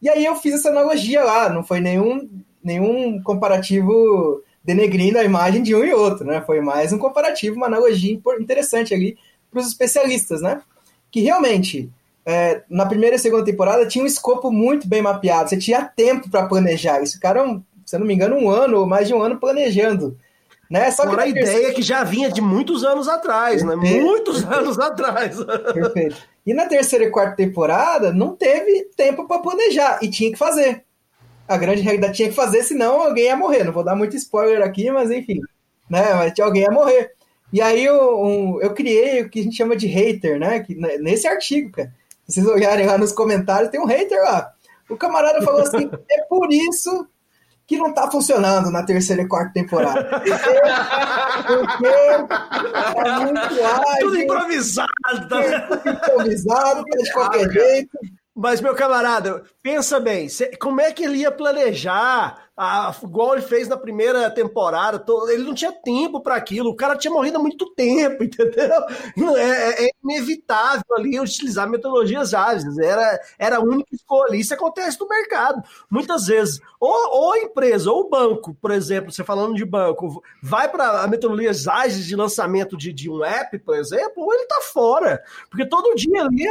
E 0.00 0.08
aí 0.08 0.24
eu 0.24 0.36
fiz 0.36 0.54
essa 0.54 0.68
analogia 0.68 1.24
lá, 1.24 1.48
não 1.48 1.64
foi 1.64 1.80
nenhum 1.80 2.28
nenhum 2.64 3.22
comparativo 3.22 4.42
denegrindo 4.64 5.18
a 5.18 5.24
imagem 5.24 5.62
de 5.62 5.74
um 5.74 5.84
e 5.84 5.92
outro, 5.92 6.24
né? 6.24 6.42
Foi 6.46 6.60
mais 6.60 6.92
um 6.92 6.98
comparativo, 6.98 7.56
uma 7.56 7.66
analogia 7.66 8.18
interessante 8.40 8.94
ali 8.94 9.18
para 9.50 9.60
os 9.60 9.68
especialistas, 9.68 10.40
né? 10.40 10.62
Que 11.10 11.20
realmente, 11.20 11.90
é, 12.24 12.62
na 12.70 12.86
primeira 12.86 13.16
e 13.16 13.18
segunda 13.18 13.44
temporada, 13.44 13.86
tinha 13.86 14.02
um 14.02 14.06
escopo 14.06 14.50
muito 14.50 14.88
bem 14.88 15.02
mapeado, 15.02 15.50
você 15.50 15.58
tinha 15.58 15.84
tempo 15.84 16.30
para 16.30 16.46
planejar. 16.46 17.02
Isso 17.02 17.14
ficaram, 17.14 17.62
se 17.84 17.94
eu 17.94 18.00
não 18.00 18.06
me 18.06 18.14
engano, 18.14 18.36
um 18.36 18.48
ano 18.48 18.78
ou 18.78 18.86
mais 18.86 19.06
de 19.06 19.12
um 19.12 19.22
ano 19.22 19.38
planejando. 19.38 20.16
Né? 20.70 20.90
Só 20.90 21.06
que 21.06 21.20
a 21.20 21.26
ideia 21.26 21.74
que 21.74 21.82
já 21.82 22.02
vinha 22.02 22.32
de 22.32 22.40
muitos 22.40 22.82
anos 22.84 23.06
atrás, 23.06 23.62
né? 23.62 23.74
Perfeito. 23.74 23.96
né? 23.96 24.02
Muitos 24.02 24.44
anos 24.48 24.78
atrás. 24.78 25.36
Perfeito. 25.44 26.16
E 26.46 26.54
na 26.54 26.66
terceira 26.66 27.04
e 27.04 27.10
quarta 27.10 27.36
temporada, 27.36 28.12
não 28.12 28.34
teve 28.34 28.88
tempo 28.96 29.28
para 29.28 29.40
planejar 29.40 29.98
e 30.02 30.08
tinha 30.08 30.32
que 30.32 30.38
fazer 30.38 30.84
a 31.46 31.56
grande 31.56 31.82
realidade 31.82 32.14
tinha 32.14 32.28
que 32.28 32.34
fazer, 32.34 32.62
senão 32.62 33.02
alguém 33.02 33.24
ia 33.24 33.36
morrer. 33.36 33.64
Não 33.64 33.72
vou 33.72 33.84
dar 33.84 33.94
muito 33.94 34.16
spoiler 34.16 34.62
aqui, 34.62 34.90
mas 34.90 35.10
enfim, 35.10 35.40
né? 35.88 36.14
Mas 36.14 36.38
alguém 36.40 36.62
ia 36.62 36.70
morrer. 36.70 37.12
E 37.52 37.60
aí 37.60 37.84
eu, 37.84 38.20
um, 38.20 38.60
eu 38.60 38.74
criei 38.74 39.22
o 39.22 39.30
que 39.30 39.40
a 39.40 39.42
gente 39.42 39.56
chama 39.56 39.76
de 39.76 39.86
hater, 39.86 40.38
né? 40.38 40.60
Que, 40.60 40.74
nesse 40.74 41.26
artigo, 41.26 41.70
cara. 41.70 41.92
Se 42.26 42.40
vocês 42.40 42.46
olharem 42.46 42.86
lá 42.86 42.96
nos 42.96 43.12
comentários, 43.12 43.70
tem 43.70 43.80
um 43.80 43.86
hater 43.86 44.20
lá. 44.22 44.50
O 44.88 44.96
camarada 44.96 45.42
falou 45.42 45.60
assim: 45.60 45.90
é 46.10 46.22
por 46.22 46.50
isso 46.50 47.06
que 47.66 47.78
não 47.78 47.92
tá 47.92 48.10
funcionando 48.10 48.70
na 48.70 48.82
terceira 48.82 49.22
e 49.22 49.28
quarta 49.28 49.52
temporada. 49.52 50.20
Porque, 51.44 51.84
porque 52.48 53.02
tá 53.04 53.20
muito 53.20 53.38
ágil, 53.38 54.00
Tudo 54.00 54.18
improvisado. 54.18 54.88
Tá? 55.28 55.60
Tudo 55.60 55.90
improvisado, 55.90 56.84
tá 56.84 56.96
de 56.96 57.12
qualquer 57.12 57.50
jeito. 57.50 57.98
Mas, 58.34 58.60
meu 58.60 58.74
camarada, 58.74 59.44
pensa 59.62 60.00
bem, 60.00 60.26
como 60.60 60.80
é 60.80 60.92
que 60.92 61.04
ele 61.04 61.18
ia 61.18 61.30
planejar 61.30 62.43
a, 62.56 62.94
igual 63.02 63.34
ele 63.34 63.42
fez 63.42 63.66
na 63.66 63.76
primeira 63.76 64.30
temporada, 64.30 65.04
ele 65.28 65.42
não 65.42 65.54
tinha 65.54 65.72
tempo 65.72 66.20
para 66.20 66.36
aquilo, 66.36 66.70
o 66.70 66.76
cara 66.76 66.96
tinha 66.96 67.12
morrido 67.12 67.38
há 67.38 67.40
muito 67.40 67.66
tempo, 67.74 68.22
entendeu? 68.24 68.70
É, 69.36 69.84
é, 69.84 69.86
é 69.86 69.90
inevitável 70.04 70.84
ali 70.92 71.18
utilizar 71.18 71.68
metodologias 71.68 72.32
ágeis, 72.32 72.78
era, 72.78 73.20
era 73.38 73.56
a 73.56 73.60
única 73.60 73.92
escolha. 73.92 74.36
Isso 74.36 74.54
acontece 74.54 75.00
no 75.00 75.08
mercado, 75.08 75.62
muitas 75.90 76.26
vezes. 76.26 76.60
Ou, 76.78 76.90
ou 76.90 77.32
a 77.32 77.38
empresa, 77.38 77.90
ou 77.90 78.02
o 78.02 78.08
banco, 78.08 78.54
por 78.54 78.70
exemplo, 78.70 79.10
você 79.10 79.24
falando 79.24 79.54
de 79.54 79.64
banco, 79.64 80.22
vai 80.40 80.68
para 80.68 81.06
metodologias 81.08 81.66
ágeis 81.66 82.04
de 82.04 82.14
lançamento 82.14 82.76
de, 82.76 82.92
de 82.92 83.10
um 83.10 83.24
app, 83.24 83.58
por 83.58 83.76
exemplo, 83.76 84.22
ou 84.22 84.32
ele 84.32 84.42
está 84.42 84.60
fora, 84.60 85.22
porque 85.50 85.66
todo 85.66 85.94
dia 85.96 86.22
ali 86.22 86.46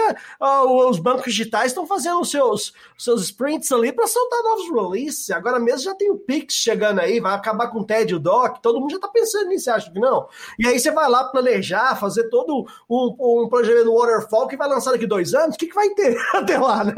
os 0.89 0.99
bancos 0.99 1.25
digitais 1.25 1.67
estão 1.67 1.87
fazendo 1.87 2.19
os 2.19 2.29
seus, 2.29 2.73
seus 2.97 3.23
sprints 3.23 3.71
ali 3.71 3.93
para 3.93 4.07
soltar 4.07 4.43
novos 4.43 4.69
releases. 4.69 5.29
Agora 5.29 5.59
mesmo 5.59 5.79
já 5.79 5.92
já 5.93 5.95
tem 5.95 6.11
o 6.11 6.17
Pix 6.17 6.55
chegando 6.55 6.99
aí, 6.99 7.19
vai 7.19 7.33
acabar 7.33 7.67
com 7.67 7.79
o 7.79 7.85
TED 7.85 8.11
e 8.11 8.15
o 8.15 8.19
DOC, 8.19 8.61
todo 8.61 8.79
mundo 8.79 8.91
já 8.91 8.99
tá 8.99 9.07
pensando 9.07 9.47
nisso, 9.47 9.71
acha 9.71 9.91
que 9.91 9.99
não? 9.99 10.27
E 10.59 10.67
aí 10.67 10.79
você 10.79 10.91
vai 10.91 11.09
lá 11.09 11.25
planejar, 11.25 11.95
fazer 11.95 12.29
todo 12.29 12.65
um, 12.89 13.43
um 13.43 13.47
projeto 13.49 13.85
do 13.85 13.95
Waterfall 13.95 14.47
que 14.47 14.57
vai 14.57 14.67
lançar 14.67 14.91
daqui 14.91 15.05
dois 15.05 15.33
anos, 15.33 15.55
o 15.55 15.57
que, 15.57 15.67
que 15.67 15.75
vai 15.75 15.89
ter 15.91 16.17
até 16.33 16.57
lá, 16.57 16.83
né? 16.83 16.95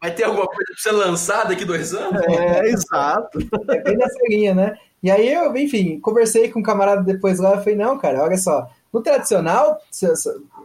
Vai 0.00 0.14
ter 0.14 0.24
alguma 0.24 0.46
coisa 0.46 0.64
pra 0.64 0.76
você 0.78 0.90
lançar 0.92 1.48
daqui 1.48 1.64
dois 1.64 1.92
anos? 1.92 2.22
É, 2.28 2.68
exato. 2.68 3.38
É 3.68 3.82
bem 3.82 3.96
nessa 3.96 4.18
linha, 4.28 4.54
né? 4.54 4.78
E 5.02 5.10
aí 5.10 5.32
eu, 5.32 5.54
enfim, 5.56 6.00
conversei 6.00 6.50
com 6.50 6.60
um 6.60 6.62
camarada 6.62 7.02
depois 7.02 7.38
lá, 7.38 7.52
eu 7.52 7.58
falei, 7.58 7.76
não, 7.76 7.98
cara, 7.98 8.22
olha 8.22 8.36
só, 8.36 8.68
no 8.92 9.02
tradicional, 9.02 9.78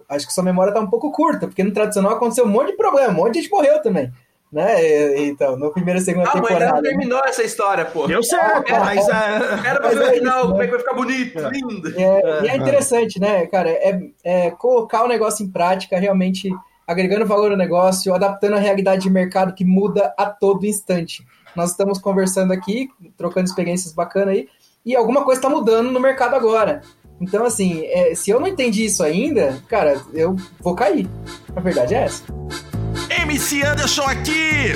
acho 0.09 0.27
que 0.27 0.33
sua 0.33 0.43
memória 0.43 0.73
tá 0.73 0.79
um 0.79 0.89
pouco 0.89 1.11
curta, 1.11 1.47
porque 1.47 1.63
no 1.63 1.73
tradicional 1.73 2.13
aconteceu 2.13 2.45
um 2.45 2.49
monte 2.49 2.71
de 2.71 2.77
problema, 2.77 3.09
um 3.09 3.15
monte 3.15 3.33
de 3.33 3.41
gente 3.41 3.51
morreu 3.51 3.81
também. 3.81 4.11
Né? 4.51 5.17
Então, 5.21 5.55
no 5.55 5.71
primeiro 5.71 5.99
e 5.99 6.03
segunda 6.03 6.27
ah, 6.29 6.33
temporada. 6.33 6.73
Mas 6.73 6.81
terminou 6.81 7.21
essa 7.25 7.41
história, 7.41 7.85
pô. 7.85 8.05
Deu 8.05 8.21
certo, 8.21 8.69
é, 8.69 8.79
mas. 8.79 9.07
Uh... 9.07 9.65
Era 9.65 9.79
pra 9.79 9.89
ver 9.91 10.09
o 10.09 10.13
final, 10.13 10.47
como 10.49 10.61
é 10.61 10.65
que 10.65 10.71
vai 10.71 10.79
ficar 10.79 10.93
bonito, 10.93 11.39
é. 11.39 11.49
lindo. 11.49 11.93
É, 11.97 12.43
e 12.43 12.47
é 12.49 12.57
interessante, 12.57 13.19
né, 13.19 13.45
cara? 13.47 13.69
É, 13.69 14.01
é 14.23 14.51
colocar 14.51 15.03
o 15.03 15.07
negócio 15.07 15.45
em 15.45 15.49
prática, 15.49 15.97
realmente 15.97 16.49
agregando 16.85 17.25
valor 17.25 17.51
ao 17.51 17.57
negócio, 17.57 18.13
adaptando 18.13 18.55
a 18.55 18.59
realidade 18.59 19.03
de 19.03 19.09
mercado 19.09 19.53
que 19.53 19.63
muda 19.63 20.13
a 20.17 20.25
todo 20.25 20.65
instante. 20.65 21.25
Nós 21.55 21.71
estamos 21.71 21.97
conversando 21.97 22.51
aqui, 22.51 22.89
trocando 23.17 23.47
experiências 23.47 23.93
bacanas 23.93 24.35
aí, 24.35 24.49
e 24.85 24.95
alguma 24.95 25.23
coisa 25.23 25.39
está 25.39 25.49
mudando 25.49 25.91
no 25.91 25.99
mercado 25.99 26.35
agora. 26.35 26.81
Então, 27.21 27.45
assim, 27.45 27.85
é, 27.85 28.15
se 28.15 28.31
eu 28.31 28.39
não 28.39 28.47
entendi 28.47 28.83
isso 28.83 29.03
ainda, 29.03 29.61
cara, 29.69 30.01
eu 30.13 30.35
vou 30.59 30.75
cair. 30.75 31.07
A 31.55 31.61
verdade 31.61 31.93
é 31.93 32.03
essa. 32.03 32.23
MC 33.31 33.63
Anderson 33.63 34.03
aqui! 34.03 34.73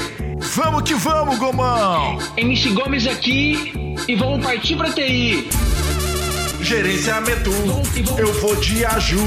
Vamos 0.55 0.83
que 0.83 0.93
vamos, 0.95 1.37
Gomão! 1.37 2.17
MC 2.37 2.69
Gomes 2.69 3.05
aqui 3.05 3.73
e 4.07 4.15
vamos 4.15 4.45
partir 4.45 4.77
pra 4.77 4.93
TI! 4.93 5.49
Gerenciamento, 6.61 7.51
eu 8.17 8.33
vou 8.39 8.55
de 8.55 8.85
aju. 8.85 9.19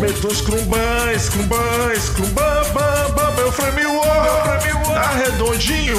Meto 0.00 0.34
scrumban, 0.34 1.18
scrumban, 1.18 1.94
scrumban, 2.00 2.62
bam, 2.72 3.14
bam, 3.14 3.30
meu 3.36 3.52
frame 3.52 3.84
war. 3.84 4.58
Tá 4.86 5.10
redondinho, 5.16 5.98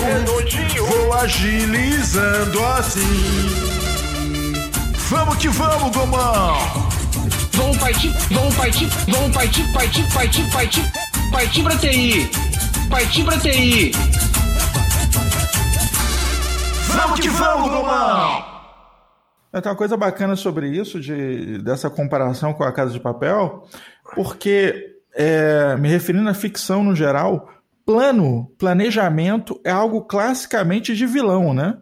vou 0.88 1.14
agilizando 1.14 2.66
assim. 2.66 3.02
Vamos 5.12 5.36
que 5.38 5.48
vamos, 5.50 5.96
Gomão! 5.96 6.90
Vamos 7.52 7.78
partir, 7.78 8.12
vamos 8.32 8.56
partir, 8.56 8.90
vamos 9.08 9.32
partir, 9.32 9.72
partir, 9.74 10.12
partir, 10.12 10.52
partir, 10.52 10.92
partir 11.32 11.64
pra 11.64 11.78
TI! 11.78 12.53
Partir 12.90 13.24
pra 13.24 13.40
TI! 13.40 13.92
Vamos 16.96 17.20
que 17.20 17.30
vamos, 17.30 17.70
Romão! 17.70 18.54
É, 19.52 19.62
tem 19.62 19.72
uma 19.72 19.78
coisa 19.78 19.96
bacana 19.96 20.36
sobre 20.36 20.70
isso, 20.70 21.00
de, 21.00 21.60
dessa 21.60 21.90
comparação 21.90 22.54
com 22.54 22.64
a 22.64 22.72
Casa 22.72 22.92
de 22.92 23.00
Papel, 23.00 23.64
porque, 24.16 24.96
é, 25.16 25.76
me 25.78 25.90
referindo 25.90 26.28
à 26.30 26.34
ficção 26.34 26.84
no 26.84 26.96
geral, 26.96 27.50
plano, 27.86 28.52
planejamento 28.58 29.60
é 29.64 29.72
algo 29.72 30.06
classicamente 30.06 30.96
de 30.96 31.06
vilão, 31.06 31.54
né? 31.54 31.78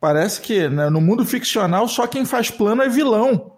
Parece 0.00 0.40
que 0.40 0.68
né, 0.68 0.90
no 0.90 1.00
mundo 1.00 1.24
ficcional 1.24 1.88
só 1.88 2.06
quem 2.06 2.24
faz 2.24 2.50
plano 2.50 2.82
é 2.82 2.88
vilão. 2.88 3.55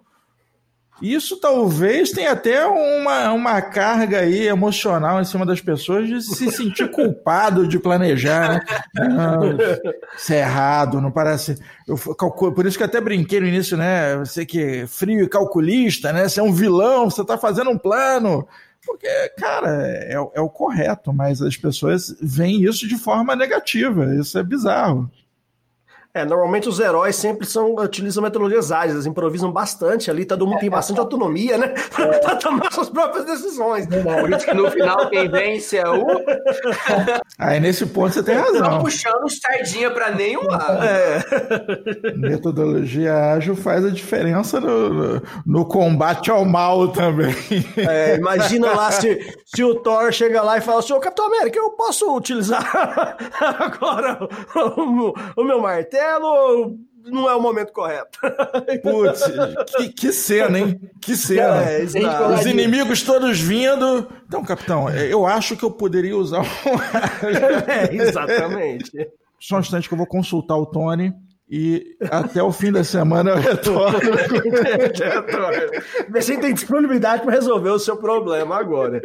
Isso 1.01 1.39
talvez 1.39 2.11
tenha 2.11 2.31
até 2.31 2.65
uma, 2.65 3.31
uma 3.31 3.61
carga 3.61 4.19
aí 4.19 4.47
emocional 4.47 5.21
em 5.21 5.25
cima 5.25 5.45
das 5.45 5.61
pessoas 5.61 6.07
de 6.07 6.21
se 6.21 6.51
sentir 6.51 6.89
culpado 6.91 7.67
de 7.67 7.79
planejar, 7.79 8.49
né? 8.49 8.61
Não, 8.95 9.57
isso 10.17 10.33
é 10.33 10.39
errado, 10.39 11.01
não 11.01 11.11
parece. 11.11 11.57
Eu, 11.87 11.97
por 11.97 12.65
isso 12.65 12.77
que 12.77 12.83
até 12.83 12.99
brinquei 12.99 13.39
no 13.39 13.47
início, 13.47 13.77
né? 13.77 14.17
Você 14.17 14.45
que 14.45 14.61
é 14.61 14.87
frio 14.87 15.23
e 15.23 15.29
calculista, 15.29 16.11
né? 16.11 16.27
Você 16.27 16.39
é 16.39 16.43
um 16.43 16.53
vilão, 16.53 17.09
você 17.09 17.21
está 17.21 17.37
fazendo 17.37 17.69
um 17.69 17.77
plano. 17.77 18.47
Porque, 18.85 19.07
cara, 19.37 19.85
é, 19.85 20.13
é 20.13 20.41
o 20.41 20.49
correto, 20.49 21.13
mas 21.13 21.41
as 21.41 21.57
pessoas 21.57 22.15
veem 22.21 22.63
isso 22.63 22.87
de 22.87 22.97
forma 22.97 23.35
negativa. 23.35 24.15
Isso 24.15 24.37
é 24.37 24.43
bizarro. 24.43 25.09
É, 26.19 26.25
normalmente 26.25 26.67
os 26.67 26.81
heróis 26.81 27.15
sempre 27.15 27.47
são, 27.47 27.75
utilizam 27.75 28.21
metodologias 28.21 28.73
ágeis, 28.73 28.95
eles 28.95 29.05
improvisam 29.05 29.51
bastante 29.53 30.11
ali, 30.11 30.25
todo 30.25 30.45
mundo 30.45 30.59
tem 30.59 30.69
bastante 30.69 30.99
autonomia, 30.99 31.57
né? 31.57 31.73
É. 31.99 32.17
pra 32.19 32.35
tomar 32.35 32.71
suas 32.71 32.89
próprias 32.89 33.25
decisões. 33.25 33.85
Por 33.85 34.31
isso 34.31 34.45
que 34.45 34.53
no 34.53 34.71
final 34.71 35.09
quem 35.09 35.29
vence 35.29 35.77
é 35.77 35.87
o. 35.87 36.05
Aí 37.37 37.59
nesse 37.59 37.85
ponto 37.85 38.13
você 38.13 38.23
tem 38.23 38.35
razão. 38.35 38.61
Não 38.61 38.79
puxando 38.81 39.29
sardinha 39.29 39.91
pra 39.91 40.11
nenhum 40.11 40.43
lado. 40.43 40.83
É. 40.83 42.13
Metodologia 42.15 43.33
ágil 43.33 43.55
faz 43.55 43.83
a 43.85 43.89
diferença 43.89 44.59
no, 44.61 45.21
no 45.45 45.65
combate 45.65 46.31
ao 46.31 46.45
mal 46.45 46.87
também. 46.87 47.35
É, 47.77 48.15
imagina 48.19 48.71
lá 48.71 48.91
se, 48.91 49.19
se 49.45 49.63
o 49.63 49.75
Thor 49.75 50.11
chega 50.11 50.41
lá 50.41 50.57
e 50.57 50.61
fala 50.61 50.79
assim: 50.79 50.93
Ô 50.93 50.99
Capitão 50.99 51.27
América, 51.27 51.59
eu 51.59 51.71
posso 51.71 52.15
utilizar 52.15 53.17
agora 53.59 54.19
o, 54.55 55.13
o 55.35 55.43
meu 55.43 55.59
martelo 55.59 56.08
martelo, 56.09 56.77
não 57.05 57.29
é 57.29 57.35
o 57.35 57.41
momento 57.41 57.71
correto. 57.71 58.19
Putz, 58.81 59.23
que, 59.77 59.89
que 59.89 60.11
cena, 60.11 60.59
hein? 60.59 60.79
Que 61.01 61.15
cena. 61.15 61.63
É, 61.63 61.87
falar 61.87 62.39
Os 62.39 62.45
inimigos 62.45 63.03
todos 63.03 63.39
vindo. 63.39 64.07
Então, 64.25 64.43
capitão, 64.43 64.89
eu 64.89 65.25
acho 65.25 65.55
que 65.55 65.63
eu 65.63 65.71
poderia 65.71 66.17
usar 66.17 66.41
um. 66.41 66.45
É, 67.69 67.93
exatamente. 67.93 68.91
Só 69.39 69.57
um 69.57 69.59
instante 69.59 69.87
que 69.87 69.93
eu 69.93 69.97
vou 69.97 70.07
consultar 70.07 70.57
o 70.57 70.65
Tony 70.65 71.13
e 71.49 71.95
até 72.11 72.43
o 72.43 72.51
fim 72.51 72.71
da 72.71 72.83
semana 72.83 73.31
eu 73.31 73.37
retorno. 73.37 73.97
Vê 76.09 76.21
se 76.21 76.37
tem 76.37 76.53
disponibilidade 76.53 77.23
para 77.23 77.31
resolver 77.31 77.69
o 77.69 77.79
seu 77.79 77.97
problema 77.97 78.57
agora. 78.57 79.01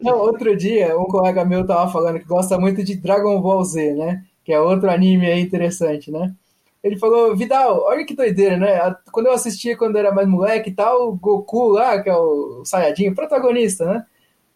Não, 0.00 0.18
outro 0.18 0.56
dia, 0.56 0.98
um 0.98 1.04
colega 1.04 1.44
meu 1.44 1.66
tava 1.66 1.92
falando 1.92 2.18
que 2.18 2.26
gosta 2.26 2.58
muito 2.58 2.82
de 2.82 2.96
Dragon 2.96 3.40
Ball 3.40 3.62
Z, 3.64 3.94
né? 3.94 4.22
Que 4.44 4.52
é 4.52 4.60
outro 4.60 4.90
anime 4.90 5.26
aí 5.26 5.40
interessante, 5.40 6.10
né? 6.10 6.34
Ele 6.82 6.98
falou, 6.98 7.36
Vidal, 7.36 7.80
olha 7.84 8.04
que 8.04 8.14
doideira, 8.14 8.56
né? 8.56 8.96
Quando 9.12 9.26
eu 9.26 9.32
assistia 9.32 9.76
quando 9.76 9.96
era 9.96 10.10
mais 10.12 10.26
moleque 10.26 10.70
e 10.70 10.74
tal, 10.74 11.10
o 11.10 11.12
Goku 11.14 11.68
lá, 11.68 12.02
que 12.02 12.10
é 12.10 12.16
o 12.16 12.64
Saiyajin, 12.64 13.10
o 13.10 13.14
protagonista, 13.14 13.84
né? 13.84 14.06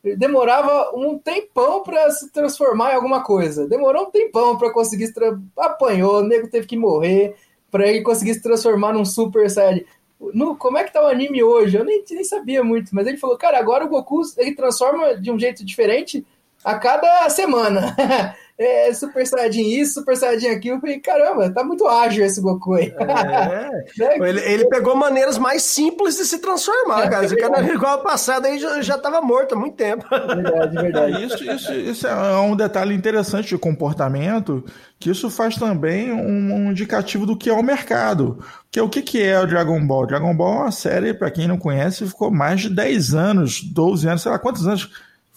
Ele 0.02 0.16
demorava 0.16 0.90
um 0.94 1.18
tempão 1.18 1.82
pra 1.82 2.10
se 2.10 2.30
transformar 2.32 2.92
em 2.92 2.94
alguma 2.96 3.22
coisa. 3.22 3.68
Demorou 3.68 4.06
um 4.06 4.10
tempão 4.10 4.58
pra 4.58 4.72
conseguir 4.72 5.06
se 5.06 5.14
apanhou, 5.56 6.18
o 6.18 6.22
nego 6.22 6.48
teve 6.48 6.66
que 6.66 6.76
morrer 6.76 7.36
pra 7.70 7.86
ele 7.86 8.02
conseguir 8.02 8.34
se 8.34 8.42
transformar 8.42 8.92
num 8.92 9.04
Super 9.04 9.48
Saiyajin. 9.48 9.84
No, 10.18 10.56
como 10.56 10.78
é 10.78 10.84
que 10.84 10.92
tá 10.92 11.02
o 11.02 11.08
anime 11.08 11.42
hoje? 11.44 11.76
Eu 11.76 11.84
nem, 11.84 12.02
nem 12.10 12.24
sabia 12.24 12.64
muito, 12.64 12.92
mas 12.92 13.06
ele 13.06 13.18
falou, 13.18 13.36
cara, 13.36 13.58
agora 13.58 13.84
o 13.84 13.88
Goku 13.88 14.22
ele 14.38 14.54
transforma 14.54 15.14
de 15.14 15.30
um 15.30 15.38
jeito 15.38 15.64
diferente 15.64 16.26
a 16.64 16.76
cada 16.76 17.28
semana. 17.30 17.94
é 18.58 18.92
Super 18.94 19.26
Saiyajin 19.26 19.80
isso, 19.80 19.94
Super 19.94 20.16
Saiyajin 20.16 20.48
aquilo. 20.48 20.76
Eu 20.76 20.80
falei, 20.80 20.98
caramba, 20.98 21.50
tá 21.50 21.62
muito 21.62 21.86
ágil 21.86 22.24
esse 22.24 22.40
Goku 22.40 22.74
aí. 22.74 22.92
É. 22.96 23.66
Né? 23.96 24.28
Ele, 24.28 24.40
ele 24.40 24.68
pegou 24.68 24.96
maneiras 24.96 25.38
mais 25.38 25.62
simples 25.62 26.16
de 26.16 26.24
se 26.24 26.38
transformar, 26.38 27.08
cara. 27.08 27.24
Esse 27.24 27.36
cara 27.36 27.62
igual 27.72 27.94
a 27.94 27.98
passada 27.98 28.48
aí 28.48 28.58
já, 28.58 28.80
já 28.82 28.98
tava 28.98 29.20
morto 29.20 29.54
há 29.54 29.58
muito 29.58 29.76
tempo. 29.76 30.04
Verdade, 30.10 30.78
É, 30.78 30.82
verdade. 30.82 31.24
isso, 31.24 31.44
isso, 31.44 31.72
isso 31.72 32.06
é 32.06 32.38
um 32.40 32.56
detalhe 32.56 32.94
interessante 32.94 33.48
de 33.48 33.58
comportamento, 33.58 34.64
que 34.98 35.10
isso 35.10 35.30
faz 35.30 35.56
também 35.56 36.12
um, 36.12 36.54
um 36.54 36.70
indicativo 36.72 37.24
do 37.26 37.36
que 37.36 37.48
é 37.48 37.52
o 37.52 37.62
mercado. 37.62 38.38
Porque 38.64 38.80
o 38.80 38.88
que, 38.88 39.02
que 39.02 39.22
é 39.22 39.38
o 39.40 39.46
Dragon 39.46 39.84
Ball? 39.86 40.06
Dragon 40.06 40.34
Ball 40.34 40.54
é 40.54 40.62
uma 40.62 40.72
série, 40.72 41.14
para 41.14 41.30
quem 41.30 41.46
não 41.46 41.58
conhece, 41.58 42.06
ficou 42.06 42.30
mais 42.30 42.60
de 42.60 42.70
10 42.70 43.14
anos, 43.14 43.62
12 43.62 44.08
anos, 44.08 44.22
sei 44.22 44.32
lá 44.32 44.38
quantos 44.38 44.66
anos. 44.66 44.90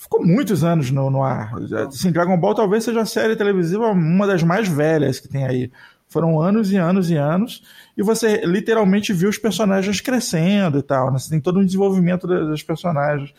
Ficou 0.09 0.25
muitos 0.25 0.63
anos 0.63 0.89
no, 0.89 1.11
no 1.11 1.21
ar. 1.21 1.53
Assim, 1.87 2.11
Dragon 2.11 2.35
Ball 2.35 2.55
talvez 2.55 2.83
seja 2.83 3.01
a 3.01 3.05
série 3.05 3.35
televisiva 3.35 3.91
uma 3.91 4.25
das 4.25 4.41
mais 4.41 4.67
velhas 4.67 5.19
que 5.19 5.27
tem 5.27 5.45
aí. 5.45 5.71
Foram 6.07 6.41
anos 6.41 6.71
e 6.71 6.77
anos 6.77 7.11
e 7.11 7.15
anos, 7.15 7.61
e 7.95 8.01
você 8.01 8.41
literalmente 8.43 9.13
viu 9.13 9.29
os 9.29 9.37
personagens 9.37 10.01
crescendo 10.01 10.79
e 10.79 10.81
tal. 10.81 11.11
Né? 11.11 11.19
Você 11.19 11.29
tem 11.29 11.39
todo 11.39 11.59
um 11.59 11.65
desenvolvimento 11.65 12.25
dos 12.25 12.63
personagens. 12.63 13.31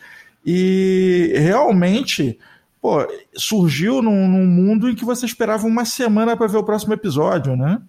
E 0.45 1.33
realmente, 1.35 2.39
pô, 2.81 3.05
surgiu 3.35 4.01
num, 4.01 4.25
num 4.25 4.45
mundo 4.45 4.89
em 4.89 4.95
que 4.95 5.03
você 5.03 5.25
esperava 5.25 5.67
uma 5.67 5.83
semana 5.83 6.37
para 6.37 6.47
ver 6.47 6.57
o 6.57 6.63
próximo 6.63 6.93
episódio, 6.93 7.57
né? 7.57 7.81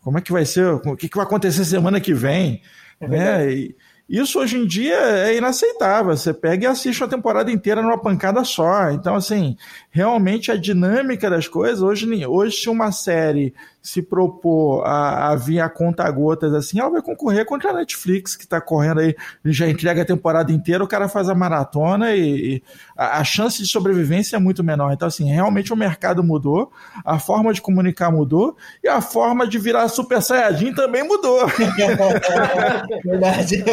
Como 0.00 0.18
é 0.18 0.20
que 0.20 0.32
vai 0.32 0.44
ser? 0.44 0.66
O 0.66 0.96
que, 0.96 1.08
que 1.08 1.16
vai 1.16 1.24
acontecer 1.24 1.64
semana 1.64 2.00
que 2.00 2.12
vem? 2.12 2.60
né? 3.00 3.52
E 3.52 3.76
isso 4.08 4.38
hoje 4.38 4.56
em 4.56 4.66
dia 4.66 4.94
é 4.94 5.36
inaceitável. 5.36 6.16
Você 6.16 6.32
pega 6.32 6.64
e 6.64 6.66
assiste 6.66 7.02
uma 7.02 7.08
temporada 7.08 7.50
inteira 7.50 7.82
numa 7.82 7.98
pancada 7.98 8.44
só. 8.44 8.90
Então, 8.90 9.16
assim, 9.16 9.56
realmente 9.90 10.50
a 10.50 10.56
dinâmica 10.56 11.28
das 11.28 11.48
coisas, 11.48 11.82
hoje, 11.82 12.24
hoje 12.24 12.56
se 12.56 12.68
uma 12.68 12.92
série 12.92 13.52
se 13.86 14.02
propor 14.02 14.84
a, 14.84 15.30
a 15.30 15.36
vir 15.36 15.60
a 15.60 15.68
conta-gotas 15.68 16.52
assim, 16.52 16.80
ela 16.80 16.90
vai 16.90 17.00
concorrer 17.00 17.46
contra 17.46 17.70
a 17.70 17.72
Netflix, 17.72 18.34
que 18.34 18.42
está 18.42 18.60
correndo 18.60 18.98
aí, 18.98 19.14
já 19.44 19.68
entrega 19.68 20.02
a 20.02 20.04
temporada 20.04 20.50
inteira, 20.50 20.82
o 20.82 20.88
cara 20.88 21.08
faz 21.08 21.28
a 21.28 21.36
maratona 21.36 22.12
e, 22.12 22.56
e 22.56 22.62
a, 22.96 23.20
a 23.20 23.24
chance 23.24 23.62
de 23.62 23.68
sobrevivência 23.68 24.34
é 24.34 24.40
muito 24.40 24.64
menor. 24.64 24.92
Então, 24.92 25.06
assim, 25.06 25.30
realmente 25.30 25.72
o 25.72 25.76
mercado 25.76 26.24
mudou, 26.24 26.72
a 27.04 27.20
forma 27.20 27.52
de 27.52 27.62
comunicar 27.62 28.10
mudou 28.10 28.56
e 28.82 28.88
a 28.88 29.00
forma 29.00 29.46
de 29.46 29.56
virar 29.56 29.86
Super 29.86 30.20
Saiyajin 30.20 30.74
também 30.74 31.04
mudou. 31.04 31.46
Verdade. 33.06 33.64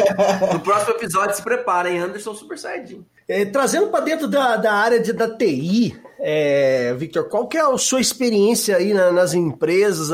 No 0.52 0.60
próximo 0.60 0.94
episódio, 0.94 1.34
se 1.34 1.42
preparem, 1.42 1.98
Anderson 1.98 2.34
Super 2.34 2.56
Saiyajin. 2.56 3.04
É, 3.26 3.44
trazendo 3.46 3.88
para 3.88 4.04
dentro 4.04 4.28
da, 4.28 4.56
da 4.56 4.74
área 4.74 5.00
de, 5.00 5.12
da 5.12 5.28
TI, 5.28 6.00
é, 6.26 6.94
Victor, 6.94 7.28
qual 7.28 7.46
que 7.46 7.58
é 7.58 7.60
a 7.60 7.76
sua 7.76 8.00
experiência 8.00 8.78
aí 8.78 8.94
na- 8.94 9.12
nas 9.12 9.34
empresas 9.34 10.08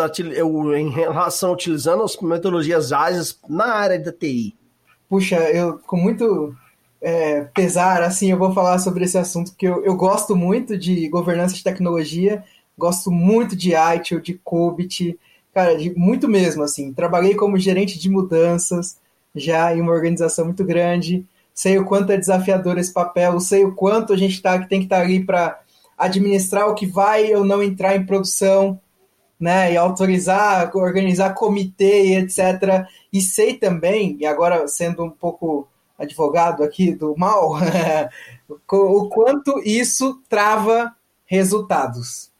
em 0.76 0.90
relação 0.90 1.52
utilizando 1.52 2.02
as 2.02 2.16
metodologias 2.16 2.92
ágeis 2.92 3.38
na 3.48 3.66
área 3.66 3.96
da 3.96 4.10
TI? 4.10 4.54
Puxa, 5.08 5.36
eu 5.50 5.78
com 5.78 5.96
muito 5.96 6.52
é, 7.00 7.42
pesar, 7.54 8.02
assim, 8.02 8.30
eu 8.30 8.36
vou 8.36 8.52
falar 8.52 8.78
sobre 8.80 9.04
esse 9.04 9.16
assunto, 9.16 9.52
porque 9.52 9.68
eu, 9.68 9.84
eu 9.84 9.94
gosto 9.96 10.34
muito 10.34 10.76
de 10.76 11.08
governança 11.08 11.54
de 11.54 11.62
tecnologia, 11.62 12.42
gosto 12.76 13.10
muito 13.10 13.54
de 13.54 13.72
ITIL, 13.72 14.20
de 14.20 14.34
COBIT, 14.34 15.16
cara, 15.54 15.76
de, 15.76 15.90
muito 15.96 16.26
mesmo, 16.28 16.64
assim. 16.64 16.92
Trabalhei 16.92 17.36
como 17.36 17.56
gerente 17.56 17.98
de 17.98 18.10
mudanças, 18.10 18.98
já 19.34 19.74
em 19.74 19.80
uma 19.80 19.92
organização 19.92 20.44
muito 20.44 20.64
grande, 20.64 21.24
sei 21.54 21.78
o 21.78 21.84
quanto 21.84 22.10
é 22.10 22.16
desafiador 22.16 22.78
esse 22.78 22.92
papel, 22.92 23.38
sei 23.38 23.64
o 23.64 23.72
quanto 23.74 24.12
a 24.12 24.16
gente 24.16 24.42
tá, 24.42 24.58
tem 24.58 24.80
que 24.80 24.86
estar 24.86 25.00
ali 25.00 25.24
para 25.24 25.59
administrar 26.00 26.68
o 26.68 26.74
que 26.74 26.86
vai 26.86 27.34
ou 27.34 27.44
não 27.44 27.62
entrar 27.62 27.94
em 27.94 28.06
produção, 28.06 28.80
né, 29.38 29.72
e 29.72 29.76
autorizar, 29.76 30.74
organizar 30.74 31.34
comitê, 31.34 32.06
e 32.06 32.16
etc. 32.16 32.86
E 33.12 33.20
sei 33.20 33.54
também, 33.54 34.16
e 34.18 34.26
agora 34.26 34.66
sendo 34.66 35.04
um 35.04 35.10
pouco 35.10 35.68
advogado 35.98 36.62
aqui 36.62 36.94
do 36.94 37.14
mal, 37.16 37.52
o 38.70 39.08
quanto 39.08 39.60
isso 39.64 40.20
trava 40.28 40.94
resultados. 41.26 42.30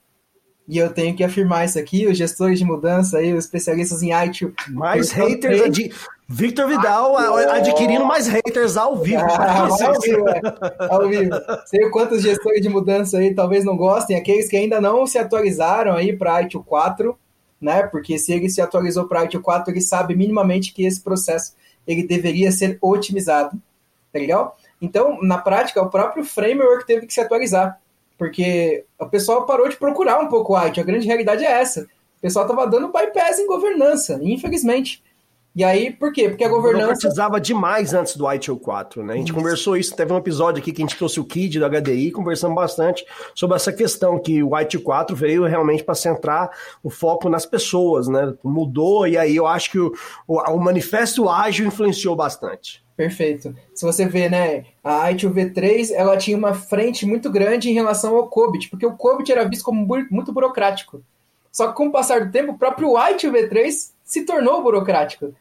E 0.67 0.79
eu 0.79 0.93
tenho 0.93 1.17
que 1.17 1.25
afirmar 1.25 1.65
isso 1.65 1.79
aqui, 1.79 2.07
os 2.07 2.17
gestores 2.17 2.59
de 2.59 2.65
mudança 2.65 3.19
aí, 3.19 3.33
os 3.33 3.45
especialistas 3.45 4.03
em 4.03 4.13
IT. 4.13 4.53
Mais 4.69 5.11
haters 5.11 5.71
de 5.71 5.93
Victor 6.33 6.69
Vidal 6.69 7.17
a- 7.17 7.57
adquirindo 7.57 8.05
mais 8.05 8.29
haters 8.29 8.77
ao 8.77 8.97
vivo. 8.97 9.21
Ah, 9.21 9.67
ao 9.67 10.01
vivo, 10.01 10.29
é. 10.29 10.41
Ao 10.89 11.09
vivo. 11.09 11.31
Sei 11.67 11.91
quantos 11.91 12.23
gestores 12.23 12.63
de 12.63 12.69
mudança 12.69 13.19
aí 13.19 13.35
talvez 13.35 13.65
não 13.65 13.77
gostem, 13.77 14.17
aqueles 14.17 14.49
que 14.49 14.57
ainda 14.57 14.81
não 14.81 15.07
se 15.07 15.19
atualizaram 15.19 15.95
aí 15.95 16.17
para 16.17 16.41
ITIL 16.43 16.63
4, 16.63 17.19
né? 17.61 17.83
Porque 17.83 18.17
se 18.17 18.33
ele 18.33 18.49
se 18.49 18.61
atualizou 18.63 19.09
para 19.09 19.25
ITIL 19.25 19.43
4, 19.43 19.73
ele 19.73 19.81
sabe 19.81 20.15
minimamente 20.15 20.73
que 20.73 20.85
esse 20.87 21.01
processo 21.01 21.55
ele 21.85 22.05
deveria 22.05 22.53
ser 22.53 22.79
otimizado, 22.81 23.61
tá 24.13 24.19
legal? 24.19 24.57
Então, 24.81 25.19
na 25.21 25.37
prática, 25.39 25.83
o 25.83 25.91
próprio 25.91 26.25
framework 26.25 26.87
teve 26.87 27.07
que 27.07 27.13
se 27.13 27.21
atualizar, 27.21 27.81
porque 28.17 28.85
o 29.01 29.07
pessoal 29.07 29.47
parou 29.47 29.69
de 29.69 29.77
procurar 29.77 30.21
um 30.21 30.29
pouco 30.29 30.55
o 30.57 30.67
ITIL, 30.67 30.83
a 30.83 30.87
grande 30.87 31.07
realidade 31.09 31.45
é 31.45 31.51
essa. 31.61 31.83
O 32.19 32.21
pessoal 32.21 32.45
estava 32.47 32.67
dando 32.69 32.93
bypass 32.93 33.39
em 33.41 33.47
governança, 33.49 34.21
infelizmente. 34.23 35.03
E 35.55 35.65
aí, 35.65 35.91
por 35.91 36.13
quê? 36.13 36.29
Porque 36.29 36.45
a 36.45 36.49
governança 36.49 36.87
Burocratizava 36.87 37.41
demais 37.41 37.93
antes 37.93 38.17
do 38.17 38.33
ITIL 38.33 38.57
4, 38.57 39.03
né? 39.03 39.15
A 39.15 39.17
gente 39.17 39.33
conversou 39.33 39.77
isso, 39.77 39.97
teve 39.97 40.13
um 40.13 40.17
episódio 40.17 40.63
aqui 40.63 40.71
que 40.71 40.81
a 40.81 40.87
gente 40.87 40.97
trouxe 40.97 41.19
o 41.19 41.25
Kid 41.25 41.59
do 41.59 41.69
HDI, 41.69 42.13
conversamos 42.13 42.55
bastante 42.55 43.05
sobre 43.35 43.57
essa 43.57 43.73
questão, 43.73 44.19
que 44.19 44.43
o 44.45 44.57
ITIL 44.59 44.81
4 44.81 45.17
veio 45.17 45.45
realmente 45.47 45.83
para 45.83 45.97
centrar 45.97 46.51
o 46.85 46.89
foco 46.89 47.29
nas 47.29 47.45
pessoas, 47.45 48.07
né? 48.07 48.33
Mudou, 48.45 49.09
e 49.09 49.19
aí 49.19 49.35
eu 49.35 49.47
acho 49.47 49.73
que 49.73 49.79
o, 49.79 49.93
o, 50.27 50.39
o 50.39 50.61
manifesto 50.61 51.29
ágil 51.29 51.67
influenciou 51.67 52.15
bastante. 52.15 52.85
Perfeito. 52.97 53.53
Se 53.75 53.85
você 53.85 54.07
vê, 54.07 54.29
né, 54.29 54.67
a 54.85 55.11
ITIL 55.11 55.33
V3, 55.33 55.91
ela 55.93 56.17
tinha 56.17 56.37
uma 56.37 56.55
frente 56.55 57.05
muito 57.05 57.29
grande 57.31 57.71
em 57.71 57.75
relação 57.75 58.15
ao 58.15 58.29
COBIT, 58.29 58.69
porque 58.69 58.87
o 58.87 58.95
COBIT 58.95 59.33
era 59.33 59.49
visto 59.49 59.65
como 59.65 59.85
muito 60.11 60.33
burocrático. 60.33 61.03
Só 61.51 61.69
que 61.69 61.75
com 61.75 61.89
o 61.89 61.93
passar 61.93 62.25
do 62.25 62.31
tempo, 62.31 62.53
o 62.53 62.59
próprio 62.59 62.95
ITIL 63.11 63.33
V3 63.33 63.91
se 64.11 64.27
tornou 64.27 64.61
burocrático. 64.61 65.33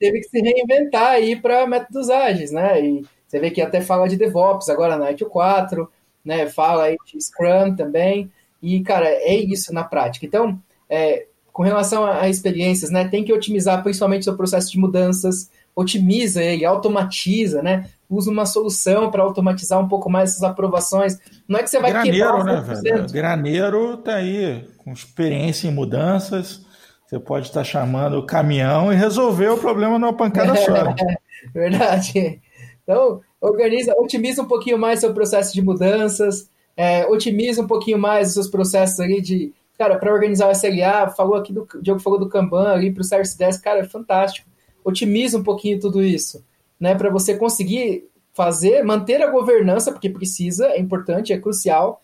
Teve 0.00 0.18
que 0.18 0.28
se 0.28 0.40
reinventar 0.40 1.12
aí 1.12 1.36
para 1.36 1.64
métodos 1.64 2.10
ágeis, 2.10 2.50
né? 2.50 2.84
E 2.84 3.06
você 3.26 3.38
vê 3.38 3.52
que 3.52 3.62
até 3.62 3.80
fala 3.80 4.08
de 4.08 4.16
DevOps 4.16 4.68
agora 4.68 4.96
na 4.96 5.12
ITIL 5.12 5.28
4, 5.28 5.88
né? 6.24 6.48
Fala 6.48 6.84
aí 6.84 6.96
de 7.06 7.22
Scrum 7.22 7.76
também. 7.76 8.30
E, 8.60 8.80
cara, 8.82 9.08
é 9.08 9.36
isso 9.36 9.72
na 9.72 9.84
prática. 9.84 10.26
Então, 10.26 10.60
é, 10.90 11.26
com 11.52 11.62
relação 11.62 12.04
a, 12.04 12.28
experiências, 12.28 12.90
né? 12.90 13.06
Tem 13.06 13.22
que 13.22 13.32
otimizar 13.32 13.80
principalmente 13.80 14.22
o 14.22 14.24
seu 14.24 14.36
processo 14.36 14.72
de 14.72 14.78
mudanças, 14.78 15.48
otimiza 15.74 16.42
ele, 16.42 16.64
automatiza, 16.64 17.62
né? 17.62 17.88
Usa 18.10 18.28
uma 18.28 18.44
solução 18.44 19.08
para 19.08 19.22
automatizar 19.22 19.78
um 19.78 19.86
pouco 19.86 20.10
mais 20.10 20.30
essas 20.30 20.42
aprovações. 20.42 21.16
Não 21.46 21.60
é 21.60 21.62
que 21.62 21.70
você 21.70 21.78
vai 21.78 21.92
Graneiro, 21.92 22.38
quebrar 22.38 22.44
né, 22.44 22.74
100%. 22.74 22.82
velho? 22.82 23.12
Graneiro 23.12 23.96
tá 23.98 24.16
aí, 24.16 24.68
com 24.78 24.92
experiência 24.92 25.68
em 25.68 25.72
mudanças. 25.72 26.65
Você 27.06 27.18
pode 27.18 27.46
estar 27.46 27.64
chamando 27.64 28.18
o 28.18 28.26
caminhão 28.26 28.92
e 28.92 28.96
resolver 28.96 29.48
o 29.48 29.58
problema 29.58 29.98
numa 29.98 30.12
pancada 30.12 30.54
só. 30.56 30.94
Verdade. 31.54 32.40
Então, 32.82 33.20
organiza, 33.40 33.94
otimiza 33.96 34.42
um 34.42 34.46
pouquinho 34.46 34.78
mais 34.78 35.00
seu 35.00 35.14
processo 35.14 35.54
de 35.54 35.62
mudanças, 35.62 36.50
é, 36.76 37.06
otimiza 37.06 37.62
um 37.62 37.66
pouquinho 37.66 37.98
mais 37.98 38.28
os 38.28 38.34
seus 38.34 38.48
processos 38.48 38.98
ali 39.00 39.20
de 39.20 39.52
Cara, 39.78 39.98
para 39.98 40.12
organizar 40.12 40.48
o 40.48 40.52
SLA, 40.52 41.10
falou 41.10 41.34
aqui 41.34 41.52
do 41.52 41.68
Diogo 41.82 42.00
falou 42.00 42.18
do 42.18 42.28
Kanban 42.28 42.68
ali 42.68 42.90
para 42.90 43.02
o 43.02 43.04
Service 43.04 43.36
Desk, 43.36 43.62
cara, 43.62 43.80
é 43.80 43.84
fantástico. 43.84 44.48
Otimiza 44.82 45.38
um 45.38 45.42
pouquinho 45.42 45.78
tudo 45.78 46.02
isso, 46.02 46.42
né? 46.80 46.94
Para 46.94 47.10
você 47.10 47.36
conseguir 47.36 48.08
fazer, 48.32 48.82
manter 48.82 49.22
a 49.22 49.30
governança, 49.30 49.92
porque 49.92 50.08
precisa, 50.08 50.68
é 50.68 50.80
importante, 50.80 51.32
é 51.32 51.38
crucial, 51.38 52.00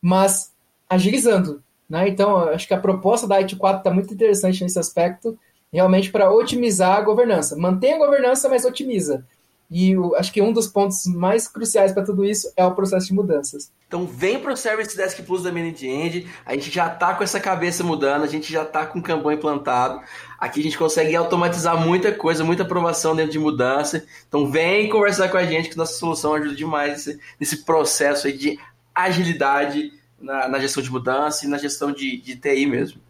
mas 0.00 0.52
agilizando, 0.88 1.62
né? 1.88 2.08
Então, 2.08 2.36
acho 2.48 2.66
que 2.66 2.74
a 2.74 2.80
proposta 2.80 3.26
da 3.26 3.36
IT 3.36 3.56
4 3.56 3.78
está 3.78 3.90
muito 3.90 4.12
interessante 4.12 4.62
nesse 4.62 4.78
aspecto, 4.78 5.38
realmente 5.72 6.10
para 6.10 6.30
otimizar 6.30 6.96
a 6.96 7.00
governança. 7.00 7.56
Mantém 7.56 7.94
a 7.94 7.98
governança, 7.98 8.48
mas 8.48 8.64
otimiza. 8.64 9.24
E 9.70 9.94
acho 10.16 10.32
que 10.32 10.40
um 10.40 10.52
dos 10.52 10.68
pontos 10.68 11.06
mais 11.06 11.48
cruciais 11.48 11.92
para 11.92 12.04
tudo 12.04 12.24
isso 12.24 12.52
é 12.56 12.64
o 12.64 12.74
processo 12.74 13.06
de 13.08 13.12
mudanças. 13.12 13.72
Então 13.88 14.06
vem 14.06 14.38
para 14.38 14.52
o 14.52 14.56
Service 14.56 14.96
Desk 14.96 15.20
Plus 15.22 15.42
da 15.42 15.50
Manage 15.50 15.88
End, 15.88 16.26
a 16.44 16.54
gente 16.54 16.70
já 16.70 16.86
está 16.86 17.14
com 17.14 17.24
essa 17.24 17.40
cabeça 17.40 17.82
mudando, 17.82 18.22
a 18.22 18.28
gente 18.28 18.52
já 18.52 18.62
está 18.62 18.86
com 18.86 19.00
o 19.00 19.02
Kanban 19.02 19.34
implantado. 19.34 20.00
Aqui 20.38 20.60
a 20.60 20.62
gente 20.62 20.78
consegue 20.78 21.16
automatizar 21.16 21.76
muita 21.80 22.12
coisa, 22.12 22.44
muita 22.44 22.62
aprovação 22.62 23.16
dentro 23.16 23.32
de 23.32 23.38
mudança. 23.40 24.04
Então 24.28 24.48
vem 24.48 24.88
conversar 24.88 25.28
com 25.28 25.36
a 25.36 25.44
gente 25.44 25.68
que 25.68 25.76
nossa 25.76 25.98
solução 25.98 26.34
ajuda 26.34 26.54
demais 26.54 26.92
nesse, 26.92 27.20
nesse 27.40 27.64
processo 27.64 28.32
de 28.32 28.58
agilidade 28.94 29.92
na, 30.20 30.48
na, 30.48 30.58
gestão 30.58 30.82
de 30.82 30.90
mudança 30.90 31.44
e 31.44 31.48
na 31.48 31.58
gestão 31.58 31.92
de, 31.92 32.16
de 32.18 32.36
TI 32.36 32.66
mesmo. 32.66 33.00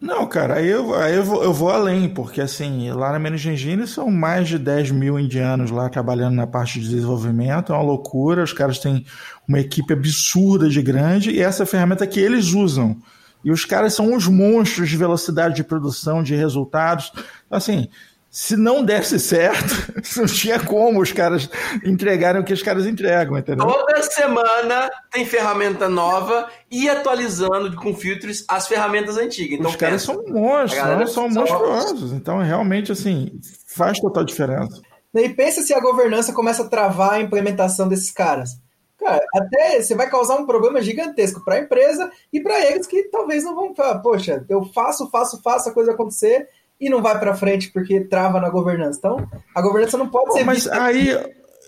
Não, 0.00 0.26
cara, 0.26 0.54
aí 0.54 0.68
eu, 0.68 0.94
aí 0.94 1.14
eu, 1.14 1.22
vou, 1.22 1.44
eu 1.44 1.52
vou 1.52 1.70
além, 1.70 2.08
porque 2.08 2.40
assim, 2.40 2.90
lá 2.90 3.12
na 3.12 3.20
Manage 3.20 3.48
Engine 3.48 3.86
são 3.86 4.10
mais 4.10 4.48
de 4.48 4.58
10 4.58 4.90
mil 4.90 5.16
indianos 5.16 5.70
lá 5.70 5.88
trabalhando 5.88 6.34
na 6.34 6.46
parte 6.46 6.80
de 6.80 6.88
desenvolvimento, 6.88 7.72
é 7.72 7.76
uma 7.76 7.84
loucura, 7.84 8.42
os 8.42 8.52
caras 8.52 8.80
têm 8.80 9.06
uma 9.46 9.60
equipe 9.60 9.92
absurda 9.92 10.68
de 10.68 10.82
grande, 10.82 11.30
e 11.30 11.40
essa 11.40 11.64
ferramenta 11.64 12.04
que 12.04 12.18
eles 12.18 12.52
usam. 12.52 13.00
E 13.44 13.50
os 13.50 13.64
caras 13.64 13.94
são 13.94 14.12
uns 14.12 14.26
monstros 14.26 14.88
de 14.88 14.96
velocidade 14.96 15.54
de 15.54 15.64
produção, 15.64 16.22
de 16.22 16.34
resultados. 16.34 17.12
Assim, 17.50 17.88
se 18.34 18.56
não 18.56 18.82
desse 18.82 19.20
certo, 19.20 19.92
não 20.16 20.24
tinha 20.24 20.58
como 20.58 21.02
os 21.02 21.12
caras 21.12 21.50
entregarem 21.84 22.40
o 22.40 22.44
que 22.44 22.54
os 22.54 22.62
caras 22.62 22.86
entregam, 22.86 23.36
entendeu? 23.36 23.66
Toda 23.66 24.02
semana 24.04 24.90
tem 25.10 25.26
ferramenta 25.26 25.86
nova 25.86 26.48
e 26.70 26.88
atualizando 26.88 27.76
com 27.76 27.94
filtros 27.94 28.42
as 28.48 28.66
ferramentas 28.66 29.18
antigas. 29.18 29.58
Então, 29.58 29.70
os 29.70 29.76
caras 29.76 30.00
são 30.00 30.24
monstros, 30.26 30.82
não, 30.82 31.06
são 31.06 31.28
monstruosos. 31.28 32.12
Então, 32.14 32.38
realmente, 32.38 32.90
assim, 32.90 33.38
faz 33.66 34.00
total 34.00 34.24
diferença. 34.24 34.80
E 35.14 35.28
pensa 35.28 35.60
se 35.60 35.74
a 35.74 35.80
governança 35.80 36.32
começa 36.32 36.62
a 36.62 36.68
travar 36.68 37.12
a 37.12 37.20
implementação 37.20 37.86
desses 37.86 38.10
caras. 38.10 38.52
Cara, 38.98 39.22
até 39.34 39.82
você 39.82 39.94
vai 39.94 40.08
causar 40.08 40.36
um 40.36 40.46
problema 40.46 40.80
gigantesco 40.80 41.44
para 41.44 41.56
a 41.56 41.60
empresa 41.60 42.10
e 42.32 42.40
para 42.40 42.64
eles 42.64 42.86
que 42.86 43.02
talvez 43.10 43.44
não 43.44 43.54
vão 43.54 43.74
falar, 43.74 43.98
poxa, 43.98 44.42
eu 44.48 44.64
faço, 44.64 45.10
faço, 45.10 45.42
faço 45.42 45.68
a 45.68 45.72
coisa 45.72 45.92
acontecer 45.92 46.48
e 46.82 46.90
não 46.90 47.00
vai 47.00 47.16
para 47.16 47.32
frente 47.36 47.70
porque 47.70 48.00
trava 48.00 48.40
na 48.40 48.50
governança. 48.50 48.98
Então, 48.98 49.28
a 49.54 49.62
governança 49.62 49.96
não 49.96 50.08
pode 50.08 50.32
ser. 50.32 50.44
Mas 50.44 50.66
aí, 50.66 51.16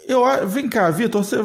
eu 0.09 0.25
vem 0.49 0.69
cá, 0.69 0.91
Vitor, 0.91 1.23
você, 1.23 1.37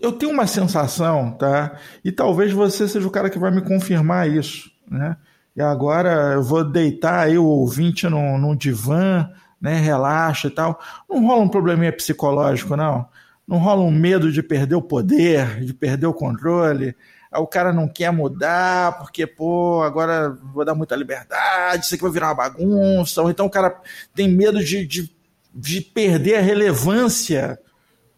eu 0.00 0.10
tenho 0.10 0.32
uma 0.32 0.44
sensação, 0.48 1.30
tá? 1.30 1.76
E 2.04 2.10
talvez 2.10 2.52
você 2.52 2.88
seja 2.88 3.06
o 3.06 3.10
cara 3.10 3.30
que 3.30 3.38
vai 3.38 3.52
me 3.52 3.62
confirmar 3.62 4.28
isso, 4.28 4.68
né? 4.90 5.16
E 5.54 5.62
agora 5.62 6.32
eu 6.34 6.42
vou 6.42 6.64
deitar 6.64 7.26
aí 7.26 7.38
o 7.38 7.44
ouvinte 7.44 8.08
no, 8.08 8.36
no 8.36 8.56
divã, 8.56 9.30
né? 9.60 9.76
Relaxa 9.76 10.48
e 10.48 10.50
tal. 10.50 10.80
Não 11.08 11.24
rola 11.24 11.42
um 11.42 11.48
probleminha 11.48 11.92
psicológico, 11.92 12.74
não? 12.74 13.06
Não 13.46 13.58
rola 13.58 13.82
um 13.82 13.90
medo 13.92 14.32
de 14.32 14.42
perder 14.42 14.74
o 14.74 14.82
poder, 14.82 15.64
de 15.64 15.72
perder 15.72 16.06
o 16.06 16.14
controle? 16.14 16.96
Aí 17.32 17.40
o 17.40 17.46
cara 17.46 17.72
não 17.72 17.86
quer 17.86 18.10
mudar, 18.10 18.98
porque, 18.98 19.24
pô, 19.24 19.82
agora 19.82 20.36
vou 20.52 20.64
dar 20.64 20.74
muita 20.74 20.96
liberdade, 20.96 21.84
isso 21.84 21.94
aqui 21.94 22.02
vai 22.02 22.12
virar 22.12 22.28
uma 22.28 22.34
bagunça. 22.34 23.22
Ou 23.22 23.30
então 23.30 23.46
o 23.46 23.50
cara 23.50 23.80
tem 24.14 24.28
medo 24.28 24.62
de, 24.64 24.84
de, 24.84 25.14
de 25.54 25.80
perder 25.80 26.36
a 26.36 26.40
relevância, 26.40 27.60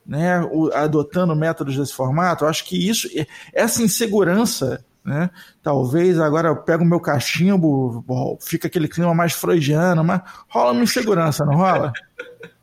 né, 0.07 0.41
adotando 0.73 1.37
métodos 1.37 1.77
desse 1.77 1.93
formato. 1.93 2.45
Eu 2.45 2.49
acho 2.49 2.65
que 2.65 2.89
isso, 2.89 3.07
essa 3.53 3.83
insegurança, 3.83 4.83
né, 5.05 5.29
talvez 5.63 6.19
agora 6.19 6.49
eu 6.49 6.57
pego 6.57 6.83
o 6.83 6.87
meu 6.87 6.99
cachimbo, 6.99 8.03
fica 8.41 8.67
aquele 8.67 8.89
clima 8.89 9.15
mais 9.15 9.35
freudiano, 9.35 10.03
mas 10.03 10.23
rola 10.49 10.73
uma 10.73 10.83
insegurança, 10.83 11.45
não 11.45 11.57
rola? 11.57 11.93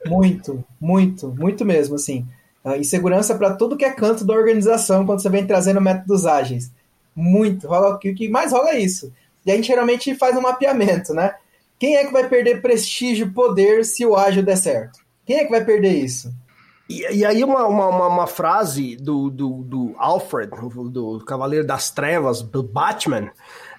Muito, 0.05 0.63
muito, 0.79 1.27
muito 1.27 1.65
mesmo, 1.65 1.95
assim. 1.95 2.25
Uh, 2.63 2.75
insegurança 2.75 3.35
para 3.35 3.55
tudo 3.55 3.77
que 3.77 3.85
é 3.85 3.91
canto 3.91 4.25
da 4.25 4.33
organização 4.33 5.05
quando 5.05 5.21
você 5.21 5.29
vem 5.29 5.47
trazendo 5.47 5.79
métodos 5.79 6.25
ágeis. 6.25 6.71
Muito. 7.15 7.67
Rola, 7.67 7.95
o 7.95 7.99
que 7.99 8.27
mais 8.27 8.51
rola 8.51 8.71
é 8.71 8.79
isso. 8.79 9.11
E 9.45 9.51
a 9.51 9.55
gente 9.55 9.67
geralmente 9.67 10.13
faz 10.15 10.35
um 10.37 10.41
mapeamento, 10.41 11.13
né? 11.13 11.35
Quem 11.79 11.95
é 11.95 12.05
que 12.05 12.11
vai 12.11 12.27
perder 12.27 12.61
prestígio 12.61 13.27
e 13.27 13.31
poder 13.31 13.85
se 13.85 14.05
o 14.05 14.15
ágil 14.15 14.43
der 14.43 14.57
certo? 14.57 14.99
Quem 15.25 15.37
é 15.37 15.45
que 15.45 15.51
vai 15.51 15.63
perder 15.63 15.93
isso? 15.93 16.33
E, 16.89 17.01
e 17.17 17.25
aí 17.25 17.43
uma, 17.43 17.67
uma, 17.67 18.07
uma, 18.07 18.27
frase 18.27 18.95
do, 18.97 19.29
do, 19.29 19.63
do 19.63 19.95
Alfred, 19.97 20.51
do 20.91 21.23
Cavaleiro 21.23 21.65
das 21.65 21.91
Trevas, 21.91 22.41
do 22.41 22.63
Batman, 22.63 23.31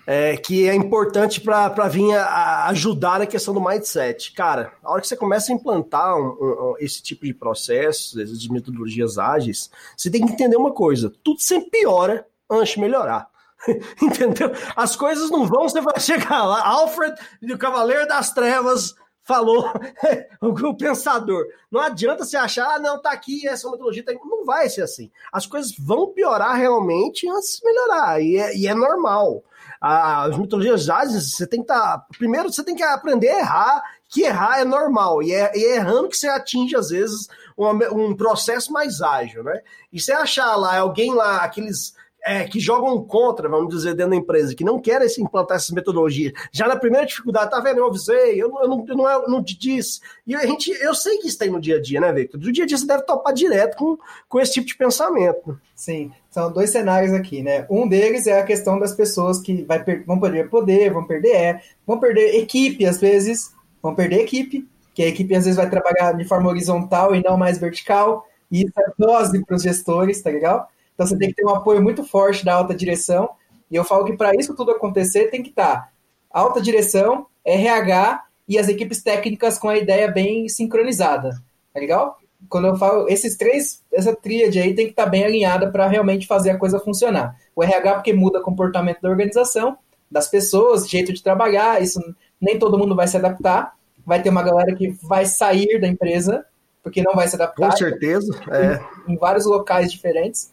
é, 0.07 0.37
que 0.37 0.69
é 0.69 0.75
importante 0.75 1.41
para 1.41 1.89
vir 1.89 2.15
a, 2.17 2.25
a 2.25 2.69
ajudar 2.69 3.19
na 3.19 3.27
questão 3.27 3.55
do 3.55 3.61
mindset. 3.61 4.33
Cara, 4.33 4.73
a 4.83 4.93
hora 4.93 5.01
que 5.01 5.09
você 5.09 5.17
começa 5.17 5.53
a 5.53 5.55
implantar 5.55 6.17
um, 6.17 6.29
um, 6.41 6.75
esse 6.79 7.03
tipo 7.03 7.25
de 7.25 7.35
processos, 7.35 8.19
essas 8.19 8.47
metodologias 8.49 9.19
ágeis, 9.19 9.71
você 9.97 10.11
tem 10.11 10.25
que 10.25 10.33
entender 10.33 10.57
uma 10.57 10.73
coisa: 10.73 11.13
tudo 11.23 11.41
sempre 11.41 11.71
piora 11.71 12.27
antes 12.51 12.75
de 12.75 12.81
melhorar. 12.81 13.29
Entendeu? 14.03 14.53
As 14.75 14.97
coisas 14.97 15.31
não 15.31 15.47
vão, 15.47 15.69
você 15.69 15.81
vai 15.81 16.01
chegar 16.01 16.45
lá, 16.45 16.67
Alfred, 16.67 17.15
o 17.43 17.59
Cavaleiro 17.59 18.09
das 18.09 18.33
Trevas, 18.33 18.95
falou 19.23 19.71
o 20.41 20.77
pensador. 20.77 21.47
Não 21.71 21.81
adianta 21.81 22.25
você 22.25 22.37
achar, 22.37 22.67
ah, 22.69 22.79
não, 22.79 23.01
tá 23.01 23.13
aqui, 23.13 23.47
essa 23.47 23.69
metodologia 23.71 24.05
tá... 24.05 24.13
Não 24.25 24.45
vai 24.45 24.69
ser 24.69 24.83
assim. 24.83 25.11
As 25.33 25.47
coisas 25.47 25.73
vão 25.79 26.09
piorar 26.09 26.57
realmente 26.57 27.29
antes 27.29 27.59
de 27.59 27.65
melhorar, 27.65 28.21
e 28.21 28.37
é, 28.37 28.57
e 28.57 28.67
é 28.67 28.75
normal 28.75 29.45
as 29.81 30.37
mitologias 30.37 30.91
ágeis, 30.91 31.33
você 31.33 31.47
tem 31.47 31.61
que 31.61 31.73
estar. 31.73 31.99
Tá, 31.99 32.07
primeiro, 32.19 32.53
você 32.53 32.63
tem 32.63 32.77
que 32.77 32.83
aprender 32.83 33.31
a 33.31 33.39
errar, 33.39 33.83
que 34.09 34.23
errar 34.23 34.61
é 34.61 34.65
normal, 34.65 35.23
e 35.23 35.33
é, 35.33 35.51
e 35.57 35.65
é 35.65 35.77
errando 35.77 36.09
que 36.09 36.17
você 36.17 36.29
atinge, 36.29 36.77
às 36.77 36.91
vezes, 36.91 37.29
um, 37.57 37.69
um 38.11 38.17
processo 38.17 38.73
mais 38.73 39.01
ágil, 39.01 39.43
né? 39.43 39.61
E 39.93 39.99
você 39.99 40.13
achar 40.13 40.55
lá 40.57 40.79
alguém 40.79 41.15
lá, 41.15 41.39
aqueles 41.39 41.95
é, 42.25 42.45
que 42.45 42.61
jogam 42.61 43.03
contra, 43.05 43.49
vamos 43.49 43.75
dizer, 43.75 43.95
dentro 43.95 44.11
da 44.11 44.17
empresa, 44.17 44.55
que 44.55 44.65
não 44.65 44.79
querem 44.81 45.09
se 45.09 45.23
implantar 45.23 45.57
essas 45.57 45.71
metodologias. 45.71 46.33
Já 46.53 46.69
na 46.69 46.77
primeira 46.77 47.07
dificuldade, 47.07 47.51
tá 47.51 47.61
vendo? 47.61 47.79
Eu 47.79 47.87
avisei, 47.87 48.35
eu, 48.41 48.55
eu, 48.61 48.69
não, 48.69 48.85
eu 48.87 48.97
não, 48.97 49.09
eu 49.09 49.29
não 49.29 49.43
te 49.43 49.59
disse. 49.59 50.01
E 50.27 50.35
a 50.35 50.45
gente, 50.45 50.71
eu 50.71 50.95
sei 50.95 51.19
que 51.19 51.29
isso 51.29 51.39
tem 51.39 51.51
no 51.51 51.61
dia 51.61 51.77
a 51.77 51.81
dia, 51.81 52.01
né, 52.01 52.13
Victor? 52.13 52.39
Do 52.39 52.53
dia 52.53 52.65
a 52.65 52.67
dia 52.67 52.77
você 52.77 52.87
deve 52.87 53.05
topar 53.05 53.33
direto 53.33 53.77
com, 53.77 53.99
com 54.29 54.41
esse 54.41 54.53
tipo 54.53 54.67
de 54.67 54.77
pensamento. 54.77 55.59
Sim, 55.75 56.13
são 56.31 56.53
dois 56.53 56.71
cenários 56.71 57.13
aqui, 57.13 57.43
né? 57.43 57.67
Um 57.69 57.89
deles 57.89 58.27
é 58.27 58.39
a 58.39 58.45
questão 58.45 58.79
das 58.79 58.95
pessoas 58.95 59.41
que 59.41 59.63
vai 59.65 59.83
vão 60.07 60.21
perder 60.21 60.49
poder, 60.49 60.93
vão 60.93 61.05
perder 61.05 61.35
é, 61.35 61.61
vão 61.87 61.99
perder 61.99 62.37
equipe, 62.37 62.87
às 62.87 63.01
vezes, 63.01 63.53
vão 63.83 63.95
perder 63.95 64.21
equipe, 64.21 64.67
que 64.95 65.03
a 65.03 65.09
equipe 65.09 65.35
às 65.35 65.45
vezes 65.45 65.57
vai 65.57 65.69
trabalhar 65.69 66.13
de 66.13 66.25
forma 66.25 66.49
horizontal 66.49 67.15
e 67.15 67.23
não 67.23 67.37
mais 67.37 67.59
vertical, 67.59 68.27
e 68.51 68.63
isso 68.63 68.73
é 68.79 68.93
dose 68.97 69.45
para 69.45 69.57
os 69.57 69.63
gestores, 69.63 70.23
tá 70.23 70.31
legal? 70.31 70.69
Então 70.95 71.07
você 71.07 71.17
tem 71.17 71.31
que 71.31 71.37
ter 71.37 71.45
um 71.45 71.55
apoio 71.55 71.83
muito 71.83 72.05
forte 72.05 72.45
da 72.45 72.55
alta 72.55 72.75
direção. 72.75 73.31
E 73.71 73.77
eu 73.77 73.85
falo 73.85 74.05
que 74.05 74.17
para 74.17 74.35
isso 74.35 74.55
tudo 74.55 74.73
acontecer 74.73 75.31
tem 75.31 75.43
que 75.43 75.51
estar 75.51 75.77
tá 75.77 75.89
alta 76.31 76.61
direção, 76.61 77.27
RH 77.45 78.23
e 78.47 78.59
as 78.59 78.69
equipes 78.69 79.03
técnicas 79.03 79.59
com 79.59 79.69
a 79.69 79.79
ideia 79.79 80.11
bem 80.11 80.49
sincronizada. 80.49 81.31
Tá 81.73 81.81
legal? 81.81 82.19
Quando 82.49 82.69
eu 82.69 82.77
falo 82.77 83.09
esses 83.09 83.37
três, 83.37 83.83
essa 83.93 84.15
tríade 84.15 84.59
aí 84.59 84.75
tem 84.75 84.87
que 84.87 84.93
estar 84.93 85.05
tá 85.05 85.11
bem 85.11 85.25
alinhada 85.25 85.71
para 85.71 85.87
realmente 85.87 86.27
fazer 86.27 86.51
a 86.51 86.59
coisa 86.59 86.81
funcionar. 86.81 87.37
O 87.55 87.63
RH 87.63 87.95
porque 87.95 88.13
muda 88.13 88.41
o 88.41 88.43
comportamento 88.43 89.01
da 89.01 89.09
organização, 89.09 89.77
das 90.11 90.29
pessoas, 90.29 90.89
jeito 90.89 91.13
de 91.13 91.23
trabalhar, 91.23 91.81
isso 91.83 92.01
nem 92.41 92.59
todo 92.59 92.79
mundo 92.79 92.97
vai 92.97 93.07
se 93.07 93.17
adaptar. 93.17 93.75
Vai 94.05 94.23
ter 94.23 94.31
uma 94.31 94.43
galera 94.43 94.75
que 94.75 94.89
vai 95.03 95.27
sair 95.27 95.79
da 95.79 95.87
empresa 95.87 96.45
porque 96.83 97.03
não 97.03 97.15
vai 97.15 97.29
se 97.29 97.37
adaptar. 97.37 97.71
Com 97.71 97.77
certeza. 97.77 98.41
É. 98.51 98.81
Em, 99.07 99.15
em 99.15 99.17
vários 99.17 99.47
locais 99.47 99.93
diferentes. 99.93 100.53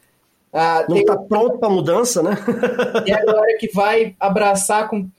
Ah, 0.51 0.85
não 0.87 0.97
está 0.97 1.17
pronto 1.17 1.57
para 1.57 1.69
mudança, 1.69 2.23
né? 2.23 2.31
e 3.05 3.11
a 3.11 3.23
galera 3.23 3.57
que 3.59 3.71
vai 3.73 4.15
abraçar 4.19 4.89
com. 4.89 5.09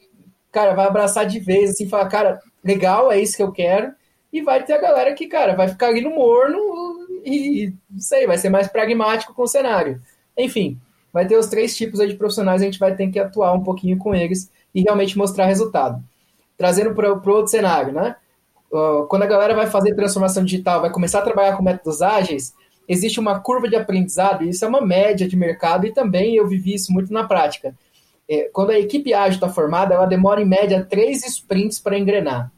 Cara, 0.51 0.75
vai 0.75 0.87
abraçar 0.87 1.27
de 1.27 1.39
vez, 1.39 1.71
assim, 1.71 1.89
falar, 1.89 2.09
cara, 2.09 2.41
legal, 2.65 3.13
é 3.13 3.21
isso 3.21 3.37
que 3.37 3.43
eu 3.43 3.53
quero. 3.53 3.93
E 4.33 4.43
vai 4.43 4.63
ter 4.63 4.75
a 4.75 4.81
galera 4.81 5.15
que, 5.15 5.27
cara, 5.27 5.55
vai 5.55 5.69
ficar 5.69 5.89
ali 5.89 6.01
no 6.01 6.11
morno 6.11 6.59
e, 7.25 7.73
não 7.91 8.01
sei, 8.01 8.27
vai 8.27 8.37
ser 8.37 8.51
mais 8.51 8.69
pragmático 8.69 9.33
com 9.33 9.43
o 9.43 9.49
cenário. 9.49 10.01
Enfim, 10.37 10.79
vai 11.13 11.27
ter 11.27 11.37
os 11.37 11.47
três 11.47 11.77
tipos 11.77 12.01
de 12.07 12.15
profissionais, 12.15 12.61
a 12.61 12.65
gente 12.65 12.79
vai 12.79 12.95
ter 12.95 13.09
que 13.11 13.19
atuar 13.19 13.53
um 13.55 13.63
pouquinho 13.65 13.97
com 13.97 14.15
eles 14.15 14.51
e 14.75 14.83
realmente 14.83 15.17
mostrar 15.17 15.47
resultado. 15.47 16.03
Trazendo 16.57 16.95
para 16.95 17.13
o 17.13 17.31
outro 17.31 17.49
cenário, 17.49 17.93
né? 17.93 18.17
Quando 19.09 19.23
a 19.23 19.27
galera 19.27 19.55
vai 19.55 19.67
fazer 19.67 19.95
transformação 19.95 20.45
digital, 20.45 20.83
vai 20.83 20.91
começar 20.91 21.21
a 21.21 21.23
trabalhar 21.23 21.57
com 21.57 21.63
métodos 21.63 22.03
ágeis, 22.03 22.53
existe 22.87 23.19
uma 23.19 23.41
curva 23.41 23.67
de 23.67 23.77
aprendizado, 23.77 24.45
e 24.45 24.51
isso 24.51 24.63
é 24.65 24.69
uma 24.69 24.83
média 24.83 25.27
de 25.27 25.37
mercado, 25.37 25.87
e 25.87 25.93
também 25.93 26.37
eu 26.37 26.47
vivi 26.47 26.75
isso 26.75 26.93
muito 26.93 27.11
na 27.13 27.25
prática. 27.25 27.75
é, 28.29 28.51
quando 28.53 28.71
a 28.71 28.79
equipe 28.79 29.15
ágil 29.15 29.37
está 29.37 29.49
formada, 29.49 29.95
ela 29.95 30.07
demora 30.07 30.43
em 30.43 30.45
média 30.45 30.87
três 30.89 31.25
sprints 31.25 31.81
para 31.81 31.99
engrenar. 31.99 32.53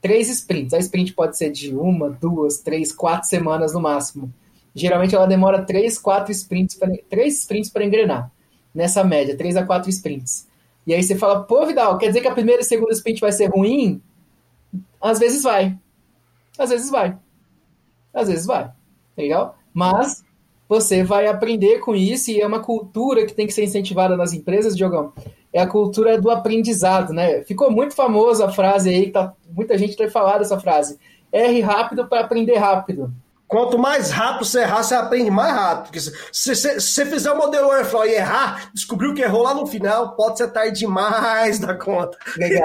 Três 0.00 0.28
sprints. 0.28 0.72
A 0.72 0.78
sprint 0.78 1.12
pode 1.12 1.36
ser 1.36 1.50
de 1.50 1.74
uma, 1.74 2.10
duas, 2.10 2.58
três, 2.58 2.92
quatro 2.92 3.28
semanas 3.28 3.74
no 3.74 3.80
máximo. 3.80 4.32
Geralmente 4.74 5.14
ela 5.14 5.26
demora 5.26 5.62
três, 5.62 5.98
quatro 5.98 6.32
sprints, 6.32 6.76
pra, 6.76 6.88
três 7.08 7.40
sprints 7.40 7.70
para 7.70 7.84
engrenar. 7.84 8.30
Nessa 8.74 9.02
média, 9.02 9.36
três 9.36 9.56
a 9.56 9.66
quatro 9.66 9.90
sprints. 9.90 10.48
E 10.86 10.94
aí 10.94 11.02
você 11.02 11.16
fala, 11.16 11.42
pô, 11.42 11.66
Vidal, 11.66 11.98
quer 11.98 12.08
dizer 12.08 12.20
que 12.20 12.28
a 12.28 12.34
primeira 12.34 12.62
e 12.62 12.64
segunda 12.64 12.92
sprint 12.92 13.20
vai 13.20 13.32
ser 13.32 13.46
ruim? 13.46 14.00
Às 15.00 15.18
vezes 15.18 15.42
vai. 15.42 15.76
Às 16.58 16.70
vezes 16.70 16.90
vai. 16.90 17.16
Às 18.14 18.28
vezes 18.28 18.46
vai. 18.46 18.64
Tá 18.64 18.74
legal? 19.16 19.58
Mas 19.72 20.24
você 20.68 21.02
vai 21.02 21.26
aprender 21.26 21.80
com 21.80 21.94
isso 21.94 22.30
e 22.30 22.40
é 22.40 22.46
uma 22.46 22.60
cultura 22.60 23.26
que 23.26 23.34
tem 23.34 23.46
que 23.46 23.52
ser 23.52 23.64
incentivada 23.64 24.16
nas 24.16 24.32
empresas, 24.32 24.76
Diogão. 24.76 25.12
É 25.52 25.60
a 25.60 25.66
cultura 25.66 26.20
do 26.20 26.30
aprendizado, 26.30 27.12
né? 27.12 27.42
Ficou 27.42 27.70
muito 27.70 27.94
famosa 27.94 28.46
a 28.46 28.52
frase 28.52 28.90
aí, 28.90 29.10
tá, 29.10 29.32
muita 29.50 29.76
gente 29.76 29.96
tem 29.96 30.08
falado 30.08 30.42
essa 30.42 30.58
frase. 30.60 30.98
Erre 31.32 31.60
rápido 31.60 32.06
para 32.06 32.20
aprender 32.20 32.56
rápido. 32.56 33.12
Quanto 33.50 33.76
mais 33.76 34.12
rápido 34.12 34.44
você 34.44 34.60
errar, 34.60 34.80
você 34.84 34.94
aprende 34.94 35.28
mais 35.28 35.52
rápido. 35.52 35.84
Porque 35.86 35.98
se 36.00 36.54
você 36.54 37.04
fizer 37.04 37.32
o 37.32 37.36
modelo 37.36 37.72
Airflow 37.72 38.06
e 38.06 38.14
errar, 38.14 38.70
descobriu 38.72 39.12
que 39.12 39.22
errou 39.22 39.42
lá 39.42 39.52
no 39.52 39.66
final, 39.66 40.14
pode 40.14 40.38
ser 40.38 40.52
tarde 40.52 40.78
demais 40.78 41.58
da 41.58 41.74
conta. 41.74 42.16
Legal. 42.36 42.64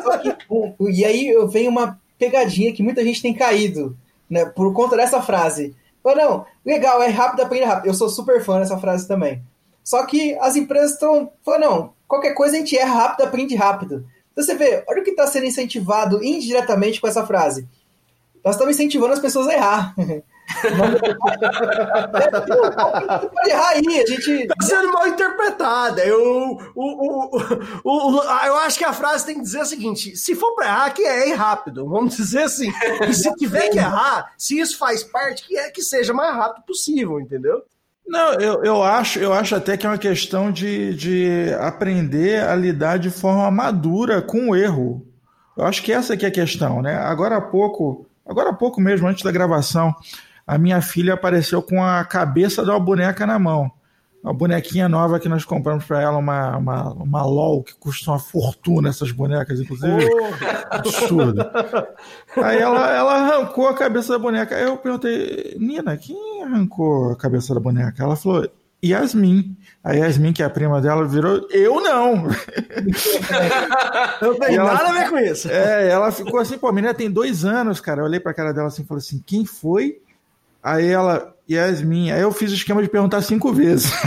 e 0.88 1.04
aí 1.04 1.34
vem 1.50 1.68
uma 1.68 2.00
pegadinha 2.18 2.72
que 2.72 2.82
muita 2.82 3.04
gente 3.04 3.20
tem 3.20 3.34
caído, 3.34 3.94
né? 4.28 4.46
Por 4.46 4.72
conta 4.72 4.96
dessa 4.96 5.20
frase. 5.20 5.76
Mas 6.02 6.16
não, 6.16 6.46
legal, 6.64 7.02
é 7.02 7.08
rápido, 7.08 7.42
aprende 7.42 7.66
rápido. 7.66 7.86
Eu 7.88 7.94
sou 7.94 8.08
super 8.08 8.42
fã 8.42 8.58
dessa 8.58 8.78
frase 8.78 9.06
também. 9.06 9.42
Só 9.86 10.04
que 10.04 10.36
as 10.40 10.56
empresas 10.56 10.94
estão 10.94 11.32
falando, 11.44 11.60
não, 11.62 11.94
qualquer 12.08 12.34
coisa 12.34 12.56
a 12.56 12.58
gente 12.58 12.76
erra 12.76 12.94
rápido, 12.94 13.24
aprende 13.24 13.54
rápido. 13.54 14.04
Então 14.32 14.44
você 14.44 14.56
vê, 14.56 14.84
olha 14.88 15.00
o 15.00 15.04
que 15.04 15.10
está 15.10 15.26
sendo 15.28 15.46
incentivado 15.46 16.22
indiretamente 16.22 17.00
com 17.00 17.06
essa 17.06 17.24
frase 17.24 17.68
nós 18.46 18.54
estamos 18.54 18.76
incentivando 18.76 19.12
as 19.12 19.18
pessoas 19.18 19.48
a 19.48 19.54
errar. 19.54 19.92
pode 23.34 23.50
errar 23.50 23.70
aí, 23.70 24.00
a 24.00 24.06
gente. 24.06 24.46
Tá 24.46 24.54
sendo 24.64 24.92
mal 24.92 25.08
interpretada. 25.08 26.06
Eu, 26.06 26.56
o, 26.76 26.84
o, 26.84 27.38
o, 27.82 28.22
eu 28.22 28.56
acho 28.58 28.78
que 28.78 28.84
a 28.84 28.92
frase 28.92 29.26
tem 29.26 29.34
que 29.34 29.40
dizer 29.40 29.62
o 29.62 29.66
seguinte: 29.66 30.16
se 30.16 30.36
for 30.36 30.54
para 30.54 30.66
errar, 30.66 30.94
que 30.94 31.02
erre 31.02 31.32
rápido. 31.32 31.88
Vamos 31.88 32.16
dizer 32.16 32.44
assim. 32.44 32.72
E 33.08 33.14
se 33.14 33.34
tiver 33.34 33.68
que 33.68 33.78
errar, 33.78 34.32
se 34.38 34.60
isso 34.60 34.78
faz 34.78 35.02
parte, 35.02 35.44
que 35.44 35.58
é 35.58 35.68
que 35.68 35.82
seja 35.82 36.14
mais 36.14 36.32
rápido 36.32 36.62
possível, 36.66 37.18
entendeu? 37.18 37.64
Não, 38.06 38.34
eu, 38.34 38.64
eu, 38.64 38.82
acho, 38.82 39.18
eu 39.18 39.32
acho 39.32 39.54
até 39.54 39.76
que 39.76 39.84
é 39.84 39.88
uma 39.88 39.98
questão 39.98 40.52
de, 40.52 40.94
de 40.94 41.54
aprender 41.60 42.42
a 42.44 42.54
lidar 42.54 42.98
de 42.98 43.10
forma 43.10 43.50
madura 43.50 44.22
com 44.22 44.50
o 44.50 44.56
erro. 44.56 45.06
Eu 45.56 45.64
acho 45.64 45.82
que 45.82 45.92
essa 45.92 46.14
aqui 46.14 46.24
é 46.24 46.28
a 46.28 46.32
questão, 46.32 46.80
né? 46.80 46.96
Agora 46.96 47.36
há 47.36 47.40
pouco 47.40 48.06
Agora 48.26 48.50
há 48.50 48.52
pouco 48.52 48.80
mesmo, 48.80 49.06
antes 49.06 49.22
da 49.22 49.30
gravação, 49.30 49.94
a 50.44 50.58
minha 50.58 50.82
filha 50.82 51.14
apareceu 51.14 51.62
com 51.62 51.82
a 51.82 52.04
cabeça 52.04 52.64
de 52.64 52.70
uma 52.70 52.80
boneca 52.80 53.24
na 53.24 53.38
mão. 53.38 53.70
Uma 54.26 54.34
bonequinha 54.34 54.88
nova 54.88 55.20
que 55.20 55.28
nós 55.28 55.44
compramos 55.44 55.84
para 55.84 56.02
ela, 56.02 56.18
uma, 56.18 56.56
uma, 56.56 56.92
uma 56.94 57.24
LOL, 57.24 57.62
que 57.62 57.72
custa 57.76 58.10
uma 58.10 58.18
fortuna, 58.18 58.88
essas 58.88 59.12
bonecas, 59.12 59.60
inclusive. 59.60 60.04
Oh. 60.04 60.74
Absurdo. 60.74 61.48
Aí 62.36 62.58
ela, 62.58 62.90
ela 62.90 63.12
arrancou 63.14 63.68
a 63.68 63.74
cabeça 63.74 64.14
da 64.14 64.18
boneca. 64.18 64.56
Aí 64.56 64.64
eu 64.64 64.78
perguntei, 64.78 65.56
Nina, 65.60 65.96
quem 65.96 66.42
arrancou 66.42 67.12
a 67.12 67.16
cabeça 67.16 67.54
da 67.54 67.60
boneca? 67.60 68.02
Ela 68.02 68.16
falou, 68.16 68.50
Yasmin. 68.84 69.56
A 69.84 69.92
Yasmin, 69.92 70.32
que 70.32 70.42
é 70.42 70.46
a 70.46 70.50
prima 70.50 70.80
dela, 70.80 71.06
virou. 71.06 71.46
Eu 71.48 71.80
não! 71.80 72.24
não 74.20 74.34
tem 74.40 74.56
ela, 74.56 74.74
nada 74.74 74.88
a 74.88 74.92
ver 74.92 75.08
com 75.08 75.18
isso. 75.18 75.48
É, 75.48 75.88
ela 75.88 76.10
ficou 76.10 76.40
assim, 76.40 76.58
pô, 76.58 76.66
a 76.66 76.72
menina 76.72 76.92
tem 76.92 77.08
dois 77.08 77.44
anos, 77.44 77.80
cara. 77.80 78.00
Eu 78.00 78.06
olhei 78.06 78.18
pra 78.18 78.34
cara 78.34 78.52
dela 78.52 78.66
assim 78.66 78.82
e 78.82 78.86
falei 78.86 79.04
assim: 79.04 79.22
quem 79.24 79.46
foi? 79.46 80.00
Aí 80.66 80.88
ela, 80.88 81.32
Yasmin. 81.48 82.10
Aí 82.10 82.20
eu 82.20 82.32
fiz 82.32 82.50
o 82.50 82.54
esquema 82.54 82.82
de 82.82 82.88
perguntar 82.88 83.22
cinco 83.22 83.52
vezes. 83.52 83.92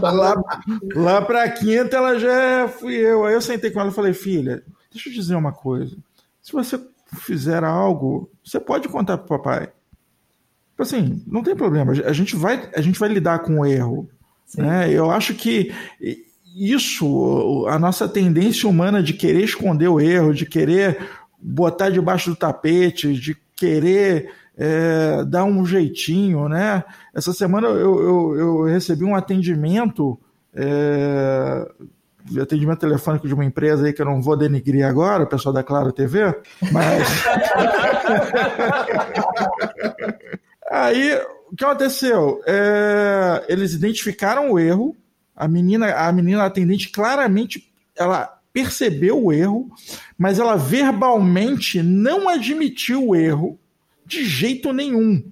lá, 0.00 0.42
lá 0.94 1.20
pra 1.20 1.50
quinta 1.50 1.98
ela 1.98 2.18
já 2.18 2.68
fui 2.68 2.94
eu. 2.94 3.26
Aí 3.26 3.34
eu 3.34 3.42
sentei 3.42 3.70
com 3.70 3.78
ela 3.78 3.90
e 3.90 3.94
falei: 3.94 4.14
filha, 4.14 4.62
deixa 4.90 5.10
eu 5.10 5.12
dizer 5.12 5.34
uma 5.34 5.52
coisa. 5.52 5.94
Se 6.40 6.52
você 6.52 6.80
fizer 7.20 7.62
algo, 7.62 8.30
você 8.42 8.58
pode 8.58 8.88
contar 8.88 9.18
pro 9.18 9.38
papai. 9.38 9.68
Tipo 10.70 10.82
assim, 10.82 11.22
não 11.26 11.42
tem 11.42 11.54
problema. 11.54 11.92
A 11.92 12.12
gente 12.14 12.34
vai, 12.34 12.70
a 12.74 12.80
gente 12.80 12.98
vai 12.98 13.10
lidar 13.10 13.40
com 13.40 13.60
o 13.60 13.66
erro. 13.66 14.08
Né? 14.56 14.90
Eu 14.90 15.10
acho 15.10 15.34
que 15.34 15.70
isso, 16.56 17.66
a 17.68 17.78
nossa 17.78 18.08
tendência 18.08 18.66
humana 18.66 19.02
de 19.02 19.12
querer 19.12 19.44
esconder 19.44 19.88
o 19.88 20.00
erro, 20.00 20.32
de 20.32 20.46
querer 20.46 20.98
botar 21.38 21.90
debaixo 21.90 22.30
do 22.30 22.36
tapete, 22.36 23.12
de 23.12 23.36
querer 23.62 24.32
é, 24.58 25.24
dar 25.24 25.44
um 25.44 25.64
jeitinho, 25.64 26.48
né? 26.48 26.82
Essa 27.14 27.32
semana 27.32 27.68
eu, 27.68 28.02
eu, 28.02 28.36
eu 28.36 28.64
recebi 28.64 29.04
um 29.04 29.14
atendimento, 29.14 30.18
é, 30.52 31.64
atendimento 32.40 32.80
telefônico 32.80 33.28
de 33.28 33.34
uma 33.34 33.44
empresa 33.44 33.86
aí 33.86 33.92
que 33.92 34.02
eu 34.02 34.06
não 34.06 34.20
vou 34.20 34.36
denigrir 34.36 34.84
agora, 34.84 35.22
o 35.22 35.28
pessoal 35.28 35.52
da 35.54 35.62
Claro 35.62 35.92
TV, 35.92 36.34
mas 36.72 37.06
Aí, 40.68 41.14
o 41.50 41.54
que 41.54 41.64
aconteceu? 41.64 42.40
É, 42.46 43.44
eles 43.46 43.74
identificaram 43.74 44.50
o 44.50 44.58
erro, 44.58 44.96
a 45.36 45.46
menina, 45.46 45.92
a 45.92 46.10
menina 46.10 46.44
atendente 46.44 46.88
claramente 46.90 47.70
ela 47.94 48.41
percebeu 48.52 49.24
o 49.24 49.32
erro, 49.32 49.70
mas 50.18 50.38
ela 50.38 50.56
verbalmente 50.56 51.82
não 51.82 52.28
admitiu 52.28 53.08
o 53.08 53.16
erro 53.16 53.58
de 54.04 54.24
jeito 54.24 54.72
nenhum. 54.72 55.31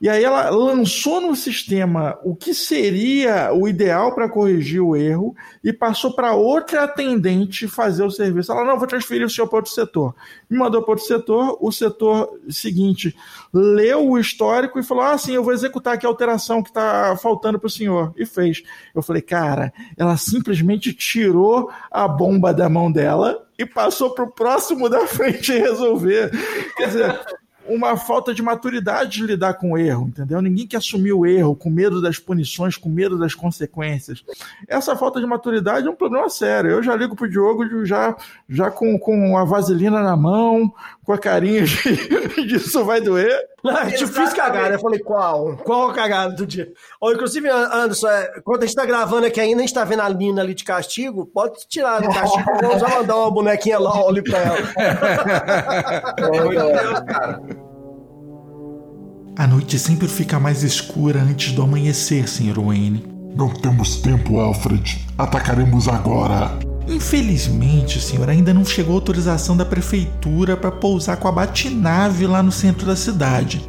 E 0.00 0.08
aí 0.08 0.22
ela 0.22 0.48
lançou 0.50 1.20
no 1.20 1.34
sistema 1.34 2.16
o 2.22 2.34
que 2.36 2.54
seria 2.54 3.52
o 3.52 3.66
ideal 3.66 4.14
para 4.14 4.28
corrigir 4.28 4.80
o 4.80 4.94
erro 4.94 5.34
e 5.62 5.72
passou 5.72 6.14
para 6.14 6.34
outra 6.34 6.84
atendente 6.84 7.66
fazer 7.66 8.04
o 8.04 8.10
serviço. 8.10 8.52
Ela, 8.52 8.64
não, 8.64 8.78
vou 8.78 8.86
transferir 8.86 9.26
o 9.26 9.30
senhor 9.30 9.48
para 9.48 9.58
outro 9.58 9.72
setor. 9.72 10.14
Me 10.48 10.56
mandou 10.56 10.82
para 10.82 10.92
outro 10.92 11.04
setor, 11.04 11.58
o 11.60 11.72
setor 11.72 12.38
seguinte 12.48 13.14
leu 13.52 14.10
o 14.10 14.18
histórico 14.18 14.78
e 14.78 14.84
falou, 14.84 15.02
ah, 15.02 15.18
sim, 15.18 15.32
eu 15.32 15.42
vou 15.42 15.52
executar 15.52 15.94
aqui 15.94 16.06
a 16.06 16.08
alteração 16.08 16.62
que 16.62 16.70
está 16.70 17.16
faltando 17.16 17.58
para 17.58 17.66
o 17.66 17.70
senhor. 17.70 18.14
E 18.16 18.24
fez. 18.24 18.62
Eu 18.94 19.02
falei, 19.02 19.22
cara, 19.22 19.72
ela 19.96 20.16
simplesmente 20.16 20.92
tirou 20.92 21.70
a 21.90 22.06
bomba 22.06 22.54
da 22.54 22.68
mão 22.68 22.90
dela 22.92 23.44
e 23.58 23.66
passou 23.66 24.10
para 24.10 24.24
o 24.24 24.30
próximo 24.30 24.88
da 24.88 25.08
frente 25.08 25.52
resolver. 25.52 26.30
Quer 26.76 26.86
dizer, 26.86 27.20
uma 27.68 27.96
falta 27.96 28.34
de 28.34 28.42
maturidade 28.42 29.18
de 29.18 29.26
lidar 29.26 29.54
com 29.54 29.72
o 29.72 29.78
erro, 29.78 30.08
entendeu? 30.08 30.40
Ninguém 30.40 30.66
que 30.66 30.76
assumiu 30.76 31.20
o 31.20 31.26
erro 31.26 31.54
com 31.54 31.70
medo 31.70 32.00
das 32.00 32.18
punições, 32.18 32.76
com 32.76 32.88
medo 32.88 33.18
das 33.18 33.34
consequências. 33.34 34.24
Essa 34.66 34.96
falta 34.96 35.20
de 35.20 35.26
maturidade 35.26 35.86
é 35.86 35.90
um 35.90 35.96
problema 35.96 36.28
sério. 36.28 36.70
Eu 36.70 36.82
já 36.82 36.96
ligo 36.96 37.14
pro 37.14 37.28
Diogo 37.28 37.84
já, 37.84 38.16
já 38.48 38.70
com, 38.70 38.98
com 38.98 39.36
a 39.36 39.44
vaselina 39.44 40.02
na 40.02 40.16
mão, 40.16 40.72
com 41.04 41.12
a 41.12 41.18
carinha 41.18 41.64
de, 41.64 41.76
de 42.46 42.56
isso 42.56 42.84
vai 42.84 43.00
doer. 43.00 43.48
Não, 43.62 43.72
eu 43.88 44.06
fiz 44.06 44.32
cagada. 44.32 44.74
Eu 44.74 44.78
falei, 44.78 45.00
qual? 45.00 45.56
Qual 45.58 45.90
a 45.90 45.94
cagada 45.94 46.34
do 46.34 46.46
dia? 46.46 46.72
Ou, 47.00 47.12
inclusive, 47.12 47.48
Anderson, 47.48 48.08
é, 48.08 48.40
quando 48.44 48.62
a 48.62 48.66
gente 48.66 48.76
tá 48.76 48.86
gravando 48.86 49.26
aqui 49.26 49.40
ainda, 49.40 49.58
a 49.58 49.60
gente 49.62 49.74
tá 49.74 49.84
vendo 49.84 50.02
a 50.02 50.10
Nina 50.10 50.42
ali 50.42 50.54
de 50.54 50.64
castigo, 50.64 51.26
pode 51.26 51.66
tirar 51.68 52.00
do 52.00 52.08
castigo, 52.08 52.44
vamos 52.60 52.80
já 52.80 52.88
mandar 52.88 53.16
uma 53.16 53.30
bonequinha 53.30 53.78
lá 53.78 53.98
ali 54.06 54.22
pra 54.22 54.38
ela. 54.38 54.58
Meu 56.30 56.48
Deus, 56.50 57.00
cara. 57.00 57.40
A 59.38 59.46
noite 59.46 59.78
sempre 59.78 60.08
fica 60.08 60.40
mais 60.40 60.64
escura 60.64 61.22
antes 61.22 61.52
do 61.52 61.62
amanhecer, 61.62 62.28
Sr. 62.28 62.58
Wayne. 62.58 63.04
Não 63.36 63.48
temos 63.48 63.98
tempo, 63.98 64.40
Alfred. 64.40 65.06
Atacaremos 65.16 65.86
agora. 65.86 66.58
Infelizmente, 66.88 68.00
senhor, 68.00 68.28
ainda 68.28 68.52
não 68.52 68.64
chegou 68.64 68.96
autorização 68.96 69.56
da 69.56 69.64
prefeitura 69.64 70.56
para 70.56 70.72
pousar 70.72 71.18
com 71.18 71.28
a 71.28 71.30
batinave 71.30 72.26
lá 72.26 72.42
no 72.42 72.50
centro 72.50 72.84
da 72.84 72.96
cidade. 72.96 73.64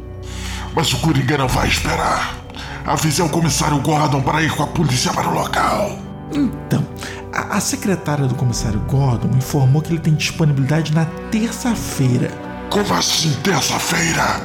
Mas 0.74 0.92
o 0.92 0.98
Coringa 0.98 1.38
não 1.38 1.46
vai 1.46 1.68
esperar. 1.68 2.36
Avisei 2.84 3.24
o 3.24 3.28
comissário 3.28 3.80
Gordon 3.80 4.22
para 4.22 4.42
ir 4.42 4.50
com 4.50 4.64
a 4.64 4.66
polícia 4.66 5.12
para 5.12 5.28
o 5.28 5.34
local. 5.34 5.96
Então, 6.32 6.84
a, 7.32 7.58
a 7.58 7.60
secretária 7.60 8.26
do 8.26 8.34
comissário 8.34 8.80
Gordon 8.88 9.36
informou 9.38 9.82
que 9.82 9.92
ele 9.92 10.00
tem 10.00 10.14
disponibilidade 10.14 10.92
na 10.92 11.04
terça-feira. 11.30 12.49
Como 12.70 12.94
assim, 12.94 13.32
terça-feira? 13.42 14.40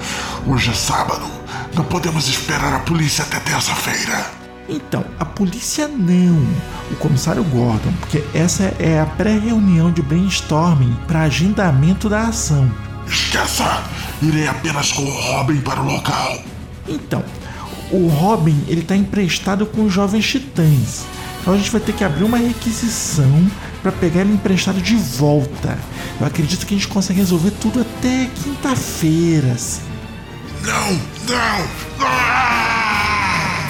Hoje 0.48 0.72
é 0.72 0.74
sábado. 0.74 1.28
Não 1.76 1.84
podemos 1.84 2.28
esperar 2.28 2.74
a 2.74 2.80
polícia 2.80 3.24
até 3.24 3.40
terça-feira. 3.40 4.26
Então, 4.68 5.06
a 5.20 5.24
polícia 5.24 5.88
não. 5.88 6.36
O 6.92 6.96
comissário 6.96 7.44
Gordon, 7.44 7.94
porque 8.00 8.24
essa 8.34 8.74
é 8.80 9.00
a 9.00 9.06
pré-reunião 9.06 9.92
de 9.92 10.02
brainstorming 10.02 10.98
para 11.06 11.22
agendamento 11.22 12.10
da 12.10 12.22
ação. 12.22 12.70
Esqueça! 13.08 13.84
Irei 14.24 14.48
apenas 14.48 14.92
com 14.92 15.04
o 15.04 15.12
Robin 15.12 15.62
para 15.62 15.82
o 15.82 15.86
local. 15.86 16.40
Então, 16.88 17.24
o 17.92 18.08
Robin 18.08 18.60
ele 18.68 18.82
tá 18.82 18.96
emprestado 18.96 19.68
com 19.68 19.86
os 19.86 19.94
jovens 19.94 20.26
titãs. 20.26 21.06
Então 21.42 21.54
a 21.54 21.58
gente 21.58 21.70
vai 21.70 21.80
ter 21.80 21.94
que 21.94 22.04
abrir 22.04 22.24
uma 22.24 22.38
requisição 22.38 23.48
para 23.86 23.92
pegar 23.92 24.22
ele 24.22 24.34
emprestado 24.34 24.82
de 24.82 24.96
volta. 24.96 25.78
Eu 26.20 26.26
acredito 26.26 26.66
que 26.66 26.74
a 26.74 26.78
gente 26.78 26.88
consegue 26.88 27.20
resolver 27.20 27.52
tudo 27.62 27.82
até 27.82 28.28
quinta-feira. 28.44 29.52
Assim. 29.52 29.84
Não, 30.64 30.92
não! 31.30 31.68
Ah! 32.02 33.70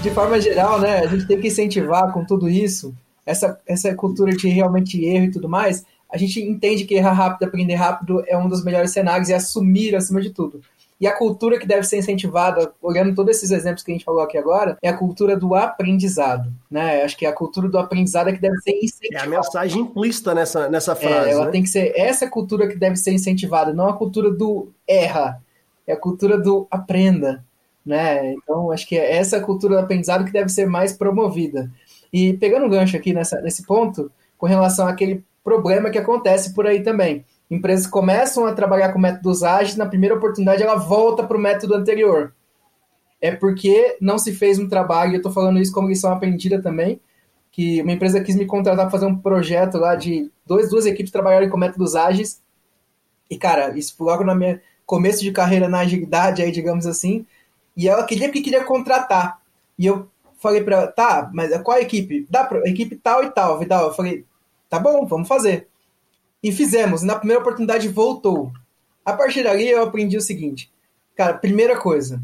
De 0.00 0.10
forma 0.12 0.40
geral, 0.40 0.80
né, 0.80 1.00
a 1.00 1.06
gente 1.08 1.26
tem 1.26 1.38
que 1.38 1.48
incentivar 1.48 2.10
com 2.10 2.24
tudo 2.24 2.48
isso, 2.48 2.94
essa, 3.26 3.60
essa 3.66 3.94
cultura 3.94 4.34
de 4.34 4.48
realmente 4.48 5.04
erro 5.04 5.26
e 5.26 5.30
tudo 5.30 5.46
mais, 5.46 5.84
a 6.10 6.16
gente 6.16 6.40
entende 6.40 6.86
que 6.86 6.94
errar 6.94 7.12
rápido, 7.12 7.46
aprender 7.46 7.74
rápido 7.74 8.24
é 8.26 8.38
um 8.38 8.48
dos 8.48 8.64
melhores 8.64 8.92
cenários 8.92 9.28
e 9.28 9.34
assumir 9.34 9.94
acima 9.94 10.22
de 10.22 10.30
tudo. 10.30 10.62
E 11.00 11.06
a 11.06 11.16
cultura 11.16 11.58
que 11.58 11.66
deve 11.66 11.84
ser 11.84 11.98
incentivada, 11.98 12.72
olhando 12.82 13.14
todos 13.14 13.36
esses 13.36 13.52
exemplos 13.52 13.84
que 13.84 13.92
a 13.92 13.94
gente 13.94 14.04
falou 14.04 14.20
aqui 14.20 14.36
agora, 14.36 14.76
é 14.82 14.88
a 14.88 14.96
cultura 14.96 15.36
do 15.36 15.54
aprendizado. 15.54 16.52
Né? 16.68 17.02
Acho 17.02 17.16
que 17.16 17.24
a 17.24 17.32
cultura 17.32 17.68
do 17.68 17.78
aprendizado 17.78 18.28
é 18.28 18.32
que 18.32 18.40
deve 18.40 18.56
ser 18.58 18.72
incentivada. 18.82 19.24
É 19.24 19.26
a 19.26 19.30
mensagem 19.30 19.82
implícita 19.82 20.34
nessa, 20.34 20.68
nessa 20.68 20.96
frase. 20.96 21.28
É, 21.28 21.32
ela 21.32 21.46
né? 21.46 21.50
tem 21.52 21.62
que 21.62 21.68
ser 21.68 21.92
essa 21.96 22.28
cultura 22.28 22.66
que 22.66 22.76
deve 22.76 22.96
ser 22.96 23.12
incentivada, 23.12 23.72
não 23.72 23.88
a 23.88 23.96
cultura 23.96 24.30
do 24.30 24.72
erra, 24.88 25.40
é 25.86 25.92
a 25.92 25.96
cultura 25.96 26.36
do 26.36 26.66
aprenda. 26.68 27.44
Né? 27.86 28.32
Então, 28.32 28.72
acho 28.72 28.86
que 28.86 28.98
é 28.98 29.16
essa 29.16 29.40
cultura 29.40 29.76
do 29.76 29.80
aprendizado 29.80 30.24
que 30.24 30.32
deve 30.32 30.48
ser 30.48 30.66
mais 30.66 30.92
promovida. 30.92 31.70
E 32.12 32.32
pegando 32.34 32.66
um 32.66 32.70
gancho 32.70 32.96
aqui 32.96 33.12
nessa, 33.12 33.40
nesse 33.40 33.64
ponto, 33.64 34.10
com 34.36 34.46
relação 34.46 34.88
àquele 34.88 35.24
problema 35.44 35.90
que 35.90 35.98
acontece 35.98 36.52
por 36.52 36.66
aí 36.66 36.82
também 36.82 37.24
empresas 37.50 37.86
começam 37.86 38.46
a 38.46 38.52
trabalhar 38.52 38.92
com 38.92 38.98
métodos 38.98 39.42
ágeis, 39.42 39.76
na 39.76 39.86
primeira 39.86 40.14
oportunidade 40.14 40.62
ela 40.62 40.76
volta 40.76 41.24
para 41.24 41.36
o 41.36 41.40
método 41.40 41.74
anterior. 41.74 42.34
É 43.20 43.34
porque 43.34 43.96
não 44.00 44.18
se 44.18 44.32
fez 44.32 44.58
um 44.58 44.68
trabalho, 44.68 45.14
eu 45.14 45.16
estou 45.18 45.32
falando 45.32 45.58
isso 45.58 45.72
como 45.72 45.88
lição 45.88 46.12
aprendida 46.12 46.62
também, 46.62 47.00
que 47.50 47.82
uma 47.82 47.92
empresa 47.92 48.20
quis 48.20 48.36
me 48.36 48.46
contratar 48.46 48.84
para 48.84 48.90
fazer 48.90 49.06
um 49.06 49.18
projeto 49.18 49.78
lá 49.78 49.96
de 49.96 50.30
dois, 50.46 50.70
duas 50.70 50.86
equipes 50.86 51.10
trabalharem 51.10 51.48
com 51.48 51.56
métodos 51.56 51.96
ágeis. 51.96 52.40
E, 53.28 53.36
cara, 53.36 53.76
isso 53.76 53.96
logo 54.02 54.22
na 54.22 54.34
minha 54.34 54.60
começo 54.86 55.22
de 55.22 55.32
carreira 55.32 55.68
na 55.68 55.80
agilidade, 55.80 56.40
aí, 56.42 56.50
digamos 56.50 56.86
assim, 56.86 57.26
e 57.76 57.88
ela 57.88 58.04
queria 58.04 58.30
que 58.30 58.40
queria 58.40 58.64
contratar. 58.64 59.40
E 59.78 59.86
eu 59.86 60.08
falei 60.38 60.62
para 60.62 60.76
ela, 60.76 60.86
tá, 60.86 61.30
mas 61.32 61.56
qual 61.62 61.76
a 61.76 61.80
equipe? 61.80 62.26
Dá 62.30 62.44
pra, 62.44 62.60
equipe 62.68 62.96
tal 62.96 63.22
e 63.22 63.30
tal, 63.30 63.58
Vidal. 63.58 63.88
Eu 63.88 63.94
falei, 63.94 64.24
tá 64.68 64.78
bom, 64.78 65.04
vamos 65.06 65.28
fazer. 65.28 65.68
E 66.42 66.52
fizemos. 66.52 67.02
Na 67.02 67.16
primeira 67.16 67.40
oportunidade 67.40 67.88
voltou. 67.88 68.52
A 69.04 69.12
partir 69.12 69.42
dali 69.42 69.68
eu 69.68 69.82
aprendi 69.82 70.16
o 70.16 70.20
seguinte. 70.20 70.70
Cara, 71.16 71.34
primeira 71.34 71.76
coisa, 71.78 72.22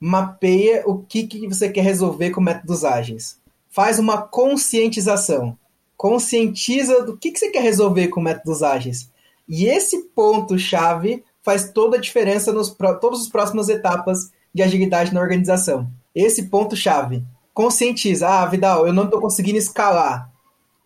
mapeia 0.00 0.82
o 0.86 0.98
que, 0.98 1.26
que 1.26 1.46
você 1.46 1.68
quer 1.68 1.82
resolver 1.82 2.30
com 2.30 2.40
métodos 2.40 2.84
ágeis. 2.84 3.38
Faz 3.68 3.98
uma 3.98 4.22
conscientização. 4.22 5.56
Conscientiza 5.96 7.02
do 7.02 7.16
que, 7.16 7.30
que 7.30 7.38
você 7.38 7.50
quer 7.50 7.62
resolver 7.62 8.08
com 8.08 8.20
métodos 8.20 8.62
ágeis. 8.62 9.10
E 9.48 9.66
esse 9.66 10.04
ponto-chave 10.14 11.22
faz 11.42 11.70
toda 11.70 11.96
a 11.96 12.00
diferença 12.00 12.52
nos 12.52 12.70
todas 13.00 13.20
as 13.20 13.28
próximas 13.28 13.68
etapas 13.68 14.30
de 14.54 14.62
agilidade 14.62 15.12
na 15.12 15.20
organização. 15.20 15.90
Esse 16.14 16.44
ponto-chave. 16.44 17.22
Conscientiza. 17.52 18.28
Ah, 18.28 18.46
Vidal, 18.46 18.86
eu 18.86 18.92
não 18.92 19.04
estou 19.04 19.20
conseguindo 19.20 19.58
escalar. 19.58 20.31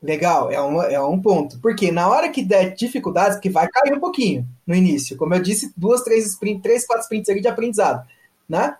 Legal, 0.07 0.53
é, 0.53 0.61
uma, 0.61 0.85
é 0.85 1.01
um 1.01 1.21
ponto. 1.21 1.59
Porque 1.59 1.91
na 1.91 2.09
hora 2.09 2.29
que 2.29 2.45
der 2.45 2.75
dificuldades, 2.75 3.41
que 3.41 3.51
vai 3.51 3.67
cair 3.69 3.93
um 3.93 3.99
pouquinho 3.99 4.47
no 4.65 4.75
início, 4.75 5.17
como 5.17 5.35
eu 5.35 5.43
disse, 5.43 5.73
duas, 5.77 6.03
três 6.03 6.25
sprints, 6.27 6.63
três, 6.63 6.87
quatro 6.87 7.03
sprints 7.03 7.29
ali 7.29 7.41
de 7.41 7.49
aprendizado, 7.49 8.07
né? 8.49 8.77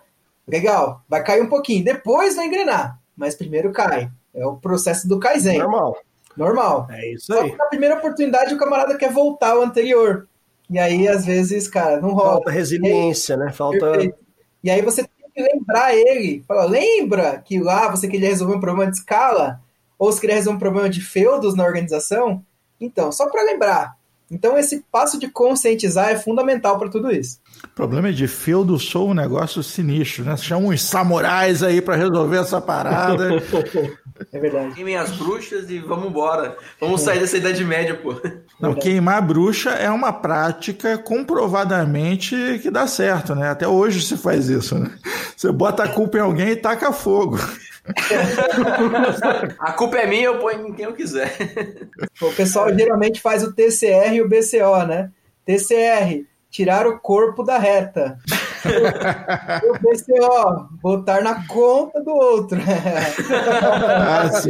Legal, 0.47 1.01
vai 1.09 1.21
cair 1.21 1.43
um 1.43 1.49
pouquinho, 1.49 1.83
depois 1.83 2.37
vai 2.37 2.45
engrenar, 2.45 2.97
mas 3.15 3.35
primeiro 3.35 3.73
cai. 3.73 4.09
É 4.33 4.45
o 4.45 4.55
processo 4.55 5.05
do 5.05 5.19
Kaizen. 5.19 5.57
Normal. 5.57 5.97
Normal. 6.37 6.87
É 6.91 7.11
isso 7.11 7.25
Só 7.25 7.41
aí. 7.41 7.51
que 7.51 7.57
na 7.57 7.65
primeira 7.65 7.95
oportunidade 7.95 8.53
o 8.53 8.57
camarada 8.57 8.97
quer 8.97 9.11
voltar 9.11 9.51
ao 9.51 9.63
anterior. 9.63 10.27
E 10.69 10.79
aí, 10.79 11.07
às 11.07 11.25
vezes, 11.25 11.67
cara, 11.67 11.99
não 11.99 12.13
rola. 12.13 12.33
Falta 12.33 12.51
resiliência, 12.51 13.35
né? 13.35 13.51
Falta. 13.51 13.79
Perfeito. 13.79 14.17
E 14.63 14.69
aí 14.69 14.81
você 14.81 15.03
tem 15.03 15.29
que 15.33 15.41
lembrar 15.41 15.93
ele. 15.95 16.43
Fala, 16.47 16.65
lembra 16.65 17.39
que 17.39 17.59
lá 17.59 17.89
você 17.89 18.07
queria 18.07 18.29
resolver 18.29 18.55
um 18.55 18.59
problema 18.59 18.89
de 18.89 18.97
escala? 18.97 19.59
Ou 19.97 20.11
se 20.11 20.19
queria 20.21 20.35
resolver 20.35 20.57
um 20.57 20.59
problema 20.59 20.89
de 20.89 21.01
feudos 21.01 21.55
na 21.55 21.63
organização. 21.63 22.43
Então, 22.79 23.11
só 23.11 23.29
para 23.29 23.43
lembrar. 23.43 23.97
Então, 24.29 24.57
esse 24.57 24.83
passo 24.91 25.17
de 25.17 25.29
conscientizar 25.29 26.09
é 26.09 26.17
fundamental 26.17 26.77
para 26.77 26.89
tudo 26.89 27.09
isso. 27.09 27.39
O 27.63 27.69
problema 27.69 28.09
é 28.09 28.11
de 28.11 28.27
feudo 28.27 28.77
sou 28.77 29.09
um 29.09 29.13
negócio 29.13 29.63
sinistro, 29.63 30.25
né? 30.25 30.35
Chama 30.35 30.67
uns 30.67 30.83
samurais 30.83 31.63
aí 31.63 31.81
para 31.81 31.95
resolver 31.95 32.37
essa 32.37 32.59
parada. 32.59 33.29
É 34.33 34.39
verdade. 34.39 34.73
Queimem 34.73 34.97
as 34.97 35.11
bruxas 35.11 35.69
e 35.69 35.77
vamos 35.77 36.07
embora. 36.07 36.57
Vamos 36.81 37.01
sair 37.01 37.19
dessa 37.19 37.37
Idade 37.37 37.63
Média, 37.63 37.93
pô. 37.93 38.19
Não, 38.59 38.73
queimar 38.73 39.21
bruxa 39.21 39.69
é 39.69 39.91
uma 39.91 40.11
prática 40.11 40.97
comprovadamente 40.97 42.59
que 42.63 42.71
dá 42.71 42.87
certo, 42.87 43.35
né? 43.35 43.51
Até 43.51 43.67
hoje 43.67 44.01
se 44.01 44.17
faz 44.17 44.49
isso, 44.49 44.77
né? 44.79 44.97
Você 45.35 45.51
bota 45.51 45.83
a 45.83 45.87
culpa 45.87 46.17
em 46.17 46.21
alguém 46.21 46.49
e 46.49 46.55
taca 46.55 46.91
fogo. 46.91 47.37
A 49.59 49.71
culpa 49.73 49.97
é 49.97 50.07
minha, 50.07 50.25
eu 50.25 50.39
ponho 50.39 50.67
em 50.67 50.73
quem 50.73 50.85
eu 50.85 50.93
quiser. 50.93 51.31
O 52.21 52.31
pessoal 52.33 52.73
geralmente 52.77 53.21
faz 53.21 53.43
o 53.43 53.53
TCR 53.53 54.13
e 54.13 54.21
o 54.21 54.29
BCO, 54.29 54.85
né? 54.87 55.09
TCR, 55.45 56.25
tirar 56.49 56.87
o 56.87 56.99
corpo 56.99 57.43
da 57.43 57.57
reta. 57.57 58.17
o 59.63 59.73
BCO, 59.79 60.67
botar 60.81 61.21
na 61.21 61.45
conta 61.47 62.01
do 62.01 62.11
outro. 62.11 62.59
Ah, 63.87 64.29
sim. 64.29 64.49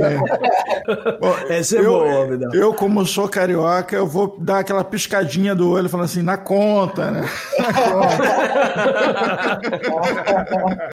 Bom, 1.20 1.36
Essa 1.50 1.78
é 1.78 1.80
eu, 1.80 1.92
boa, 1.92 2.28
Vidal. 2.28 2.54
eu, 2.54 2.74
como 2.74 3.06
sou 3.06 3.28
carioca, 3.28 3.96
eu 3.96 4.08
vou 4.08 4.38
dar 4.40 4.60
aquela 4.60 4.84
piscadinha 4.84 5.54
do 5.54 5.70
olho 5.72 5.90
falando 5.90 6.06
assim, 6.06 6.22
na 6.22 6.38
conta, 6.38 7.12
né? 7.12 7.30
Na 7.60 7.74
conta. 7.74 8.24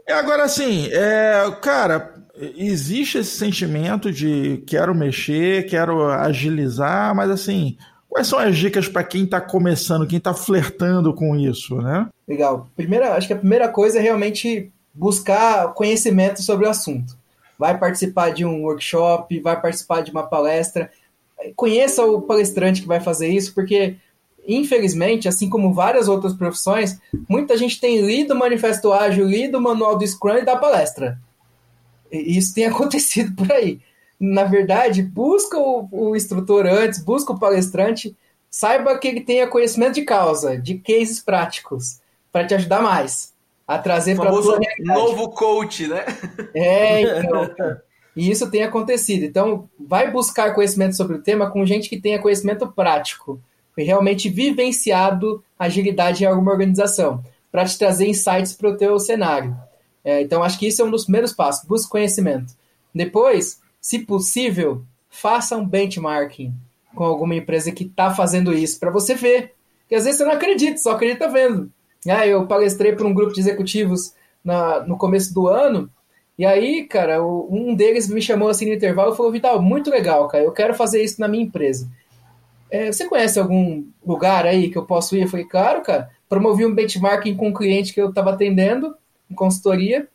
e 0.09 0.13
agora, 0.13 0.45
assim, 0.45 0.89
é, 0.93 1.45
cara, 1.63 2.13
existe 2.37 3.19
esse 3.19 3.37
sentimento 3.37 4.11
de 4.11 4.63
quero 4.67 4.95
mexer, 4.95 5.67
quero 5.67 6.11
agilizar, 6.11 7.15
mas 7.15 7.31
assim, 7.31 7.77
quais 8.09 8.27
são 8.27 8.39
as 8.39 8.57
dicas 8.57 8.89
para 8.89 9.05
quem 9.05 9.25
está 9.25 9.41
começando, 9.41 10.07
quem 10.07 10.19
está 10.19 10.35
flertando 10.35 11.15
com 11.15 11.37
isso, 11.37 11.77
né? 11.77 12.09
Legal. 12.27 12.69
Primeira, 12.77 13.15
acho 13.15 13.27
que 13.27 13.33
a 13.33 13.39
primeira 13.39 13.69
coisa 13.69 13.99
é 13.99 14.03
realmente 14.03 14.71
buscar 14.93 15.73
conhecimento 15.75 16.43
sobre 16.43 16.67
o 16.67 16.71
assunto. 16.71 17.17
Vai 17.59 17.79
participar 17.79 18.31
de 18.31 18.45
um 18.45 18.63
workshop, 18.63 19.41
vai 19.41 19.61
participar 19.61 20.03
de 20.03 20.11
uma 20.11 20.25
palestra. 20.25 20.91
Conheça 21.55 22.05
o 22.05 22.23
palestrante 22.23 22.83
que 22.83 22.89
vai 22.89 23.01
fazer 23.01 23.29
isso, 23.29 23.55
porque, 23.55 23.97
infelizmente, 24.47 25.29
assim 25.29 25.49
como 25.49 25.73
várias 25.73 26.09
outras 26.09 26.33
profissões, 26.33 26.99
muita 27.29 27.57
gente 27.57 27.81
tem 27.81 28.05
lido 28.05 28.35
o 28.35 28.39
Manifesto 28.39 28.93
Ágil, 28.93 29.27
lido 29.27 29.59
o 29.59 29.61
Manual 29.61 29.97
do 29.97 30.07
Scrum 30.07 30.39
e 30.39 30.45
dá 30.45 30.57
palestra. 30.57 31.19
E 32.11 32.37
Isso 32.37 32.55
tem 32.55 32.67
acontecido 32.67 33.35
por 33.35 33.51
aí. 33.53 33.81
Na 34.19 34.45
verdade, 34.45 35.03
busca 35.03 35.59
o, 35.59 35.89
o 35.91 36.17
instrutor 36.17 36.67
antes, 36.67 37.03
busca 37.03 37.33
o 37.33 37.39
palestrante, 37.39 38.17
saiba 38.51 38.97
que 38.99 39.09
ele 39.09 39.21
tenha 39.21 39.49
conhecimento 39.49 39.95
de 39.95 40.03
causa, 40.03 40.57
de 40.57 40.79
cases 40.79 41.21
práticos, 41.21 42.01
para 42.33 42.47
te 42.47 42.55
ajudar 42.55 42.81
mais 42.81 43.35
a 43.67 43.79
trazer 43.79 44.17
para 44.17 44.31
tua 44.31 44.59
realidade. 44.59 44.83
novo 44.85 45.31
coach, 45.31 45.87
né? 45.89 46.05
É, 46.55 47.21
então. 47.21 47.51
E 48.17 48.31
isso 48.31 48.51
tem 48.51 48.63
acontecido. 48.63 49.25
Então, 49.25 49.69
vai 49.79 50.11
buscar 50.11 50.55
conhecimento 50.55 50.97
sobre 50.97 51.17
o 51.17 51.23
tema 51.23 51.51
com 51.51 51.67
gente 51.67 51.89
que 51.89 52.01
tenha 52.01 52.21
conhecimento 52.21 52.67
prático 52.71 53.41
e 53.77 53.83
realmente 53.83 54.29
vivenciado 54.29 55.43
agilidade 55.59 56.23
em 56.23 56.27
alguma 56.27 56.53
organização, 56.53 57.25
para 57.51 57.65
te 57.65 57.77
trazer 57.77 58.07
insights 58.07 58.53
para 58.53 58.71
o 58.71 58.77
teu 58.77 58.99
cenário. 59.01 59.57
É, 60.05 60.21
então, 60.21 60.43
acho 60.43 60.59
que 60.59 60.67
isso 60.67 60.83
é 60.83 60.85
um 60.85 60.91
dos 60.91 61.05
primeiros 61.05 61.33
passos. 61.33 61.67
Busque 61.67 61.91
conhecimento. 61.91 62.53
Depois, 62.95 63.61
se 63.81 64.01
possível, 64.01 64.83
faça 65.09 65.57
um 65.57 65.67
benchmarking 65.67 66.53
com 66.95 67.05
alguma 67.05 67.35
empresa 67.35 67.73
que 67.73 67.85
está 67.85 68.15
fazendo 68.15 68.53
isso, 68.53 68.79
para 68.79 68.91
você 68.91 69.15
ver. 69.15 69.55
Porque 69.81 69.95
às 69.97 70.05
vezes 70.05 70.19
você 70.19 70.25
não 70.25 70.33
acredita, 70.33 70.79
só 70.79 70.93
acredita 70.93 71.29
vendo. 71.29 71.71
Ah, 72.09 72.27
eu 72.27 72.47
palestrei 72.47 72.93
para 72.93 73.07
um 73.07 73.15
grupo 73.15 73.33
de 73.33 73.41
executivos 73.41 74.13
na, 74.45 74.81
no 74.81 74.97
começo 74.97 75.33
do 75.33 75.49
ano, 75.49 75.91
e 76.39 76.45
aí, 76.45 76.85
cara, 76.85 77.23
o- 77.23 77.49
um 77.51 77.75
deles 77.75 78.09
me 78.09 78.21
chamou 78.21 78.49
assim 78.49 78.67
no 78.67 78.75
intervalo 78.75 79.15
e 79.15 79.17
falou: 79.17 79.33
Vital, 79.33 79.61
muito 79.63 79.91
legal, 79.91 80.29
cara, 80.29 80.45
eu 80.45 80.53
quero 80.53 80.75
fazer 80.75 81.03
isso 81.03 81.21
na 81.21 81.29
minha 81.29 81.45
empresa. 81.45 81.89
É, 82.71 82.91
você 82.91 83.07
conhece 83.09 83.39
algum 83.39 83.85
lugar 84.05 84.47
aí 84.47 84.69
que 84.71 84.77
eu 84.79 84.85
posso 84.85 85.17
ir? 85.17 85.23
Eu 85.23 85.29
falei, 85.29 85.47
claro, 85.47 85.83
cara. 85.83 86.11
Promovi 86.29 86.67
um 86.67 86.75
benchmarking 86.75 87.37
com 87.37 87.49
um 87.49 87.53
cliente 87.53 87.93
que 87.93 88.01
eu 88.01 88.09
estava 88.09 88.33
atendendo, 88.33 88.97
consultoria. 89.35 90.09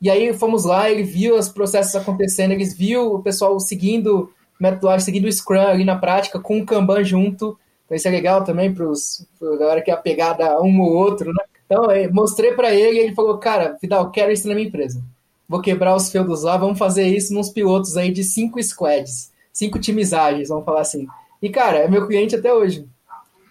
E 0.00 0.08
aí 0.08 0.32
fomos 0.32 0.64
lá, 0.64 0.90
ele 0.90 1.02
viu 1.02 1.36
os 1.36 1.48
processos 1.48 1.94
acontecendo, 1.96 2.52
eles 2.52 2.76
viu 2.76 3.14
o 3.14 3.22
pessoal 3.22 3.58
seguindo 3.58 4.32
metodologia, 4.60 5.04
seguindo 5.04 5.26
o 5.26 5.32
Scrum 5.32 5.60
ali 5.60 5.84
na 5.84 5.96
prática, 5.96 6.38
com 6.38 6.58
o 6.58 6.66
Kanban 6.66 7.02
junto. 7.04 7.58
Então 7.84 7.96
isso 7.96 8.06
é 8.06 8.10
legal 8.10 8.44
também 8.44 8.72
para 8.72 8.84
a 8.84 9.56
galera 9.56 9.82
que 9.82 9.90
é 9.90 9.94
apegada 9.94 10.46
a 10.46 10.60
um 10.60 10.80
ou 10.80 10.92
outro, 10.92 11.32
né? 11.32 11.44
Então, 11.66 11.86
mostrei 12.12 12.52
para 12.52 12.74
ele 12.74 12.98
e 12.98 13.00
ele 13.00 13.14
falou, 13.14 13.36
cara, 13.38 13.76
Vidal, 13.80 14.10
quero 14.10 14.32
isso 14.32 14.48
na 14.48 14.54
minha 14.54 14.66
empresa. 14.66 15.02
Vou 15.46 15.60
quebrar 15.60 15.94
os 15.94 16.10
feudos 16.10 16.42
lá, 16.42 16.56
vamos 16.56 16.78
fazer 16.78 17.06
isso 17.06 17.32
nos 17.34 17.50
pilotos 17.50 17.96
aí 17.96 18.10
de 18.10 18.24
cinco 18.24 18.62
squads, 18.62 19.30
cinco 19.52 19.78
times 19.78 20.12
ágeis, 20.12 20.48
vamos 20.48 20.64
falar 20.64 20.80
assim. 20.80 21.06
E, 21.42 21.48
cara, 21.50 21.78
é 21.78 21.88
meu 21.88 22.06
cliente 22.06 22.34
até 22.34 22.52
hoje. 22.52 22.86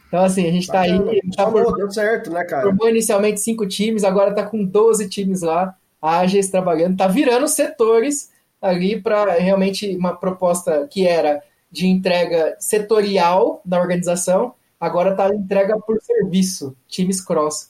Então, 0.08 0.24
assim, 0.24 0.48
a 0.48 0.52
gente 0.52 0.68
tá 0.68 0.82
Bacana. 0.82 1.12
aí. 1.12 1.22
Tá 1.36 1.44
Chamou, 1.44 1.64
por- 1.66 1.78
deu 1.78 1.92
certo, 1.92 2.32
né, 2.32 2.44
cara? 2.46 2.64
formou 2.64 2.90
inicialmente 2.90 3.40
cinco 3.42 3.68
times, 3.68 4.04
agora 4.04 4.34
tá 4.34 4.44
com 4.46 4.64
12 4.64 5.10
times 5.10 5.42
lá, 5.42 5.76
ágeis 6.02 6.50
trabalhando, 6.50 6.98
tá 6.98 7.08
virando 7.08 7.48
setores 7.48 8.32
ali 8.62 9.00
para 9.02 9.34
realmente 9.34 9.96
uma 9.96 10.16
proposta 10.16 10.88
que 10.90 11.06
era 11.06 11.42
de 11.70 11.88
entrega 11.88 12.56
setorial 12.60 13.62
da 13.66 13.80
organização, 13.80 14.54
agora 14.80 15.14
tá 15.16 15.28
entrega 15.34 15.78
por 15.80 16.02
serviço, 16.02 16.76
times 16.88 17.20
cross. 17.22 17.70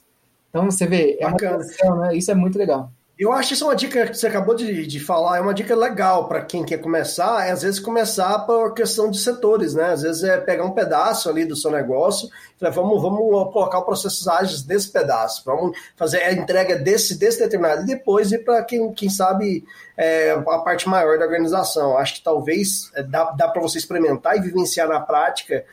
Então 0.50 0.66
você 0.70 0.86
vê, 0.86 1.18
é 1.20 1.26
uma 1.26 1.32
Bacana. 1.32 1.58
transição, 1.58 1.98
né? 1.98 2.16
Isso 2.16 2.30
é 2.32 2.36
muito 2.36 2.58
legal. 2.58 2.92
Eu 3.20 3.34
acho 3.34 3.56
isso 3.56 3.66
uma 3.66 3.76
dica 3.76 4.06
que 4.06 4.16
você 4.16 4.28
acabou 4.28 4.54
de, 4.54 4.86
de 4.86 5.00
falar, 5.00 5.38
é 5.38 5.42
uma 5.42 5.54
dica 5.54 5.76
legal 5.76 6.28
para 6.28 6.46
quem 6.46 6.64
quer 6.64 6.78
começar, 6.78 7.48
é 7.48 7.52
às 7.52 7.64
vezes 7.64 7.80
começar 7.80 8.38
por 8.46 8.76
questão 8.76 9.10
de 9.10 9.18
setores, 9.18 9.74
né? 9.74 9.86
Às 9.86 10.04
vezes 10.04 10.24
é 10.24 10.38
pegar 10.38 10.64
um 10.64 10.72
pedaço 10.72 11.28
ali 11.28 11.44
do 11.44 11.56
seu 11.56 11.72
negócio, 11.72 12.30
falar, 12.60 12.72
vamos, 12.72 13.02
vamos 13.02 13.52
colocar 13.52 13.82
processos 13.82 14.28
ágeis 14.28 14.62
desse 14.62 14.92
pedaço, 14.92 15.42
vamos 15.44 15.76
fazer 15.96 16.22
a 16.22 16.32
entrega 16.32 16.76
desse, 16.76 17.18
desse 17.18 17.40
determinado, 17.40 17.82
e 17.82 17.88
depois 17.88 18.32
ir 18.32 18.46
para 18.46 18.64
quem, 18.64 18.94
quem 18.94 19.10
sabe 19.10 19.66
é, 19.98 20.34
a 20.34 20.60
parte 20.60 20.88
maior 20.88 21.18
da 21.18 21.26
organização. 21.26 21.98
Acho 21.98 22.16
que 22.16 22.24
talvez 22.24 22.92
é, 22.94 23.02
dá, 23.02 23.32
dá 23.32 23.48
para 23.48 23.64
você 23.64 23.80
experimentar 23.80 24.38
e 24.38 24.42
vivenciar 24.42 24.88
na 24.88 25.00
prática 25.00 25.66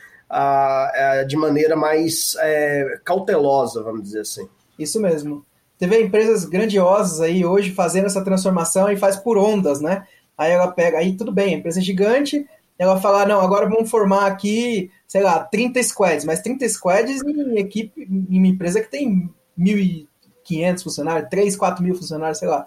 de 1.27 1.37
maneira 1.37 1.75
mais 1.75 2.35
é, 2.39 2.99
cautelosa, 3.05 3.83
vamos 3.83 4.01
dizer 4.01 4.21
assim. 4.21 4.49
Isso 4.77 4.99
mesmo. 4.99 5.45
Você 5.77 5.87
vê 5.87 6.03
empresas 6.03 6.45
grandiosas 6.45 7.19
aí 7.21 7.45
hoje 7.45 7.71
fazendo 7.71 8.05
essa 8.05 8.23
transformação 8.23 8.89
e 8.91 8.97
faz 8.97 9.15
por 9.17 9.37
ondas, 9.37 9.81
né? 9.81 10.05
Aí 10.37 10.51
ela 10.51 10.71
pega, 10.71 10.97
aí 10.97 11.15
tudo 11.15 11.31
bem, 11.31 11.53
a 11.53 11.57
empresa 11.57 11.79
é 11.79 11.83
gigante, 11.83 12.45
ela 12.77 12.99
fala, 12.99 13.23
"Ah, 13.23 13.25
não, 13.25 13.39
agora 13.41 13.69
vamos 13.69 13.89
formar 13.89 14.25
aqui, 14.27 14.89
sei 15.07 15.21
lá, 15.21 15.39
30 15.39 15.81
squads, 15.81 16.25
mas 16.25 16.41
30 16.41 16.67
squads 16.67 17.21
em 17.23 17.57
equipe, 17.57 18.01
em 18.09 18.37
uma 18.37 18.47
empresa 18.47 18.81
que 18.81 18.89
tem 18.91 19.29
1.500 19.57 20.83
funcionários, 20.83 21.29
3, 21.29 21.55
4 21.55 21.83
mil 21.83 21.95
funcionários, 21.95 22.39
sei 22.39 22.47
lá. 22.47 22.65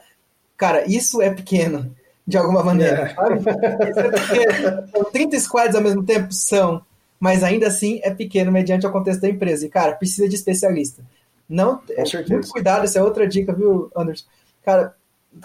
Cara, 0.57 0.85
isso 0.91 1.21
é 1.23 1.31
pequeno, 1.31 1.95
de 2.27 2.37
alguma 2.37 2.63
maneira, 2.63 3.03
É. 3.03 3.15
sabe? 3.15 3.39
Isso 3.39 4.01
é 4.01 4.11
pequeno. 4.11 4.89
São 4.93 5.05
30 5.05 5.39
squads 5.41 5.75
ao 5.77 5.83
mesmo 5.83 6.03
tempo? 6.03 6.33
São, 6.33 6.83
mas 7.21 7.43
ainda 7.43 7.69
assim 7.69 8.01
é 8.03 8.11
pequeno 8.11 8.51
mediante 8.51 8.87
o 8.87 8.91
contexto 8.93 9.21
da 9.21 9.29
empresa. 9.29 9.67
E, 9.67 9.69
cara, 9.69 9.93
precisa 9.95 10.29
de 10.29 10.35
especialista. 10.35 11.03
Não, 11.49 11.80
é, 11.90 12.05
certeza. 12.05 12.34
muito 12.34 12.51
cuidado, 12.51 12.84
essa 12.84 12.99
é 12.99 13.03
outra 13.03 13.26
dica, 13.26 13.53
viu, 13.53 13.90
Anderson? 13.96 14.26
Cara, 14.64 14.94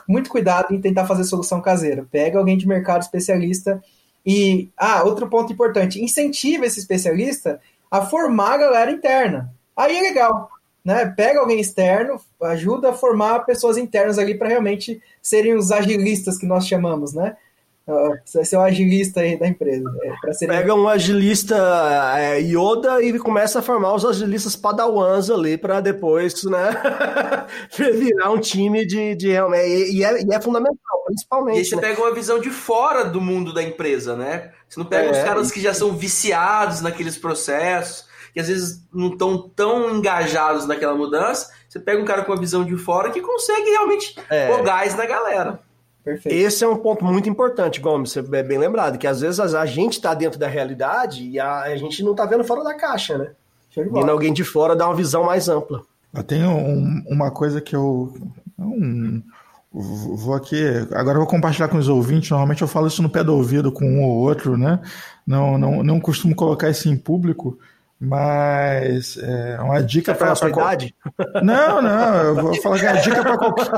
muito 0.07 0.29
cuidado 0.29 0.73
em 0.73 0.81
tentar 0.81 1.05
fazer 1.05 1.23
solução 1.23 1.61
caseira. 1.61 2.05
Pega 2.11 2.37
alguém 2.37 2.57
de 2.57 2.67
mercado 2.67 3.01
especialista 3.01 3.81
e, 4.25 4.69
ah, 4.77 5.03
outro 5.03 5.29
ponto 5.29 5.51
importante, 5.51 6.01
incentiva 6.01 6.65
esse 6.65 6.79
especialista 6.79 7.59
a 7.89 8.01
formar 8.01 8.53
a 8.53 8.57
galera 8.57 8.91
interna. 8.91 9.53
Aí 9.75 9.97
é 9.97 10.01
legal, 10.01 10.49
né? 10.83 11.05
Pega 11.05 11.39
alguém 11.39 11.59
externo, 11.59 12.19
ajuda 12.41 12.89
a 12.89 12.93
formar 12.93 13.45
pessoas 13.45 13.77
internas 13.77 14.17
ali 14.17 14.35
para 14.35 14.49
realmente 14.49 15.01
serem 15.21 15.55
os 15.55 15.71
agilistas 15.71 16.37
que 16.37 16.45
nós 16.45 16.67
chamamos, 16.67 17.13
né? 17.13 17.35
Você 18.23 18.45
ser 18.45 18.55
o 18.55 18.61
agilista 18.61 19.19
aí 19.19 19.38
da 19.38 19.45
empresa. 19.45 19.84
É, 20.25 20.34
serem 20.34 20.57
Pega 20.57 20.73
um 20.73 20.88
agilista 20.88 21.55
é, 22.17 22.39
Yoda 22.39 23.03
e 23.03 23.19
começa 23.19 23.59
a 23.59 23.61
formar 23.61 23.93
os 23.93 24.05
agilistas 24.05 24.55
padawans 24.55 25.29
ali 25.29 25.57
para 25.57 25.81
depois, 25.81 26.43
né? 26.45 26.69
virar 27.93 28.31
um 28.31 28.39
time 28.39 28.86
de, 28.86 29.15
de 29.15 29.31
realmente. 29.31 29.65
E, 29.65 29.97
e 29.97 30.03
é, 30.03 30.23
e 30.23 30.34
é 30.34 30.39
fundamental, 30.39 30.77
E 30.77 30.99
aí 30.99 31.05
principalmente. 31.07 31.65
você 31.65 31.75
né? 31.75 31.81
pega 31.81 32.01
uma 32.01 32.13
visão 32.13 32.39
de 32.39 32.49
fora 32.49 33.03
do 33.03 33.19
mundo 33.19 33.53
da 33.53 33.61
empresa, 33.61 34.15
né? 34.15 34.51
Você 34.69 34.79
não 34.79 34.86
pega 34.88 35.09
É, 35.09 35.11
os 35.11 35.17
caras 35.17 35.51
que 35.51 35.59
já 35.59 35.73
são 35.73 35.91
viciados 35.91 36.79
naqueles 36.79 37.17
processos, 37.17 38.05
que 38.34 38.39
às 38.39 38.47
vezes 38.47 38.81
não 38.93 39.09
estão 39.09 39.49
tão 39.49 39.93
engajados 39.93 40.65
naquela 40.65 40.95
mudança. 40.95 41.51
Você 41.67 41.79
pega 41.79 42.01
um 42.01 42.05
cara 42.05 42.23
com 42.23 42.31
uma 42.31 42.39
visão 42.39 42.63
de 42.63 42.77
fora 42.77 43.11
que 43.11 43.19
consegue 43.21 43.69
realmente 43.71 44.15
É. 44.29 44.47
pôr 44.47 44.63
gás 44.63 44.95
na 44.95 45.05
galera. 45.05 45.59
Perfeito. 46.03 46.35
Esse 46.35 46.63
é 46.63 46.67
um 46.67 46.75
ponto 46.77 47.03
muito 47.05 47.29
importante, 47.29 47.79
Gomes, 47.79 48.11
você 48.11 48.19
é 48.19 48.43
bem 48.43 48.57
lembrado, 48.57 48.97
que 48.97 49.07
às 49.07 49.21
vezes 49.21 49.39
a 49.39 49.65
gente 49.65 49.93
está 49.93 50.13
dentro 50.13 50.37
da 50.39 50.47
realidade 50.47 51.27
e 51.27 51.39
a, 51.39 51.61
a 51.61 51.75
gente 51.77 52.03
não 52.03 52.11
está 52.11 52.25
vendo 52.25 52.43
fora 52.43 52.63
da 52.63 52.73
caixa, 52.73 53.17
né? 53.17 53.31
Bola. 53.89 54.11
alguém 54.11 54.31
de 54.31 54.43
fora 54.43 54.75
dá 54.75 54.85
uma 54.87 54.95
visão 54.95 55.23
mais 55.23 55.49
ampla. 55.49 55.81
Eu 56.13 56.23
tenho 56.23 56.49
um- 56.49 57.03
uma 57.07 57.31
coisa 57.31 57.59
que 57.59 57.75
eu. 57.75 58.13
um- 58.59 59.21
vou 59.71 60.35
aqui. 60.35 60.63
Agora 60.91 61.15
eu 61.15 61.21
vou 61.21 61.27
compartilhar 61.27 61.67
com 61.67 61.77
os 61.79 61.87
ouvintes. 61.87 62.29
Normalmente 62.29 62.61
eu 62.61 62.67
falo 62.67 62.85
isso 62.85 63.01
no 63.01 63.09
pé 63.09 63.23
do 63.23 63.33
ouvido 63.35 63.71
com 63.71 63.83
um 63.83 64.03
ou 64.03 64.17
outro, 64.17 64.55
né? 64.55 64.79
Não, 65.25 65.57
não, 65.57 65.81
não 65.83 65.99
costumo 65.99 66.35
colocar 66.35 66.69
isso 66.69 66.87
em 66.87 66.95
público, 66.95 67.57
mas 68.03 69.17
é 69.17 69.57
uma 69.61 69.81
dica 69.81 70.13
para 70.13 70.33
a 70.33 70.35
sua 70.35 70.49
idade? 70.49 70.93
Não, 71.41 71.81
não, 71.81 72.15
eu 72.15 72.35
vou 72.35 72.61
falar 72.61 72.79
que 72.79 72.85
a 72.85 72.93
dica 72.93 73.21
para 73.21 73.37
qualquer, 73.37 73.69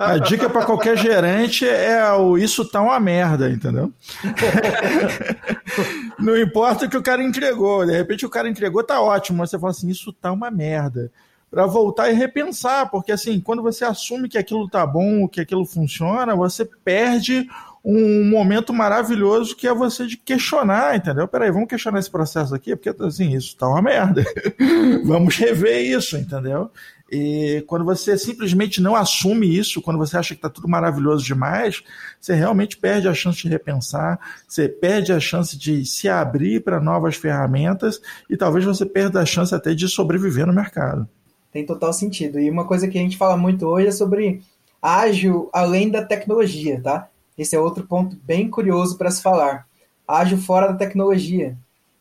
a 0.00 0.18
dica 0.18 0.50
para 0.50 0.64
qualquer 0.64 0.96
gerente 0.96 1.68
é 1.68 2.12
o 2.12 2.36
isso 2.36 2.64
tá 2.64 2.80
uma 2.80 2.98
merda, 2.98 3.48
entendeu? 3.48 3.92
Não 6.18 6.36
importa 6.36 6.86
o 6.86 6.88
que 6.88 6.96
o 6.96 7.02
cara 7.02 7.22
entregou, 7.22 7.86
de 7.86 7.92
repente 7.92 8.26
o 8.26 8.30
cara 8.30 8.48
entregou 8.48 8.82
tá 8.82 9.00
ótimo, 9.00 9.38
mas 9.38 9.50
você 9.50 9.58
fala 9.58 9.70
assim, 9.70 9.88
isso 9.88 10.12
tá 10.12 10.32
uma 10.32 10.50
merda. 10.50 11.10
Para 11.50 11.66
voltar 11.66 12.10
e 12.10 12.14
repensar, 12.14 12.90
porque 12.90 13.12
assim, 13.12 13.38
quando 13.38 13.62
você 13.62 13.84
assume 13.84 14.28
que 14.28 14.38
aquilo 14.38 14.68
tá 14.68 14.86
bom, 14.86 15.28
que 15.28 15.40
aquilo 15.40 15.66
funciona, 15.66 16.34
você 16.34 16.64
perde 16.64 17.46
um 17.84 18.24
momento 18.28 18.72
maravilhoso 18.72 19.56
que 19.56 19.66
é 19.66 19.74
você 19.74 20.06
de 20.06 20.16
questionar, 20.16 20.96
entendeu? 20.96 21.26
Peraí, 21.26 21.50
vamos 21.50 21.68
questionar 21.68 21.98
esse 21.98 22.10
processo 22.10 22.54
aqui, 22.54 22.76
porque 22.76 22.94
assim, 23.02 23.34
isso 23.34 23.56
tá 23.56 23.68
uma 23.68 23.82
merda. 23.82 24.24
vamos 25.04 25.36
rever 25.36 25.80
isso, 25.80 26.16
entendeu? 26.16 26.70
E 27.10 27.62
quando 27.66 27.84
você 27.84 28.16
simplesmente 28.16 28.80
não 28.80 28.96
assume 28.96 29.58
isso, 29.58 29.82
quando 29.82 29.98
você 29.98 30.16
acha 30.16 30.34
que 30.34 30.38
está 30.38 30.48
tudo 30.48 30.66
maravilhoso 30.66 31.22
demais, 31.22 31.82
você 32.18 32.34
realmente 32.34 32.78
perde 32.78 33.06
a 33.06 33.12
chance 33.12 33.42
de 33.42 33.48
repensar, 33.48 34.18
você 34.48 34.66
perde 34.66 35.12
a 35.12 35.20
chance 35.20 35.58
de 35.58 35.84
se 35.84 36.08
abrir 36.08 36.62
para 36.62 36.80
novas 36.80 37.16
ferramentas 37.16 38.00
e 38.30 38.36
talvez 38.36 38.64
você 38.64 38.86
perda 38.86 39.20
a 39.20 39.26
chance 39.26 39.54
até 39.54 39.74
de 39.74 39.88
sobreviver 39.88 40.46
no 40.46 40.54
mercado. 40.54 41.06
Tem 41.52 41.66
total 41.66 41.92
sentido. 41.92 42.40
E 42.40 42.48
uma 42.48 42.64
coisa 42.64 42.88
que 42.88 42.96
a 42.96 43.02
gente 43.02 43.18
fala 43.18 43.36
muito 43.36 43.66
hoje 43.66 43.88
é 43.88 43.92
sobre 43.92 44.40
ágil 44.80 45.50
além 45.52 45.90
da 45.90 46.02
tecnologia, 46.02 46.80
tá? 46.80 47.08
Esse 47.42 47.56
é 47.56 47.60
outro 47.60 47.86
ponto 47.86 48.16
bem 48.24 48.48
curioso 48.48 48.96
para 48.96 49.10
se 49.10 49.22
falar. 49.22 49.66
Ágil 50.06 50.38
fora 50.38 50.68
da 50.68 50.78
tecnologia. 50.78 51.56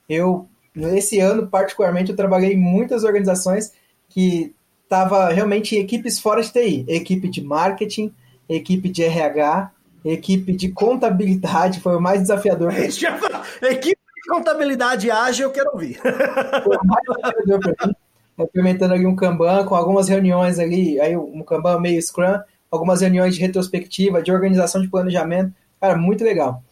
Eu, 0.08 0.48
esse 0.94 1.20
ano, 1.20 1.48
particularmente, 1.48 2.12
eu 2.12 2.16
trabalhei 2.16 2.54
em 2.54 2.60
muitas 2.60 3.04
organizações 3.04 3.74
que 4.08 4.54
estava 4.84 5.30
realmente 5.30 5.76
em 5.76 5.80
equipes 5.80 6.20
fora 6.20 6.42
de 6.42 6.52
TI. 6.52 6.86
Equipe 6.88 7.28
de 7.30 7.42
marketing, 7.42 8.14
equipe 8.48 8.90
de 8.90 9.04
RH, 9.04 9.72
equipe 10.04 10.54
de 10.54 10.72
contabilidade, 10.72 11.80
foi 11.80 11.96
o 11.96 12.02
mais 12.02 12.22
desafiador. 12.22 12.74
Equipe 13.62 14.02
de 14.16 14.30
contabilidade 14.30 15.10
ágil, 15.10 15.48
eu 15.48 15.52
quero 15.52 15.72
ouvir. 15.74 15.98
Foi 16.64 16.78
o 16.78 16.86
mais 16.86 17.04
desafiador 17.08 17.76
para 17.76 17.88
mim. 17.88 17.96
Implementando 18.40 18.94
ali 18.94 19.06
um 19.06 19.16
Kanban 19.16 19.66
com 19.66 19.76
algumas 19.76 20.08
reuniões 20.08 20.58
ali, 20.60 21.00
aí 21.00 21.16
um 21.16 21.44
Kanban 21.44 21.80
meio 21.80 22.02
Scrum, 22.02 22.40
algumas 22.72 23.02
reuniões 23.02 23.36
de 23.36 23.42
retrospectiva, 23.42 24.24
de 24.24 24.32
organização 24.32 24.82
de 24.82 24.88
planejamento. 24.88 25.54
Cara, 25.80 25.98
muito 25.98 26.24
legal. 26.24 26.64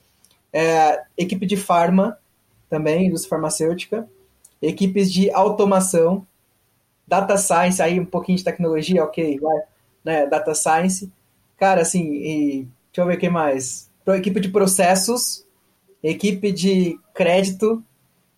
É, 0.52 1.04
equipe 1.18 1.46
de 1.46 1.58
farma, 1.58 2.18
também, 2.70 3.08
indústria 3.08 3.32
farmacêutica. 3.32 4.08
Equipes 4.62 5.12
de 5.12 5.30
automação. 5.32 6.26
Data 7.06 7.38
Science, 7.38 7.82
aí 7.82 8.00
um 8.00 8.06
pouquinho 8.06 8.38
de 8.38 8.44
tecnologia, 8.44 9.04
ok, 9.04 9.40
vai. 9.40 9.62
Né, 10.06 10.28
data 10.28 10.54
Science. 10.54 11.12
Cara, 11.58 11.82
assim, 11.82 12.04
e, 12.04 12.68
deixa 12.92 13.02
eu 13.02 13.06
ver 13.06 13.18
o 13.18 13.20
que 13.20 13.30
mais. 13.30 13.90
Equipe 14.08 14.40
de 14.40 14.50
processos, 14.50 15.46
equipe 16.02 16.52
de 16.52 17.00
crédito, 17.14 17.84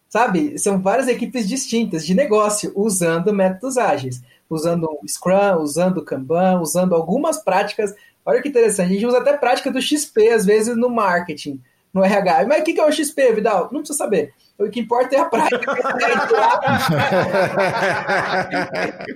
sabe? 0.10 0.58
São 0.60 0.82
várias 0.82 1.08
equipes 1.08 1.48
distintas 1.48 2.06
de 2.06 2.14
negócio 2.14 2.74
usando 2.76 3.34
métodos 3.34 3.78
ágeis, 3.78 4.22
usando 4.52 4.84
o 4.84 5.08
Scrum, 5.08 5.62
usando 5.62 5.98
o 5.98 6.06
Kanban, 6.06 6.60
usando 6.60 6.94
algumas 6.94 7.42
práticas. 7.42 7.96
Olha 8.26 8.42
que 8.42 8.50
interessante, 8.50 8.92
a 8.92 8.94
gente 8.94 9.06
usa 9.06 9.20
até 9.20 9.36
prática 9.38 9.72
do 9.72 9.82
XP 9.82 10.30
às 10.30 10.46
vezes 10.46 10.76
no 10.76 10.90
marketing, 10.90 11.62
no 11.94 12.04
RH. 12.04 12.46
Mas 12.48 12.62
o 12.62 12.64
que 12.64 12.74
que 12.74 12.80
é 12.80 12.86
o 12.86 12.92
XP, 12.92 13.34
Vidal? 13.34 13.70
Não 13.72 13.80
precisa 13.80 13.98
saber. 13.98 14.34
O 14.60 14.70
que 14.70 14.82
importa 14.82 15.16
é 15.16 15.20
a 15.20 15.26
prática. 15.26 15.60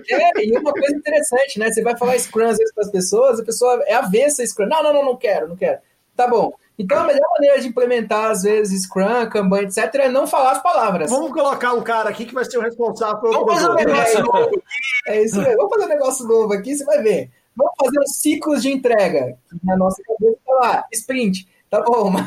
É, 0.08 0.44
e 0.44 0.56
uma 0.56 0.72
coisa 0.72 0.96
interessante, 0.96 1.58
né? 1.58 1.70
Você 1.70 1.82
vai 1.82 1.96
falar 1.96 2.18
Scrum 2.18 2.48
às 2.48 2.56
vezes 2.56 2.72
para 2.74 2.84
as 2.84 2.90
pessoas, 2.90 3.38
a 3.38 3.44
pessoa 3.44 3.82
é 3.86 3.94
avessa 3.94 4.42
a 4.42 4.46
Scrum. 4.46 4.66
Não, 4.66 4.82
não, 4.82 4.92
não, 4.92 5.04
não 5.04 5.16
quero, 5.16 5.48
não 5.48 5.56
quero. 5.56 5.78
Tá 6.16 6.26
bom. 6.26 6.52
Então, 6.78 6.98
a 6.98 7.06
melhor 7.06 7.26
maneira 7.38 7.60
de 7.60 7.68
implementar, 7.68 8.30
às 8.30 8.42
vezes, 8.42 8.82
Scrum, 8.82 9.28
Kanban, 9.30 9.62
etc., 9.62 9.94
é 9.94 10.08
não 10.10 10.26
falar 10.26 10.52
as 10.52 10.62
palavras. 10.62 11.10
Vamos 11.10 11.32
colocar 11.32 11.72
um 11.72 11.82
cara 11.82 12.10
aqui 12.10 12.26
que 12.26 12.34
vai 12.34 12.44
ser 12.44 12.58
o 12.58 12.60
responsável 12.60 13.18
pelo 13.18 13.32
Vamos 13.32 13.54
fazer 13.54 13.70
um 13.70 13.74
negócio 13.74 14.22
novo. 14.22 14.62
É 15.08 15.22
isso 15.22 15.40
aí. 15.40 15.56
Vamos 15.56 15.70
fazer 15.70 15.84
um 15.84 15.88
negócio 15.88 16.26
novo 16.26 16.52
aqui, 16.52 16.76
você 16.76 16.84
vai 16.84 17.02
ver. 17.02 17.30
Vamos 17.56 17.72
fazer 17.82 17.98
os 18.00 18.16
ciclos 18.16 18.62
de 18.62 18.70
entrega. 18.70 19.38
Na 19.64 19.76
nossa 19.76 20.02
cabeça 20.02 20.38
tá 20.44 20.54
lá, 20.54 20.84
sprint. 20.92 21.48
Tá 21.68 21.82
bom, 21.82 22.08
mas 22.14 22.24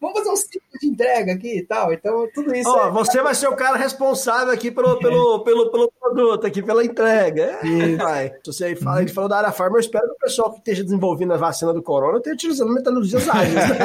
vamos 0.00 0.18
fazer 0.18 0.30
um 0.30 0.36
ciclo 0.36 0.60
de 0.80 0.86
entrega 0.88 1.32
aqui 1.32 1.58
e 1.58 1.62
tal. 1.62 1.92
Então, 1.92 2.26
tudo 2.34 2.54
isso. 2.54 2.68
Ó, 2.70 2.88
é- 2.88 2.90
você 2.90 3.20
vai 3.22 3.34
ser 3.34 3.48
o 3.48 3.54
cara 3.56 3.76
responsável 3.76 4.52
aqui 4.52 4.70
pelo, 4.70 4.98
pelo, 4.98 5.40
pelo, 5.44 5.70
pelo 5.70 5.92
produto, 6.00 6.46
aqui 6.46 6.62
pela 6.62 6.82
entrega. 6.84 7.58
É, 7.62 7.96
vai. 7.96 8.32
Você 8.46 8.74
fala, 8.76 8.96
a 8.96 9.00
gente 9.00 9.12
falou 9.12 9.28
da 9.28 9.36
área 9.38 9.52
farma, 9.52 9.76
eu 9.76 9.80
espero 9.80 10.06
que 10.06 10.12
o 10.12 10.18
pessoal 10.18 10.50
que 10.52 10.58
esteja 10.58 10.82
desenvolvendo 10.82 11.34
a 11.34 11.36
vacina 11.36 11.72
do 11.74 11.82
corona 11.82 12.16
esteja 12.18 12.34
utilizando 12.34 12.72
metodologias 12.72 13.28
ágeis. 13.28 13.54
né? 13.54 13.78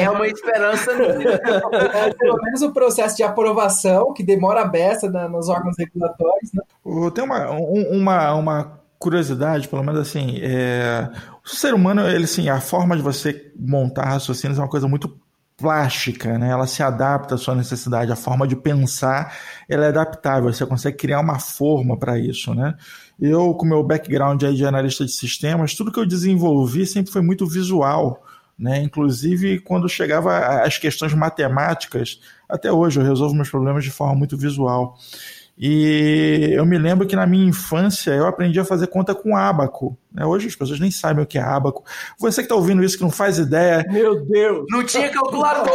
É 0.00 0.10
uma 0.10 0.26
esperança 0.26 0.94
minha. 0.94 1.40
é, 1.94 2.12
pelo 2.14 2.36
menos 2.42 2.62
o 2.62 2.72
processo 2.72 3.16
de 3.16 3.22
aprovação, 3.22 4.12
que 4.12 4.22
demora 4.22 4.62
a 4.62 4.64
beça 4.64 5.10
na- 5.10 5.28
nos 5.28 5.48
órgãos 5.48 5.76
regulatórios, 5.78 6.52
né? 6.52 6.62
Tem 7.14 7.24
uma, 7.24 7.50
um- 7.50 7.98
uma, 7.98 8.34
uma 8.34 8.80
curiosidade, 8.98 9.66
pelo 9.68 9.82
menos 9.82 10.00
assim, 10.00 10.38
é, 10.42 11.08
o 11.52 11.56
ser 11.56 11.74
humano, 11.74 12.06
ele 12.08 12.24
assim, 12.24 12.48
a 12.48 12.60
forma 12.60 12.96
de 12.96 13.02
você 13.02 13.52
montar 13.58 14.04
raciocínios 14.04 14.58
é 14.58 14.62
uma 14.62 14.68
coisa 14.68 14.88
muito 14.88 15.20
plástica, 15.60 16.38
né? 16.38 16.50
Ela 16.50 16.66
se 16.66 16.82
adapta 16.82 17.34
à 17.34 17.38
sua 17.38 17.54
necessidade, 17.54 18.10
a 18.10 18.16
forma 18.16 18.48
de 18.48 18.56
pensar, 18.56 19.36
ela 19.68 19.84
é 19.84 19.88
adaptável, 19.88 20.50
você 20.52 20.64
consegue 20.64 20.96
criar 20.96 21.20
uma 21.20 21.38
forma 21.38 21.98
para 21.98 22.18
isso, 22.18 22.54
né? 22.54 22.74
Eu, 23.20 23.52
com 23.54 23.66
meu 23.66 23.82
background 23.82 24.42
aí 24.42 24.54
de 24.54 24.64
analista 24.64 25.04
de 25.04 25.12
sistemas, 25.12 25.74
tudo 25.74 25.92
que 25.92 26.00
eu 26.00 26.06
desenvolvi 26.06 26.86
sempre 26.86 27.12
foi 27.12 27.20
muito 27.20 27.46
visual, 27.46 28.24
né? 28.58 28.82
Inclusive 28.82 29.60
quando 29.60 29.88
chegava 29.88 30.62
às 30.62 30.78
questões 30.78 31.12
matemáticas, 31.12 32.20
até 32.48 32.72
hoje 32.72 32.98
eu 32.98 33.04
resolvo 33.04 33.34
meus 33.34 33.50
problemas 33.50 33.84
de 33.84 33.90
forma 33.90 34.14
muito 34.14 34.38
visual. 34.38 34.96
E 35.62 36.52
eu 36.54 36.64
me 36.64 36.78
lembro 36.78 37.06
que 37.06 37.14
na 37.14 37.26
minha 37.26 37.46
infância 37.46 38.12
eu 38.12 38.26
aprendi 38.26 38.58
a 38.58 38.64
fazer 38.64 38.86
conta 38.86 39.14
com 39.14 39.36
ábaco. 39.36 39.94
né? 40.10 40.24
Hoje 40.24 40.48
as 40.48 40.56
pessoas 40.56 40.80
nem 40.80 40.90
sabem 40.90 41.22
o 41.22 41.26
que 41.26 41.36
é 41.36 41.42
ábaco. 41.42 41.84
Você 42.18 42.40
que 42.40 42.46
está 42.46 42.54
ouvindo 42.54 42.82
isso 42.82 42.96
que 42.96 43.02
não 43.02 43.10
faz 43.10 43.36
ideia, 43.38 43.84
Meu 43.90 44.24
Deus! 44.24 44.64
Não 44.70 44.82
tinha 44.82 45.10
calculadora 45.10 45.68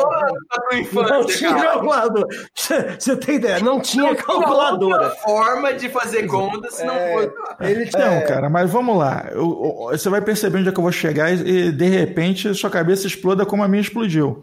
na 0.49 0.57
tua 0.57 0.69
Não 0.71 0.79
infância, 0.79 1.37
tinha 1.37 1.53
cara. 1.53 1.67
calculadora. 1.69 2.27
Você 2.55 3.15
tem 3.17 3.35
ideia? 3.35 3.59
Não 3.59 3.79
tinha 3.79 4.15
calculadora. 4.15 5.03
Outra 5.03 5.09
forma 5.21 5.71
de 5.75 5.87
fazer 5.89 6.23
conta 6.25 6.71
se 6.71 6.83
não 6.83 6.95
for. 6.95 7.33
Ele 7.59 7.87
Não, 7.93 8.21
cara, 8.25 8.49
mas 8.49 8.71
vamos 8.71 8.97
lá. 8.97 9.27
Eu- 9.31 9.87
eu- 9.91 9.97
você 9.97 10.09
vai 10.09 10.21
perceber 10.21 10.57
onde 10.59 10.69
é 10.69 10.71
que 10.71 10.79
eu 10.79 10.83
vou 10.83 10.91
chegar 10.91 11.31
e, 11.31 11.67
e, 11.67 11.71
de 11.71 11.85
repente 11.85 12.51
sua 12.55 12.71
cabeça 12.71 13.05
exploda 13.05 13.45
como 13.45 13.61
a 13.63 13.67
minha 13.67 13.81
explodiu. 13.81 14.41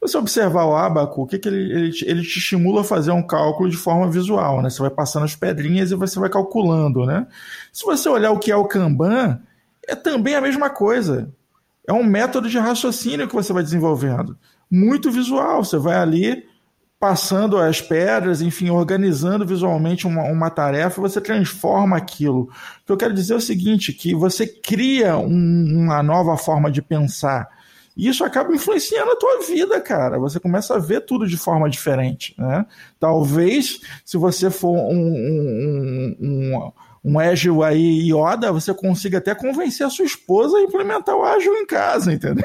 Você 0.00 0.16
observar 0.16 0.64
o 0.64 0.74
abaco, 0.74 1.22
o 1.22 1.26
que, 1.26 1.38
que 1.38 1.46
ele, 1.48 1.72
ele, 1.72 1.90
te- 1.92 2.06
ele 2.06 2.22
te 2.22 2.38
estimula 2.38 2.80
a 2.80 2.84
fazer 2.84 3.10
um 3.10 3.22
cálculo 3.22 3.68
de 3.68 3.76
forma 3.76 4.10
visual, 4.10 4.62
né? 4.62 4.70
Você 4.70 4.80
vai 4.80 4.90
passando 4.90 5.24
as 5.24 5.36
pedrinhas 5.36 5.90
e 5.90 5.94
você 5.94 6.18
vai 6.18 6.30
calculando, 6.30 7.04
né? 7.04 7.26
Se 7.72 7.84
você 7.84 8.08
olhar 8.08 8.30
o 8.30 8.38
que 8.38 8.50
é 8.50 8.56
o 8.56 8.64
Kanban, 8.64 9.40
é 9.86 9.94
também 9.94 10.34
a 10.34 10.40
mesma 10.40 10.70
coisa. 10.70 11.30
É 11.86 11.92
um 11.92 12.02
método 12.04 12.48
de 12.48 12.58
raciocínio 12.58 13.28
que 13.28 13.34
você 13.34 13.52
vai 13.52 13.62
desenvolvendo. 13.62 14.38
Muito 14.70 15.10
visual. 15.10 15.62
Você 15.64 15.76
vai 15.76 15.96
ali 15.96 16.44
passando 16.98 17.56
as 17.56 17.80
pedras, 17.80 18.42
enfim, 18.42 18.68
organizando 18.70 19.46
visualmente 19.46 20.06
uma, 20.06 20.22
uma 20.24 20.50
tarefa, 20.50 21.00
você 21.00 21.18
transforma 21.20 21.96
aquilo. 21.96 22.42
O 22.42 22.86
que 22.86 22.92
eu 22.92 22.96
quero 22.96 23.14
dizer 23.14 23.32
é 23.32 23.36
o 23.36 23.40
seguinte, 23.40 23.92
que 23.92 24.14
você 24.14 24.46
cria 24.46 25.16
um- 25.16 25.78
uma 25.84 26.02
nova 26.02 26.36
forma 26.36 26.70
de 26.70 26.82
pensar. 26.82 27.48
E 27.96 28.08
isso 28.08 28.24
acaba 28.24 28.54
influenciando 28.54 29.10
a 29.10 29.16
tua 29.16 29.42
vida, 29.42 29.80
cara. 29.80 30.18
Você 30.18 30.38
começa 30.38 30.74
a 30.74 30.78
ver 30.78 31.02
tudo 31.02 31.26
de 31.26 31.36
forma 31.36 31.68
diferente, 31.68 32.34
né? 32.38 32.64
Talvez, 32.98 33.80
se 34.04 34.16
você 34.16 34.50
for 34.50 34.72
um, 34.72 34.96
um, 34.96 36.16
um, 36.20 36.72
um 37.04 37.18
ágil 37.18 37.62
aí 37.62 38.10
Yoda, 38.10 38.52
você 38.52 38.72
consiga 38.74 39.18
até 39.18 39.34
convencer 39.34 39.86
a 39.86 39.90
sua 39.90 40.04
esposa 40.04 40.58
a 40.58 40.62
implementar 40.62 41.16
o 41.16 41.24
ágil 41.24 41.54
em 41.56 41.66
casa, 41.66 42.12
entendeu? 42.14 42.44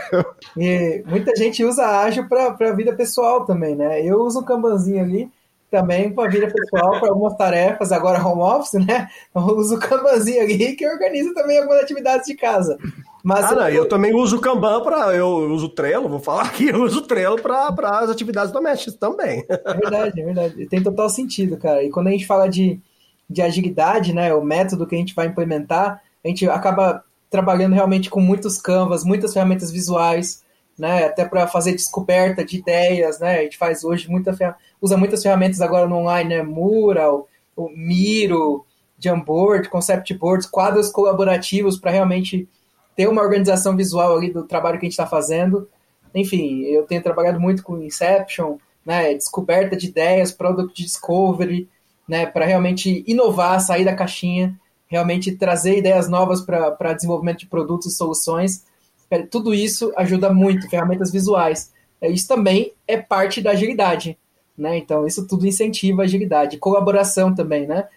E 0.58 1.04
muita 1.06 1.36
gente 1.36 1.64
usa 1.64 1.86
ágil 1.86 2.28
para 2.28 2.56
a 2.60 2.74
vida 2.74 2.94
pessoal 2.94 3.46
também, 3.46 3.76
né? 3.76 4.02
Eu 4.02 4.22
uso 4.22 4.40
um 4.40 4.44
Kanbanzinho 4.44 5.04
ali 5.04 5.32
também 5.70 6.14
para 6.14 6.26
a 6.26 6.32
vida 6.32 6.48
pessoal, 6.48 7.00
para 7.00 7.10
algumas 7.10 7.36
tarefas, 7.36 7.92
agora 7.92 8.26
home 8.26 8.42
office, 8.42 8.86
né? 8.86 9.10
Eu 9.34 9.42
uso 9.42 9.76
o 9.76 9.80
Kanbanzinho 9.80 10.42
ali 10.42 10.76
que 10.76 10.88
organiza 10.88 11.34
também 11.34 11.58
algumas 11.58 11.82
atividades 11.82 12.26
de 12.26 12.36
casa. 12.36 12.78
Mas 13.26 13.44
Ah, 13.46 13.56
não, 13.56 13.70
eu 13.70 13.90
também 13.90 14.14
uso 14.14 14.38
o 14.38 14.40
Kanban 14.40 14.84
para. 14.84 15.16
Eu 15.16 15.52
uso 15.52 15.66
o 15.66 15.70
Trello, 15.70 16.08
vou 16.08 16.20
falar 16.20 16.44
aqui, 16.44 16.68
eu 16.70 16.84
uso 16.84 17.00
o 17.00 17.02
Trello 17.02 17.42
para 17.42 17.70
as 18.00 18.10
atividades 18.12 18.52
domésticas 18.52 18.94
também. 18.94 19.44
É 19.50 19.74
verdade, 19.74 20.22
é 20.22 20.24
verdade. 20.24 20.68
Tem 20.68 20.84
total 20.84 21.10
sentido, 21.10 21.58
cara. 21.58 21.84
E 21.84 21.90
quando 21.90 22.06
a 22.06 22.12
gente 22.12 22.28
fala 22.28 22.48
de, 22.48 22.80
de 23.28 23.42
agilidade, 23.42 24.14
né, 24.14 24.32
o 24.32 24.44
método 24.44 24.86
que 24.86 24.94
a 24.94 24.98
gente 25.00 25.16
vai 25.16 25.26
implementar, 25.26 26.04
a 26.24 26.28
gente 26.28 26.48
acaba 26.48 27.04
trabalhando 27.28 27.74
realmente 27.74 28.12
com 28.12 28.22
muitos 28.22 28.60
canvas, 28.62 29.04
muitas 29.04 29.34
ferramentas 29.34 29.72
visuais, 29.72 30.44
né, 30.78 31.06
até 31.06 31.26
para 31.26 31.48
fazer 31.48 31.72
descoberta 31.72 32.46
de 32.46 32.58
ideias, 32.58 33.20
né, 33.20 33.40
a 33.40 33.42
gente 33.42 33.58
faz 33.58 33.84
hoje 33.84 34.08
muita 34.08 34.38
usa 34.80 34.98
muitas 34.98 35.24
ferramentas 35.24 35.62
agora 35.62 35.88
no 35.88 35.96
online, 35.96 36.30
né, 36.30 36.44
Mural, 36.44 37.28
o 37.56 37.70
Miro, 37.70 38.64
Jamboard, 39.00 39.68
Concept 39.68 40.14
Boards, 40.14 40.46
quadros 40.46 40.92
colaborativos 40.92 41.80
para 41.80 41.90
realmente 41.90 42.48
ter 42.96 43.08
uma 43.08 43.22
organização 43.22 43.76
visual 43.76 44.18
ali 44.18 44.32
do 44.32 44.44
trabalho 44.44 44.80
que 44.80 44.86
a 44.86 44.88
gente 44.88 44.94
está 44.94 45.08
fazendo. 45.08 45.68
Enfim, 46.14 46.62
eu 46.62 46.84
tenho 46.84 47.04
trabalhado 47.04 47.40
muito 47.40 47.62
com 47.62 47.82
Inception, 47.82 48.58
né, 48.86 49.14
descoberta 49.14 49.76
de 49.76 49.88
ideias, 49.88 50.32
product 50.32 50.82
discovery, 50.82 51.68
né, 52.08 52.26
para 52.26 52.46
realmente 52.46 53.04
inovar, 53.08 53.60
sair 53.60 53.84
da 53.84 53.96
caixinha, 53.96 54.58
realmente 54.88 55.36
trazer 55.36 55.80
ideias 55.80 56.08
novas 56.08 56.42
para 56.42 56.94
desenvolvimento 56.94 57.40
de 57.40 57.48
produtos 57.48 57.94
e 57.94 57.96
soluções. 57.96 58.64
É, 59.10 59.24
Tudo 59.24 59.54
isso 59.54 59.92
ajuda 59.98 60.32
muito, 60.32 60.70
ferramentas 60.70 61.12
visuais. 61.12 61.74
É, 62.00 62.10
Isso 62.10 62.28
também 62.28 62.74
é 62.88 62.98
parte 62.98 63.42
da 63.42 63.52
agilidade, 63.52 64.18
né? 64.58 64.78
Então, 64.78 65.06
isso 65.08 65.28
tudo 65.28 65.48
incentiva 65.48 66.02
a 66.02 66.06
agilidade. 66.06 66.58
Colaboração 66.58 67.34
também, 67.34 67.68
né? 67.68 67.88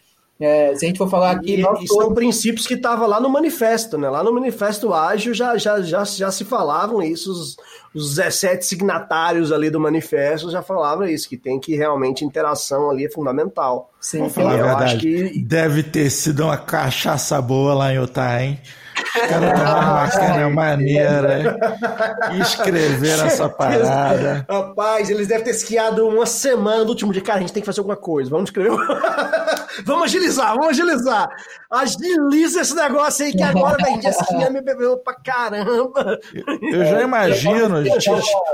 É, 0.41 0.72
se 0.76 0.84
a 0.84 0.89
gente 0.89 0.99
for 0.99 1.11
falar 1.11 1.32
aqui, 1.32 1.57
E, 1.59 1.62
todos- 1.62 1.89
são 1.89 2.14
princípios 2.14 2.64
que 2.66 2.74
estavam 2.74 3.09
lá 3.09 3.18
no 3.20 3.28
manifesto, 3.28 3.99
né? 3.99 4.09
Lá 4.09 4.22
no 4.22 4.32
manifesto 4.32 4.95
ágil 4.95 5.34
já, 5.34 5.59
já, 5.59 5.80
já, 5.80 6.05
já 6.05 6.30
se 6.30 6.45
falavam 6.45 7.03
isso, 7.03 7.32
os, 7.32 7.57
os 7.93 8.14
17 8.14 8.64
signatários 8.64 9.51
ali 9.51 9.68
do 9.68 9.80
manifesto 9.80 10.49
já 10.51 10.62
falavam 10.62 11.07
isso, 11.07 11.28
que 11.28 11.36
tem 11.36 11.59
que 11.59 11.74
realmente 11.74 12.24
interação 12.24 12.89
ali 12.89 13.07
é 13.07 13.11
fundamental. 13.11 13.91
sim, 14.01 14.18
Vamos 14.18 14.34
falar 14.34 14.51
a 14.51 14.57
eu 14.59 14.64
verdade. 14.64 14.84
acho 14.84 14.99
que- 14.99 15.39
Deve 15.43 15.82
ter 15.82 16.09
sido 16.11 16.45
uma 16.45 16.57
cachaça 16.57 17.43
boa 17.43 17.74
lá 17.74 17.93
em 17.93 17.97
Utah, 17.97 18.41
hein? 18.41 18.61
Os 18.99 19.12
caras 19.28 19.53
tomaram 19.59 19.91
uma 19.93 20.09
cana 20.11 20.51
maneira 20.51 21.57
e 22.32 22.41
escreveram 22.41 23.26
essa 23.26 23.49
parada. 23.49 24.45
Rapaz, 24.49 25.09
eles 25.11 25.26
devem 25.28 25.45
ter 25.45 25.51
esquiado 25.51 26.07
uma 26.07 26.26
semana 26.26 26.82
no 26.84 26.91
último 26.91 27.12
dia. 27.12 27.22
Cara, 27.22 27.39
a 27.39 27.41
gente 27.41 27.53
tem 27.53 27.61
que 27.62 27.66
fazer 27.66 27.80
alguma 27.80 27.97
coisa. 27.97 28.28
Vamos 28.30 28.51
escrever. 28.51 28.70
vamos 29.84 30.04
agilizar, 30.04 30.54
vamos 30.54 30.68
agilizar. 30.68 31.28
Agiliza 31.70 32.62
esse 32.62 32.74
negócio 32.74 33.26
aí 33.26 33.32
que 33.32 33.42
agora 33.42 33.76
a 33.84 33.90
gente 33.90 34.06
esquia 34.06 34.50
me 34.50 34.60
bebeu 34.60 34.96
pra 34.98 35.14
caramba. 35.14 36.18
Eu 36.62 36.84
já 36.84 37.02
imagino, 37.02 37.82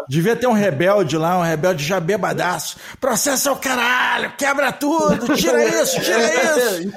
devia 0.08 0.34
ter 0.34 0.46
um 0.46 0.52
rebelde 0.52 1.16
lá, 1.16 1.38
um 1.38 1.42
rebelde 1.42 1.84
já 1.84 2.00
bebadaço. 2.00 2.76
Processa 3.00 3.52
o 3.52 3.56
caralho, 3.56 4.32
quebra 4.36 4.72
tudo, 4.72 5.34
tira 5.36 5.64
isso, 5.64 6.00
tira 6.00 6.18
isso. 6.24 6.92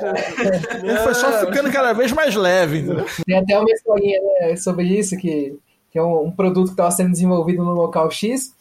Ele 0.84 0.97
foi 0.99 1.13
só 1.13 1.32
ficando 1.45 1.72
cada 1.72 1.93
vez 1.93 2.11
mais 2.11 2.36
leve. 2.36 2.80
entendeu? 2.80 3.05
Tem 3.26 3.38
até 3.38 3.59
uma 3.59 3.70
historinha 3.70 4.20
né, 4.41 4.55
sobre 4.55 4.86
isso, 4.86 5.15
que, 5.18 5.57
que 5.91 5.99
é 5.99 6.03
um, 6.03 6.26
um 6.26 6.32
produto 6.32 6.68
que 6.68 6.74
estava 6.74 6.91
sendo 6.91 7.11
desenvolvido 7.11 7.63
no 7.63 7.74
local 7.74 8.09
X, 8.09 8.55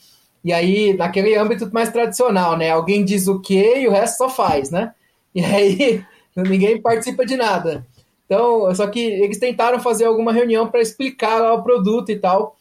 e 0.46 0.52
aí, 0.52 0.94
naquele 0.96 1.36
âmbito 1.36 1.68
mais 1.72 1.90
tradicional, 1.90 2.56
né? 2.56 2.70
Alguém 2.70 3.04
diz 3.04 3.26
o 3.26 3.40
quê 3.40 3.78
e 3.78 3.88
o 3.88 3.90
resto 3.90 4.18
só 4.18 4.28
faz, 4.28 4.70
né? 4.70 4.92
E 5.36 5.44
aí, 5.44 6.02
ninguém 6.34 6.80
participa 6.80 7.26
de 7.26 7.36
nada. 7.36 7.86
Então, 8.24 8.74
só 8.74 8.86
que 8.88 8.98
eles 8.98 9.38
tentaram 9.38 9.78
fazer 9.78 10.06
alguma 10.06 10.32
reunião 10.32 10.66
para 10.68 10.80
explicar 10.80 11.38
lá 11.40 11.52
o 11.54 11.62
produto 11.62 12.10
e 12.10 12.18
tal. 12.18 12.56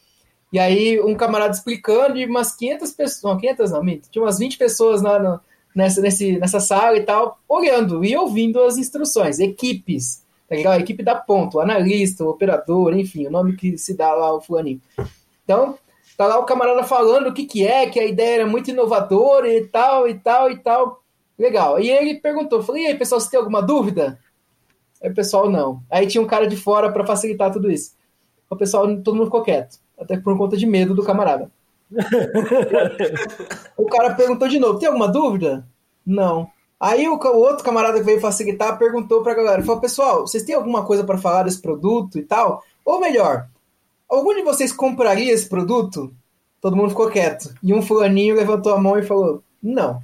E 0.51 0.59
aí, 0.59 1.01
um 1.01 1.15
camarada 1.15 1.53
explicando, 1.53 2.17
e 2.17 2.26
umas 2.26 2.55
500 2.55 2.91
pessoas, 2.91 3.23
não, 3.23 3.39
500 3.39 3.71
não, 3.71 3.86
tinha 4.11 4.23
umas 4.23 4.38
20 4.38 4.57
pessoas 4.57 5.01
lá 5.01 5.17
no- 5.17 5.39
nessa, 5.76 6.01
nesse, 6.01 6.38
nessa 6.38 6.59
sala 6.59 6.97
e 6.97 7.03
tal, 7.03 7.39
olhando 7.49 8.05
e 8.05 8.15
ouvindo 8.15 8.61
as 8.61 8.78
instruções, 8.78 9.39
equipes, 9.39 10.23
tá 10.47 10.55
ligado? 10.55 10.73
A 10.73 10.80
equipe 10.80 11.03
da 11.03 11.15
ponto, 11.15 11.57
o 11.57 11.59
analista, 11.59 12.23
o 12.23 12.30
operador, 12.30 12.97
enfim, 12.97 13.26
o 13.28 13.32
nome 13.32 13.55
que 13.55 13.78
se 13.78 13.93
dá 13.95 14.13
lá, 14.13 14.34
o 14.34 14.39
fulaninho. 14.39 14.82
Então, 15.43 15.78
tá 16.15 16.28
lá 16.28 16.38
o 16.39 16.45
camarada 16.45 16.84
falando 16.84 17.28
o 17.28 17.34
que 17.34 17.45
que 17.45 17.65
é, 17.67 17.88
que 17.89 17.99
a 17.99 18.05
ideia 18.05 18.36
era 18.36 18.47
muito 18.47 18.69
inovadora 18.69 19.51
e 19.53 19.65
tal, 19.65 20.07
e 20.07 20.13
tal, 20.13 20.49
e 20.51 20.57
tal. 20.57 21.01
Legal. 21.38 21.79
E 21.79 21.89
ele 21.89 22.19
perguntou, 22.19 22.63
falei, 22.63 22.83
e 22.83 22.88
aí, 22.88 22.97
pessoal, 22.97 23.19
você 23.19 23.29
tem 23.29 23.39
alguma 23.39 23.61
dúvida? 23.61 24.19
Aí 25.01 25.09
o 25.09 25.13
pessoal, 25.13 25.49
não. 25.49 25.81
Aí 25.89 26.07
tinha 26.07 26.21
um 26.21 26.27
cara 26.27 26.47
de 26.47 26.55
fora 26.55 26.91
para 26.91 27.05
facilitar 27.05 27.51
tudo 27.51 27.69
isso. 27.69 27.93
o 28.49 28.55
pessoal, 28.55 28.86
todo 29.01 29.15
mundo 29.15 29.25
ficou 29.25 29.43
quieto, 29.43 29.77
até 29.99 30.17
por 30.17 30.38
conta 30.38 30.55
de 30.57 30.65
medo 30.65 30.95
do 30.95 31.03
camarada. 31.03 31.51
o 33.77 33.86
cara 33.86 34.15
perguntou 34.15 34.47
de 34.47 34.59
novo: 34.59 34.79
tem 34.79 34.88
alguma 34.88 35.07
dúvida? 35.07 35.67
Não. 36.05 36.49
Aí 36.79 37.07
o, 37.07 37.15
o 37.15 37.38
outro 37.38 37.63
camarada 37.63 37.99
que 37.99 38.05
veio 38.05 38.19
facilitar 38.19 38.77
perguntou 38.77 39.21
pra 39.21 39.36
galera: 39.36 39.63
falou, 39.63 39.81
pessoal, 39.81 40.21
vocês 40.21 40.43
têm 40.43 40.55
alguma 40.55 40.83
coisa 40.86 41.03
para 41.03 41.17
falar 41.17 41.43
desse 41.43 41.61
produto 41.61 42.17
e 42.17 42.23
tal? 42.23 42.63
Ou 42.83 42.99
melhor, 42.99 43.47
algum 44.09 44.33
de 44.33 44.41
vocês 44.41 44.73
compraria 44.73 45.31
esse 45.31 45.47
produto? 45.47 46.13
Todo 46.59 46.75
mundo 46.75 46.89
ficou 46.89 47.09
quieto. 47.11 47.53
E 47.61 47.73
um 47.73 47.81
fulaninho 47.81 48.36
levantou 48.36 48.73
a 48.73 48.81
mão 48.81 48.97
e 48.97 49.03
falou: 49.03 49.43
não. 49.61 50.01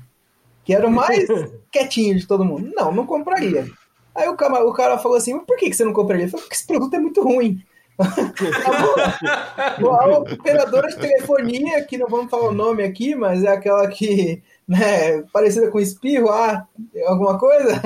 Que 0.63 0.73
era 0.73 0.87
o 0.87 0.91
mais 0.91 1.27
quietinho 1.71 2.17
de 2.17 2.27
todo 2.27 2.45
mundo. 2.45 2.71
Não, 2.75 2.91
não 2.91 3.05
compraria. 3.05 3.65
Aí 4.13 4.27
o 4.27 4.35
cara, 4.35 4.65
o 4.65 4.73
cara 4.73 4.97
falou 4.97 5.17
assim: 5.17 5.33
mas 5.33 5.45
por 5.45 5.57
que, 5.57 5.69
que 5.69 5.75
você 5.75 5.85
não 5.85 5.93
compraria? 5.93 6.23
Ele 6.23 6.31
falou: 6.31 6.43
porque 6.43 6.55
esse 6.55 6.67
produto 6.67 6.93
é 6.93 6.99
muito 6.99 7.23
ruim. 7.23 7.63
a 8.01 10.17
operadora 10.17 10.87
de 10.87 10.97
telefonia, 10.97 11.83
que 11.83 11.97
não 11.97 12.07
vamos 12.07 12.31
falar 12.31 12.49
o 12.49 12.53
nome 12.53 12.83
aqui, 12.83 13.13
mas 13.13 13.43
é 13.43 13.49
aquela 13.49 13.87
que, 13.87 14.41
né, 14.67 15.21
parecida 15.31 15.69
com 15.69 15.79
espirro, 15.79 16.29
ah, 16.29 16.65
alguma 17.05 17.37
coisa? 17.37 17.79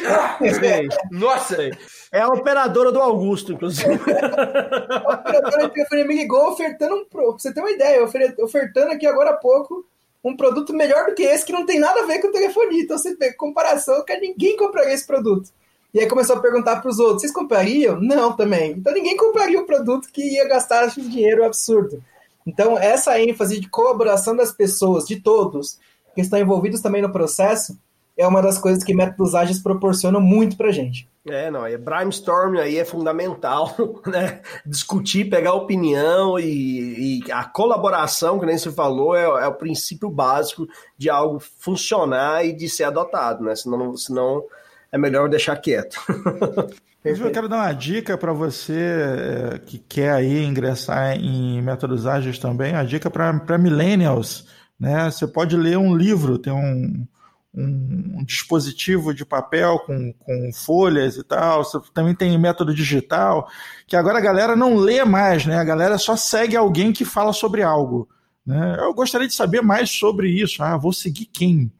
Nossa! 1.10 1.70
É 2.12 2.20
a 2.20 2.28
operadora 2.28 2.90
do 2.90 3.00
Augusto, 3.00 3.52
inclusive. 3.52 3.92
a 3.92 5.14
operadora 5.14 5.68
de 5.68 5.74
telefonia 5.74 6.06
me 6.06 6.16
ligou 6.16 6.52
ofertando 6.52 6.94
um. 6.94 7.04
Pra 7.04 7.22
você 7.24 7.52
ter 7.52 7.60
uma 7.60 7.70
ideia, 7.70 8.02
ofertando 8.02 8.92
aqui 8.92 9.06
agora 9.06 9.30
há 9.30 9.36
pouco 9.36 9.84
um 10.22 10.36
produto 10.36 10.72
melhor 10.74 11.06
do 11.06 11.14
que 11.14 11.22
esse 11.22 11.44
que 11.44 11.52
não 11.52 11.64
tem 11.64 11.78
nada 11.78 12.00
a 12.00 12.06
ver 12.06 12.20
com 12.20 12.30
telefonia. 12.30 12.82
Então 12.82 12.98
você 12.98 13.16
vê 13.16 13.32
comparação 13.32 14.04
que 14.04 14.16
ninguém 14.18 14.56
compraria 14.56 14.94
esse 14.94 15.06
produto. 15.06 15.50
E 15.92 15.98
aí 15.98 16.08
começou 16.08 16.36
a 16.36 16.40
perguntar 16.40 16.80
para 16.80 16.90
os 16.90 16.98
outros: 16.98 17.22
vocês 17.22 17.32
comprariam? 17.32 18.00
Não, 18.00 18.34
também. 18.36 18.72
Então 18.72 18.92
ninguém 18.92 19.16
compraria 19.16 19.60
o 19.60 19.66
produto 19.66 20.08
que 20.12 20.22
ia 20.22 20.46
gastar 20.46 20.86
esse 20.86 21.00
dinheiro 21.00 21.44
absurdo. 21.44 22.02
Então, 22.46 22.78
essa 22.78 23.20
ênfase 23.20 23.60
de 23.60 23.68
colaboração 23.68 24.34
das 24.34 24.50
pessoas, 24.50 25.06
de 25.06 25.20
todos, 25.20 25.78
que 26.14 26.20
estão 26.20 26.38
envolvidos 26.38 26.80
também 26.80 27.02
no 27.02 27.12
processo, 27.12 27.78
é 28.16 28.26
uma 28.26 28.42
das 28.42 28.58
coisas 28.58 28.82
que 28.82 28.94
métodos 28.94 29.34
ágeis 29.34 29.58
proporcionam 29.62 30.20
muito 30.20 30.56
para 30.56 30.70
gente. 30.70 31.08
É, 31.28 31.50
não, 31.50 31.66
é 31.66 31.76
brainstorm 31.76 32.56
aí 32.56 32.78
é 32.78 32.84
fundamental, 32.84 33.74
né? 34.06 34.40
Discutir, 34.64 35.28
pegar 35.28 35.52
opinião 35.52 36.38
e, 36.38 37.20
e 37.22 37.32
a 37.32 37.44
colaboração, 37.44 38.38
que 38.40 38.46
nem 38.46 38.56
você 38.56 38.72
falou, 38.72 39.14
é, 39.14 39.24
é, 39.24 39.46
o 39.46 39.54
princípio 39.54 40.08
básico 40.08 40.66
de 40.96 41.10
algo 41.10 41.38
funcionar 41.38 42.44
e 42.46 42.54
de 42.54 42.68
ser 42.70 42.84
adotado, 42.84 43.44
né? 43.44 43.54
Senão, 43.54 43.96
senão 43.96 44.44
é 44.90 44.96
melhor 44.96 45.28
deixar 45.28 45.56
quieto. 45.56 46.00
Eu 47.02 47.30
quero 47.30 47.48
dar 47.48 47.56
uma 47.56 47.72
dica 47.72 48.18
para 48.18 48.32
você 48.32 48.74
é, 48.74 49.58
que 49.58 49.78
quer 49.78 50.12
aí 50.12 50.44
ingressar 50.44 51.16
em 51.16 51.62
métodos 51.62 52.06
ágeis 52.06 52.38
também, 52.38 52.74
a 52.74 52.84
dica 52.84 53.10
para 53.10 53.56
millennials, 53.58 54.46
né? 54.78 55.10
Você 55.10 55.26
pode 55.26 55.56
ler 55.56 55.78
um 55.78 55.96
livro, 55.96 56.38
tem 56.38 56.52
um, 56.52 57.06
um, 57.54 58.18
um, 58.18 58.24
dispositivo 58.24 59.12
de 59.12 59.24
papel 59.24 59.78
com, 59.80 60.12
com 60.12 60.50
folhas 60.52 61.16
e 61.16 61.24
tal. 61.24 61.64
Você 61.64 61.78
também 61.92 62.14
tem 62.14 62.38
método 62.38 62.74
digital, 62.74 63.48
que 63.86 63.96
agora 63.96 64.18
a 64.18 64.22
galera 64.22 64.54
não 64.54 64.76
lê 64.76 65.04
mais, 65.04 65.46
né? 65.46 65.56
A 65.56 65.64
galera 65.64 65.98
só 65.98 66.16
segue 66.16 66.56
alguém 66.56 66.92
que 66.92 67.04
fala 67.04 67.32
sobre 67.32 67.62
algo. 67.62 68.08
Né? 68.46 68.76
Eu 68.80 68.94
gostaria 68.94 69.28
de 69.28 69.34
saber 69.34 69.62
mais 69.62 69.90
sobre 69.90 70.28
isso. 70.28 70.62
Ah, 70.62 70.76
vou 70.76 70.92
seguir 70.92 71.26
quem? 71.26 71.72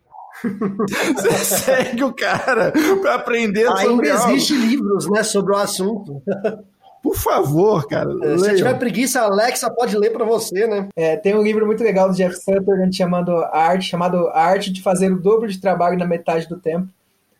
Você 1.15 1.33
segue 1.45 2.03
o 2.05 2.13
cara 2.13 2.73
para 3.01 3.15
aprender 3.15 3.67
Ainda 3.67 3.83
sobre 3.83 4.11
Ainda 4.11 4.33
existe 4.33 4.57
livros, 4.57 5.11
né, 5.11 5.23
sobre 5.23 5.53
o 5.53 5.57
assunto. 5.57 6.23
Por 7.03 7.17
favor, 7.17 7.87
cara. 7.87 8.11
É, 8.23 8.39
se 8.39 8.57
tiver 8.57 8.79
preguiça, 8.79 9.21
a 9.21 9.25
Alexa 9.25 9.71
pode 9.71 9.97
ler 9.97 10.11
para 10.13 10.25
você, 10.25 10.67
né? 10.67 10.89
É, 10.95 11.17
tem 11.17 11.35
um 11.35 11.43
livro 11.43 11.67
muito 11.67 11.83
legal 11.83 12.09
do 12.09 12.15
Jeff 12.15 12.37
Sutherland 12.37 12.95
chamado 12.95 13.33
Arte, 13.53 13.89
chamado 13.89 14.29
Arte 14.29 14.71
de 14.71 14.83
Fazer 14.83 15.11
o 15.11 15.21
Dobro 15.21 15.49
de 15.49 15.61
Trabalho 15.61 15.99
na 15.99 16.07
Metade 16.07 16.47
do 16.47 16.59
Tempo. 16.59 16.89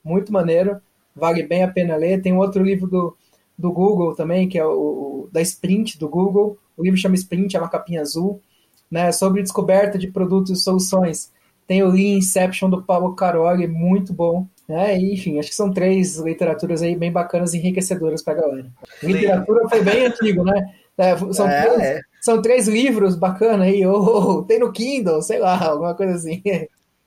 Muito 0.03 0.33
maneiro, 0.33 0.81
vale 1.15 1.43
bem 1.43 1.63
a 1.63 1.69
pena 1.69 1.97
ler. 1.97 2.23
Tem 2.23 2.33
um 2.33 2.39
outro 2.39 2.63
livro 2.63 2.87
do, 2.87 3.17
do 3.57 3.71
Google 3.71 4.15
também, 4.15 4.49
que 4.49 4.59
é 4.59 4.65
o, 4.65 4.71
o 4.71 5.29
da 5.31 5.43
Sprint 5.43 5.99
do 5.99 6.09
Google. 6.09 6.57
O 6.77 6.83
livro 6.83 6.99
chama 6.99 7.15
Sprint, 7.15 7.55
é 7.55 7.61
uma 7.61 7.69
capinha 7.69 8.01
azul, 8.01 8.41
né? 8.91 9.13
Sobre 9.13 9.43
descoberta 9.43 9.99
de 9.99 10.11
produtos 10.11 10.59
e 10.59 10.63
soluções. 10.63 11.31
Tem 11.67 11.83
o 11.83 11.89
Lean 11.89 12.17
Inception 12.17 12.71
do 12.71 12.83
Paulo 12.83 13.15
Caroli, 13.15 13.69
muito 13.69 14.13
bom. 14.13 14.47
Né? 14.71 15.01
E, 15.01 15.15
enfim, 15.15 15.37
acho 15.41 15.49
que 15.49 15.55
são 15.57 15.73
três 15.73 16.17
literaturas 16.17 16.81
aí 16.81 16.95
bem 16.95 17.11
bacanas 17.11 17.53
e 17.53 17.59
enriquecedoras 17.59 18.23
para 18.23 18.35
a 18.35 18.41
galera. 18.41 18.67
Literatura 19.03 19.69
foi 19.69 19.83
bem 19.83 20.07
antigo, 20.07 20.45
né? 20.45 20.73
É, 20.97 21.17
são, 21.33 21.49
é, 21.49 21.63
três, 21.63 21.81
é. 21.81 22.01
são 22.21 22.41
três 22.41 22.69
livros 22.69 23.17
bacanas 23.17 23.67
aí, 23.67 23.85
ou 23.85 24.45
tem 24.45 24.61
no 24.61 24.71
Kindle, 24.71 25.23
sei 25.23 25.41
lá, 25.41 25.61
alguma 25.61 25.93
coisa 25.97 26.15
assim. 26.15 26.41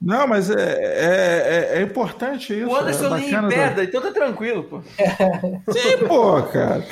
Não, 0.03 0.27
mas 0.27 0.49
é, 0.49 0.53
é, 0.53 1.75
é, 1.75 1.79
é 1.79 1.81
importante 1.81 2.53
isso. 2.53 2.67
O 2.67 2.75
Anderson 2.75 3.15
é 3.15 3.19
nem 3.19 3.33
em 3.33 3.47
pedra, 3.47 3.85
então 3.85 4.01
tá 4.01 4.11
tranquilo, 4.11 4.65
pô. 4.65 4.81
Sim, 5.71 6.05
pô, 6.05 6.43
cara. 6.43 6.83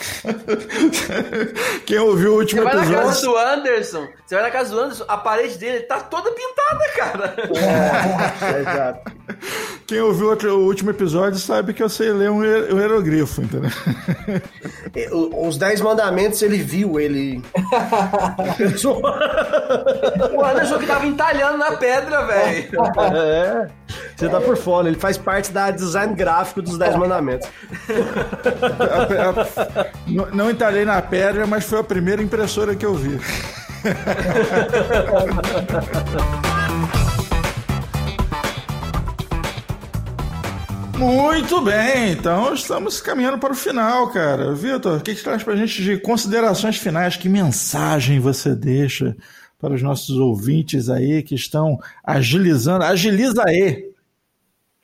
Quem 1.85 1.99
ouviu 1.99 2.33
o 2.33 2.37
último 2.37 2.61
episódio. 2.61 2.87
Você 2.87 2.93
vai 2.93 3.03
na 3.03 3.09
casa 3.09 3.21
do 3.21 3.37
Anderson, 3.37 4.07
você 4.25 4.35
vai 4.35 4.43
na 4.45 4.51
casa 4.51 4.69
do 4.69 4.79
Anderson, 4.79 5.03
a 5.09 5.17
parede 5.17 5.57
dele 5.57 5.81
tá 5.81 5.99
toda 5.99 6.31
pintada, 6.31 6.85
cara. 6.95 7.35
É, 8.47 8.59
exato. 8.63 9.11
Quem 9.85 9.99
ouviu 9.99 10.29
outro, 10.29 10.57
o 10.57 10.65
último 10.65 10.91
episódio 10.91 11.37
sabe 11.37 11.73
que 11.73 11.83
eu 11.83 11.89
sei 11.89 12.13
ler 12.13 12.31
um, 12.31 12.37
um 12.37 12.79
hieroglifo, 12.79 13.41
entendeu? 13.41 13.71
Os 15.37 15.57
Dez 15.57 15.81
Mandamentos 15.81 16.41
ele 16.41 16.59
viu, 16.59 16.97
ele. 16.97 17.41
o 20.33 20.45
Anderson 20.45 20.79
que 20.79 20.87
tava 20.87 21.05
entalhando 21.05 21.57
na 21.57 21.73
pedra, 21.73 22.25
velho. 22.25 22.69
É. 23.07 23.67
Você 24.15 24.29
tá 24.29 24.39
por 24.39 24.55
fora, 24.55 24.87
ele 24.87 24.99
faz 24.99 25.17
parte 25.17 25.51
da 25.51 25.71
design 25.71 26.13
gráfico 26.13 26.61
dos 26.61 26.77
Dez 26.77 26.95
Mandamentos. 26.95 27.49
não, 30.07 30.25
não 30.27 30.51
entalhei 30.51 30.85
na 30.85 31.01
pedra, 31.01 31.47
mas 31.47 31.65
foi 31.65 31.79
a 31.79 31.83
primeira 31.83 32.21
impressora 32.21 32.75
que 32.75 32.85
eu 32.85 32.93
vi. 32.93 33.19
Muito 41.01 41.61
bem, 41.61 42.11
então 42.11 42.53
estamos 42.53 43.01
caminhando 43.01 43.39
para 43.39 43.53
o 43.53 43.55
final, 43.55 44.09
cara. 44.11 44.53
Vitor, 44.53 44.97
o 44.99 45.01
que, 45.01 45.15
que 45.15 45.23
traz 45.23 45.41
para 45.41 45.53
a 45.53 45.57
gente 45.57 45.81
de 45.81 45.97
considerações 45.97 46.77
finais? 46.77 47.15
Que 47.15 47.27
mensagem 47.27 48.19
você 48.19 48.53
deixa 48.53 49.15
para 49.61 49.73
os 49.73 49.81
nossos 49.81 50.17
ouvintes 50.17 50.89
aí 50.89 51.21
que 51.21 51.35
estão 51.35 51.79
agilizando? 52.03 52.83
Agiliza 52.83 53.43
aí! 53.45 53.91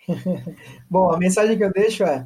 Bom, 0.89 1.11
a 1.11 1.17
mensagem 1.17 1.57
que 1.57 1.63
eu 1.63 1.71
deixo 1.71 2.03
é, 2.03 2.25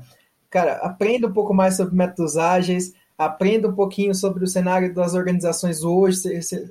cara, 0.49 0.73
aprenda 0.77 1.27
um 1.27 1.33
pouco 1.33 1.53
mais 1.53 1.77
sobre 1.77 1.95
métodos 1.95 2.37
ágeis, 2.37 2.93
aprenda 3.17 3.69
um 3.69 3.73
pouquinho 3.73 4.13
sobre 4.13 4.43
o 4.43 4.47
cenário 4.47 4.93
das 4.93 5.15
organizações 5.15 5.83
hoje, 5.83 6.19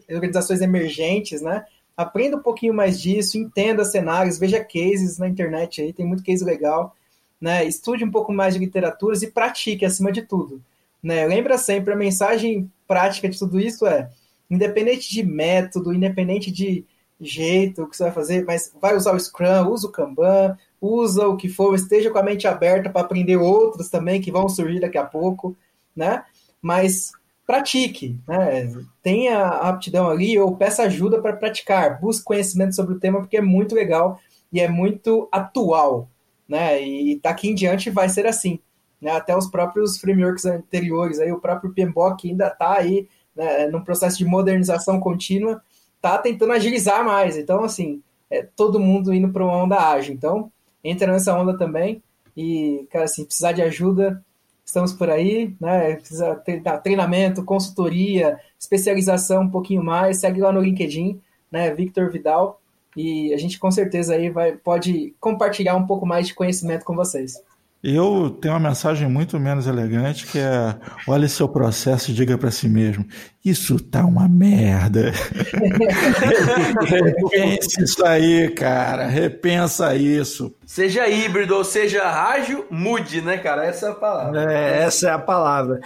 organizações 0.08 0.60
emergentes, 0.60 1.40
né? 1.42 1.64
Aprenda 1.96 2.36
um 2.36 2.42
pouquinho 2.42 2.72
mais 2.72 3.00
disso, 3.00 3.36
entenda 3.36 3.84
cenários, 3.84 4.38
veja 4.38 4.62
cases 4.62 5.18
na 5.18 5.28
internet 5.28 5.82
aí, 5.82 5.92
tem 5.92 6.06
muito 6.06 6.22
case 6.22 6.44
legal 6.44 6.94
né? 7.40 7.64
Estude 7.64 8.04
um 8.04 8.10
pouco 8.10 8.32
mais 8.32 8.54
de 8.54 8.60
literaturas 8.60 9.22
e 9.22 9.30
pratique 9.30 9.84
acima 9.84 10.12
de 10.12 10.22
tudo. 10.22 10.62
Né? 11.02 11.26
Lembra 11.26 11.56
sempre, 11.56 11.94
a 11.94 11.96
mensagem 11.96 12.70
prática 12.86 13.28
de 13.28 13.38
tudo 13.38 13.58
isso 13.58 13.86
é: 13.86 14.10
independente 14.50 15.10
de 15.10 15.22
método, 15.22 15.92
independente 15.92 16.50
de 16.50 16.84
jeito 17.20 17.86
que 17.86 17.96
você 17.96 18.04
vai 18.04 18.12
fazer, 18.12 18.44
mas 18.44 18.74
vai 18.80 18.96
usar 18.96 19.14
o 19.14 19.20
Scrum, 19.20 19.68
usa 19.68 19.86
o 19.86 19.92
Kanban, 19.92 20.56
usa 20.80 21.28
o 21.28 21.36
que 21.36 21.48
for, 21.48 21.74
esteja 21.74 22.10
com 22.10 22.18
a 22.18 22.22
mente 22.22 22.48
aberta 22.48 22.88
para 22.88 23.02
aprender 23.02 23.36
outros 23.36 23.90
também 23.90 24.20
que 24.20 24.32
vão 24.32 24.48
surgir 24.48 24.80
daqui 24.80 24.96
a 24.96 25.04
pouco, 25.04 25.56
né? 25.94 26.24
Mas 26.62 27.12
pratique, 27.46 28.18
né? 28.26 28.72
Tenha 29.02 29.46
aptidão 29.46 30.08
ali 30.08 30.38
ou 30.38 30.56
peça 30.56 30.84
ajuda 30.84 31.20
para 31.20 31.36
praticar, 31.36 32.00
busque 32.00 32.24
conhecimento 32.24 32.74
sobre 32.74 32.94
o 32.94 32.98
tema 32.98 33.20
porque 33.20 33.36
é 33.36 33.42
muito 33.42 33.74
legal 33.74 34.18
e 34.52 34.60
é 34.60 34.68
muito 34.68 35.28
atual, 35.30 36.08
né? 36.48 36.82
E 36.82 37.20
daqui 37.22 37.48
em 37.48 37.54
diante 37.54 37.90
vai 37.90 38.08
ser 38.08 38.26
assim. 38.26 38.58
Né? 39.00 39.10
Até 39.10 39.36
os 39.36 39.46
próprios 39.46 39.98
frameworks 39.98 40.44
anteriores, 40.44 41.18
aí, 41.18 41.32
o 41.32 41.40
próprio 41.40 41.72
PMBOK 41.72 42.28
ainda 42.28 42.48
está 42.48 42.76
aí 42.76 43.08
né, 43.34 43.66
num 43.66 43.82
processo 43.82 44.18
de 44.18 44.24
modernização 44.24 45.00
contínua, 45.00 45.62
está 45.96 46.18
tentando 46.18 46.52
agilizar 46.52 47.04
mais. 47.04 47.36
Então, 47.36 47.64
assim, 47.64 48.02
é 48.30 48.42
todo 48.42 48.80
mundo 48.80 49.12
indo 49.12 49.28
para 49.30 49.44
uma 49.44 49.64
onda 49.64 49.76
ágil. 49.76 50.14
Então, 50.14 50.50
entra 50.82 51.10
nessa 51.10 51.36
onda 51.36 51.56
também. 51.56 52.02
E, 52.36 52.86
cara, 52.90 53.04
assim, 53.04 53.24
precisar 53.24 53.52
de 53.52 53.62
ajuda, 53.62 54.24
estamos 54.64 54.92
por 54.92 55.10
aí, 55.10 55.54
né? 55.60 55.96
Precisa 55.96 56.36
ter 56.36 56.62
treinamento, 56.82 57.44
consultoria, 57.44 58.38
especialização 58.58 59.42
um 59.42 59.50
pouquinho 59.50 59.82
mais. 59.82 60.20
Segue 60.20 60.40
lá 60.40 60.52
no 60.52 60.60
LinkedIn, 60.60 61.20
né? 61.50 61.74
Victor 61.74 62.10
Vidal 62.10 62.60
e 62.96 63.32
a 63.32 63.36
gente 63.36 63.58
com 63.58 63.70
certeza 63.70 64.14
aí 64.14 64.30
vai, 64.30 64.52
pode 64.52 65.14
compartilhar 65.20 65.76
um 65.76 65.86
pouco 65.86 66.04
mais 66.04 66.26
de 66.26 66.34
conhecimento 66.34 66.84
com 66.84 66.94
vocês. 66.94 67.40
Eu 67.82 68.30
tenho 68.30 68.54
uma 68.54 68.68
mensagem 68.68 69.08
muito 69.08 69.40
menos 69.40 69.66
elegante 69.66 70.26
que 70.26 70.38
é: 70.38 70.78
olhe 71.06 71.28
seu 71.28 71.48
processo 71.48 72.10
e 72.10 72.14
diga 72.14 72.36
para 72.36 72.50
si 72.50 72.68
mesmo, 72.68 73.06
isso 73.42 73.80
tá 73.80 74.04
uma 74.04 74.28
merda. 74.28 75.12
Repense 76.84 77.82
isso 77.82 78.04
aí, 78.04 78.50
cara. 78.50 79.06
Repensa 79.06 79.94
isso. 79.94 80.54
Seja 80.66 81.08
híbrido 81.08 81.56
ou 81.56 81.64
seja 81.64 82.06
rádio, 82.06 82.66
mude, 82.70 83.22
né, 83.22 83.38
cara? 83.38 83.64
Essa 83.64 83.86
é 83.86 83.90
a 83.90 83.94
palavra. 83.94 84.52
É, 84.52 84.82
essa 84.82 85.08
é 85.08 85.10
a 85.10 85.18
palavra. 85.18 85.80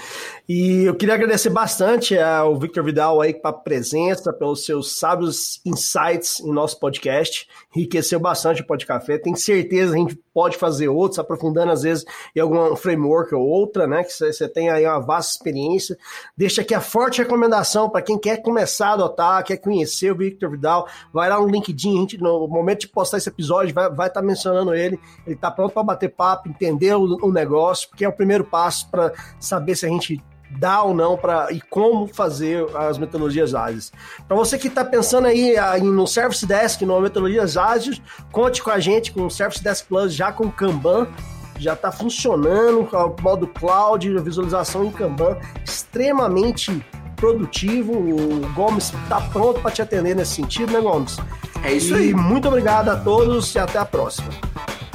E 0.47 0.85
eu 0.85 0.95
queria 0.95 1.15
agradecer 1.15 1.49
bastante 1.49 2.19
ao 2.19 2.59
Victor 2.59 2.85
Vidal 2.85 3.21
aí 3.21 3.33
pela 3.33 3.53
presença, 3.53 4.33
pelos 4.33 4.67
seus 4.67 4.99
sábios 4.99 5.61
insights 5.65 6.41
em 6.41 6.53
nosso 6.53 6.79
podcast. 6.79 7.49
Enriqueceu 7.75 8.21
bastante 8.21 8.61
o 8.61 8.67
Pod 8.67 8.85
Café. 8.85 9.17
Tenho 9.17 9.37
certeza 9.37 9.93
que 9.93 9.99
a 9.99 10.03
gente 10.03 10.19
pode 10.35 10.59
fazer 10.59 10.89
outros, 10.89 11.19
aprofundando 11.19 11.73
às 11.73 11.83
vezes 11.83 12.05
em 12.37 12.41
algum 12.41 12.77
framework 12.77 13.35
ou 13.35 13.43
outra, 13.43 13.87
né? 13.87 14.05
Que 14.05 14.13
você 14.13 14.47
tem 14.49 14.69
aí 14.69 14.85
uma 14.85 15.01
vasta 15.01 15.33
experiência. 15.33 15.97
Deixa 16.37 16.61
aqui 16.61 16.75
a 16.75 16.81
forte 16.81 17.23
recomendação 17.23 17.44
para 17.91 18.03
quem 18.03 18.19
quer 18.19 18.43
começar 18.43 18.89
a 18.89 18.93
adotar, 18.93 19.45
quer 19.45 19.57
conhecer 19.57 20.13
o 20.13 20.17
Victor 20.17 20.51
Vidal. 20.51 20.87
Vai 21.13 21.29
lá 21.29 21.39
no 21.39 21.49
LinkedIn, 21.49 21.97
a 21.97 22.01
gente, 22.01 22.19
no 22.19 22.47
momento 22.49 22.81
de 22.81 22.89
postar 22.89 23.19
esse 23.19 23.29
episódio, 23.29 23.75
vai 23.75 23.89
estar 23.89 24.11
tá 24.11 24.23
mencionando 24.23 24.75
ele. 24.75 24.99
Ele 25.27 25.35
está 25.35 25.51
pronto 25.51 25.73
para 25.73 25.83
bater 25.83 26.09
papo, 26.09 26.49
entender 26.49 26.95
o, 26.95 27.19
o 27.23 27.33
negócio, 27.33 27.89
porque 27.89 28.05
é 28.05 28.09
o 28.09 28.13
primeiro 28.13 28.45
passo 28.45 28.89
para 28.91 29.13
saber 29.39 29.77
se 29.77 29.87
a 29.87 29.89
gente 29.89 30.23
dá 30.59 30.83
ou 30.83 30.95
não 30.95 31.17
para 31.17 31.53
e 31.53 31.61
como 31.61 32.07
fazer 32.07 32.65
as 32.77 32.99
metodologias 32.99 33.55
ágeis. 33.55 33.93
Para 34.27 34.37
você 34.37 34.59
que 34.59 34.69
está 34.69 34.85
pensando 34.85 35.27
aí 35.27 35.57
no 35.83 36.07
Service 36.07 36.45
Desk, 36.47 36.83
no 36.83 37.01
metodologias 37.01 37.57
ágeis, 37.57 38.01
conte 38.33 38.63
com 38.63 38.71
a 38.71 38.79
gente 38.79 39.13
com 39.13 39.27
o 39.27 39.31
Service 39.31 39.63
Desk 39.63 39.87
Plus 39.87 40.15
já 40.15 40.33
com 40.33 40.51
Kanban. 40.51 41.09
Já 41.57 41.75
está 41.75 41.93
funcionando, 41.93 42.81
o 42.81 43.23
modo 43.23 43.47
cloud, 43.47 44.13
visualização 44.19 44.85
em 44.85 44.91
Kanban, 44.91 45.39
extremamente 45.65 46.85
produtivo. 47.15 47.93
O 47.93 48.41
Gomes 48.55 48.93
está 48.93 49.21
pronto 49.21 49.61
para 49.61 49.71
te 49.71 49.83
atender 49.83 50.15
nesse 50.15 50.35
sentido, 50.35 50.73
né, 50.73 50.81
Gomes? 50.81 51.17
É 51.63 51.73
isso 51.73 51.95
e 51.97 51.99
aí. 51.99 52.15
Muito 52.15 52.49
obrigado 52.49 52.91
a 52.91 52.97
todos 52.97 53.55
e 53.55 53.59
até 53.59 53.79
a 53.79 53.85
próxima. 53.85 54.29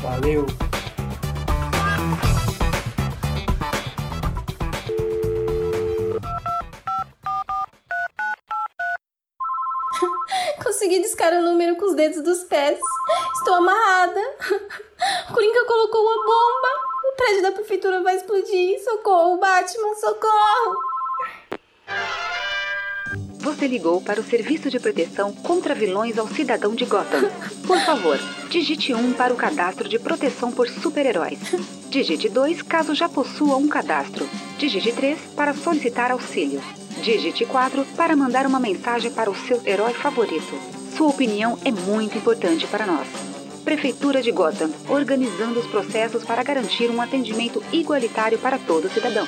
Valeu. 0.01 0.45
Consegui 10.63 11.01
discar 11.01 11.33
o 11.33 11.41
número 11.41 11.75
com 11.75 11.85
os 11.85 11.95
dedos 11.95 12.23
dos 12.23 12.43
pés. 12.43 12.79
Estou 13.35 13.55
amarrada. 13.55 14.19
O 15.29 15.33
Coringa 15.33 15.63
colocou 15.65 16.01
uma 16.01 16.25
bomba. 16.25 16.67
O 17.07 17.15
prédio 17.15 17.41
da 17.43 17.51
prefeitura 17.53 18.03
vai 18.03 18.17
explodir. 18.17 18.83
Socorro, 18.83 19.37
Batman, 19.37 19.95
socorro! 19.95 20.75
Você 23.39 23.67
ligou 23.67 23.99
para 24.01 24.21
o 24.21 24.23
Serviço 24.23 24.69
de 24.69 24.79
Proteção 24.79 25.33
contra 25.33 25.73
Vilões 25.73 26.17
ao 26.17 26.27
Cidadão 26.27 26.75
de 26.75 26.85
Gotham. 26.85 27.29
Por 27.65 27.79
favor, 27.79 28.19
digite 28.49 28.93
1 28.93 29.13
para 29.13 29.33
o 29.33 29.37
cadastro 29.37 29.89
de 29.89 29.97
proteção 29.97 30.51
por 30.51 30.67
super-heróis. 30.67 31.39
Digite 31.89 32.29
2 32.29 32.61
caso 32.61 32.93
já 32.93 33.07
possua 33.07 33.57
um 33.57 33.67
cadastro. 33.67 34.29
Digite 34.57 34.91
3 34.91 35.19
para 35.35 35.53
solicitar 35.53 36.11
auxílio. 36.11 36.61
Digite 37.01 37.45
4 37.45 37.85
para 37.95 38.15
mandar 38.15 38.45
uma 38.45 38.59
mensagem 38.59 39.11
para 39.11 39.29
o 39.31 39.35
seu 39.35 39.61
herói 39.65 39.93
favorito. 39.93 40.59
Sua 40.95 41.07
opinião 41.07 41.57
é 41.63 41.71
muito 41.71 42.17
importante 42.17 42.67
para 42.67 42.85
nós. 42.85 43.07
Prefeitura 43.63 44.21
de 44.21 44.31
Gotham, 44.31 44.71
organizando 44.89 45.59
os 45.59 45.67
processos 45.67 46.23
para 46.23 46.43
garantir 46.43 46.89
um 46.89 47.01
atendimento 47.01 47.63
igualitário 47.71 48.37
para 48.37 48.57
todo 48.57 48.89
cidadão. 48.89 49.27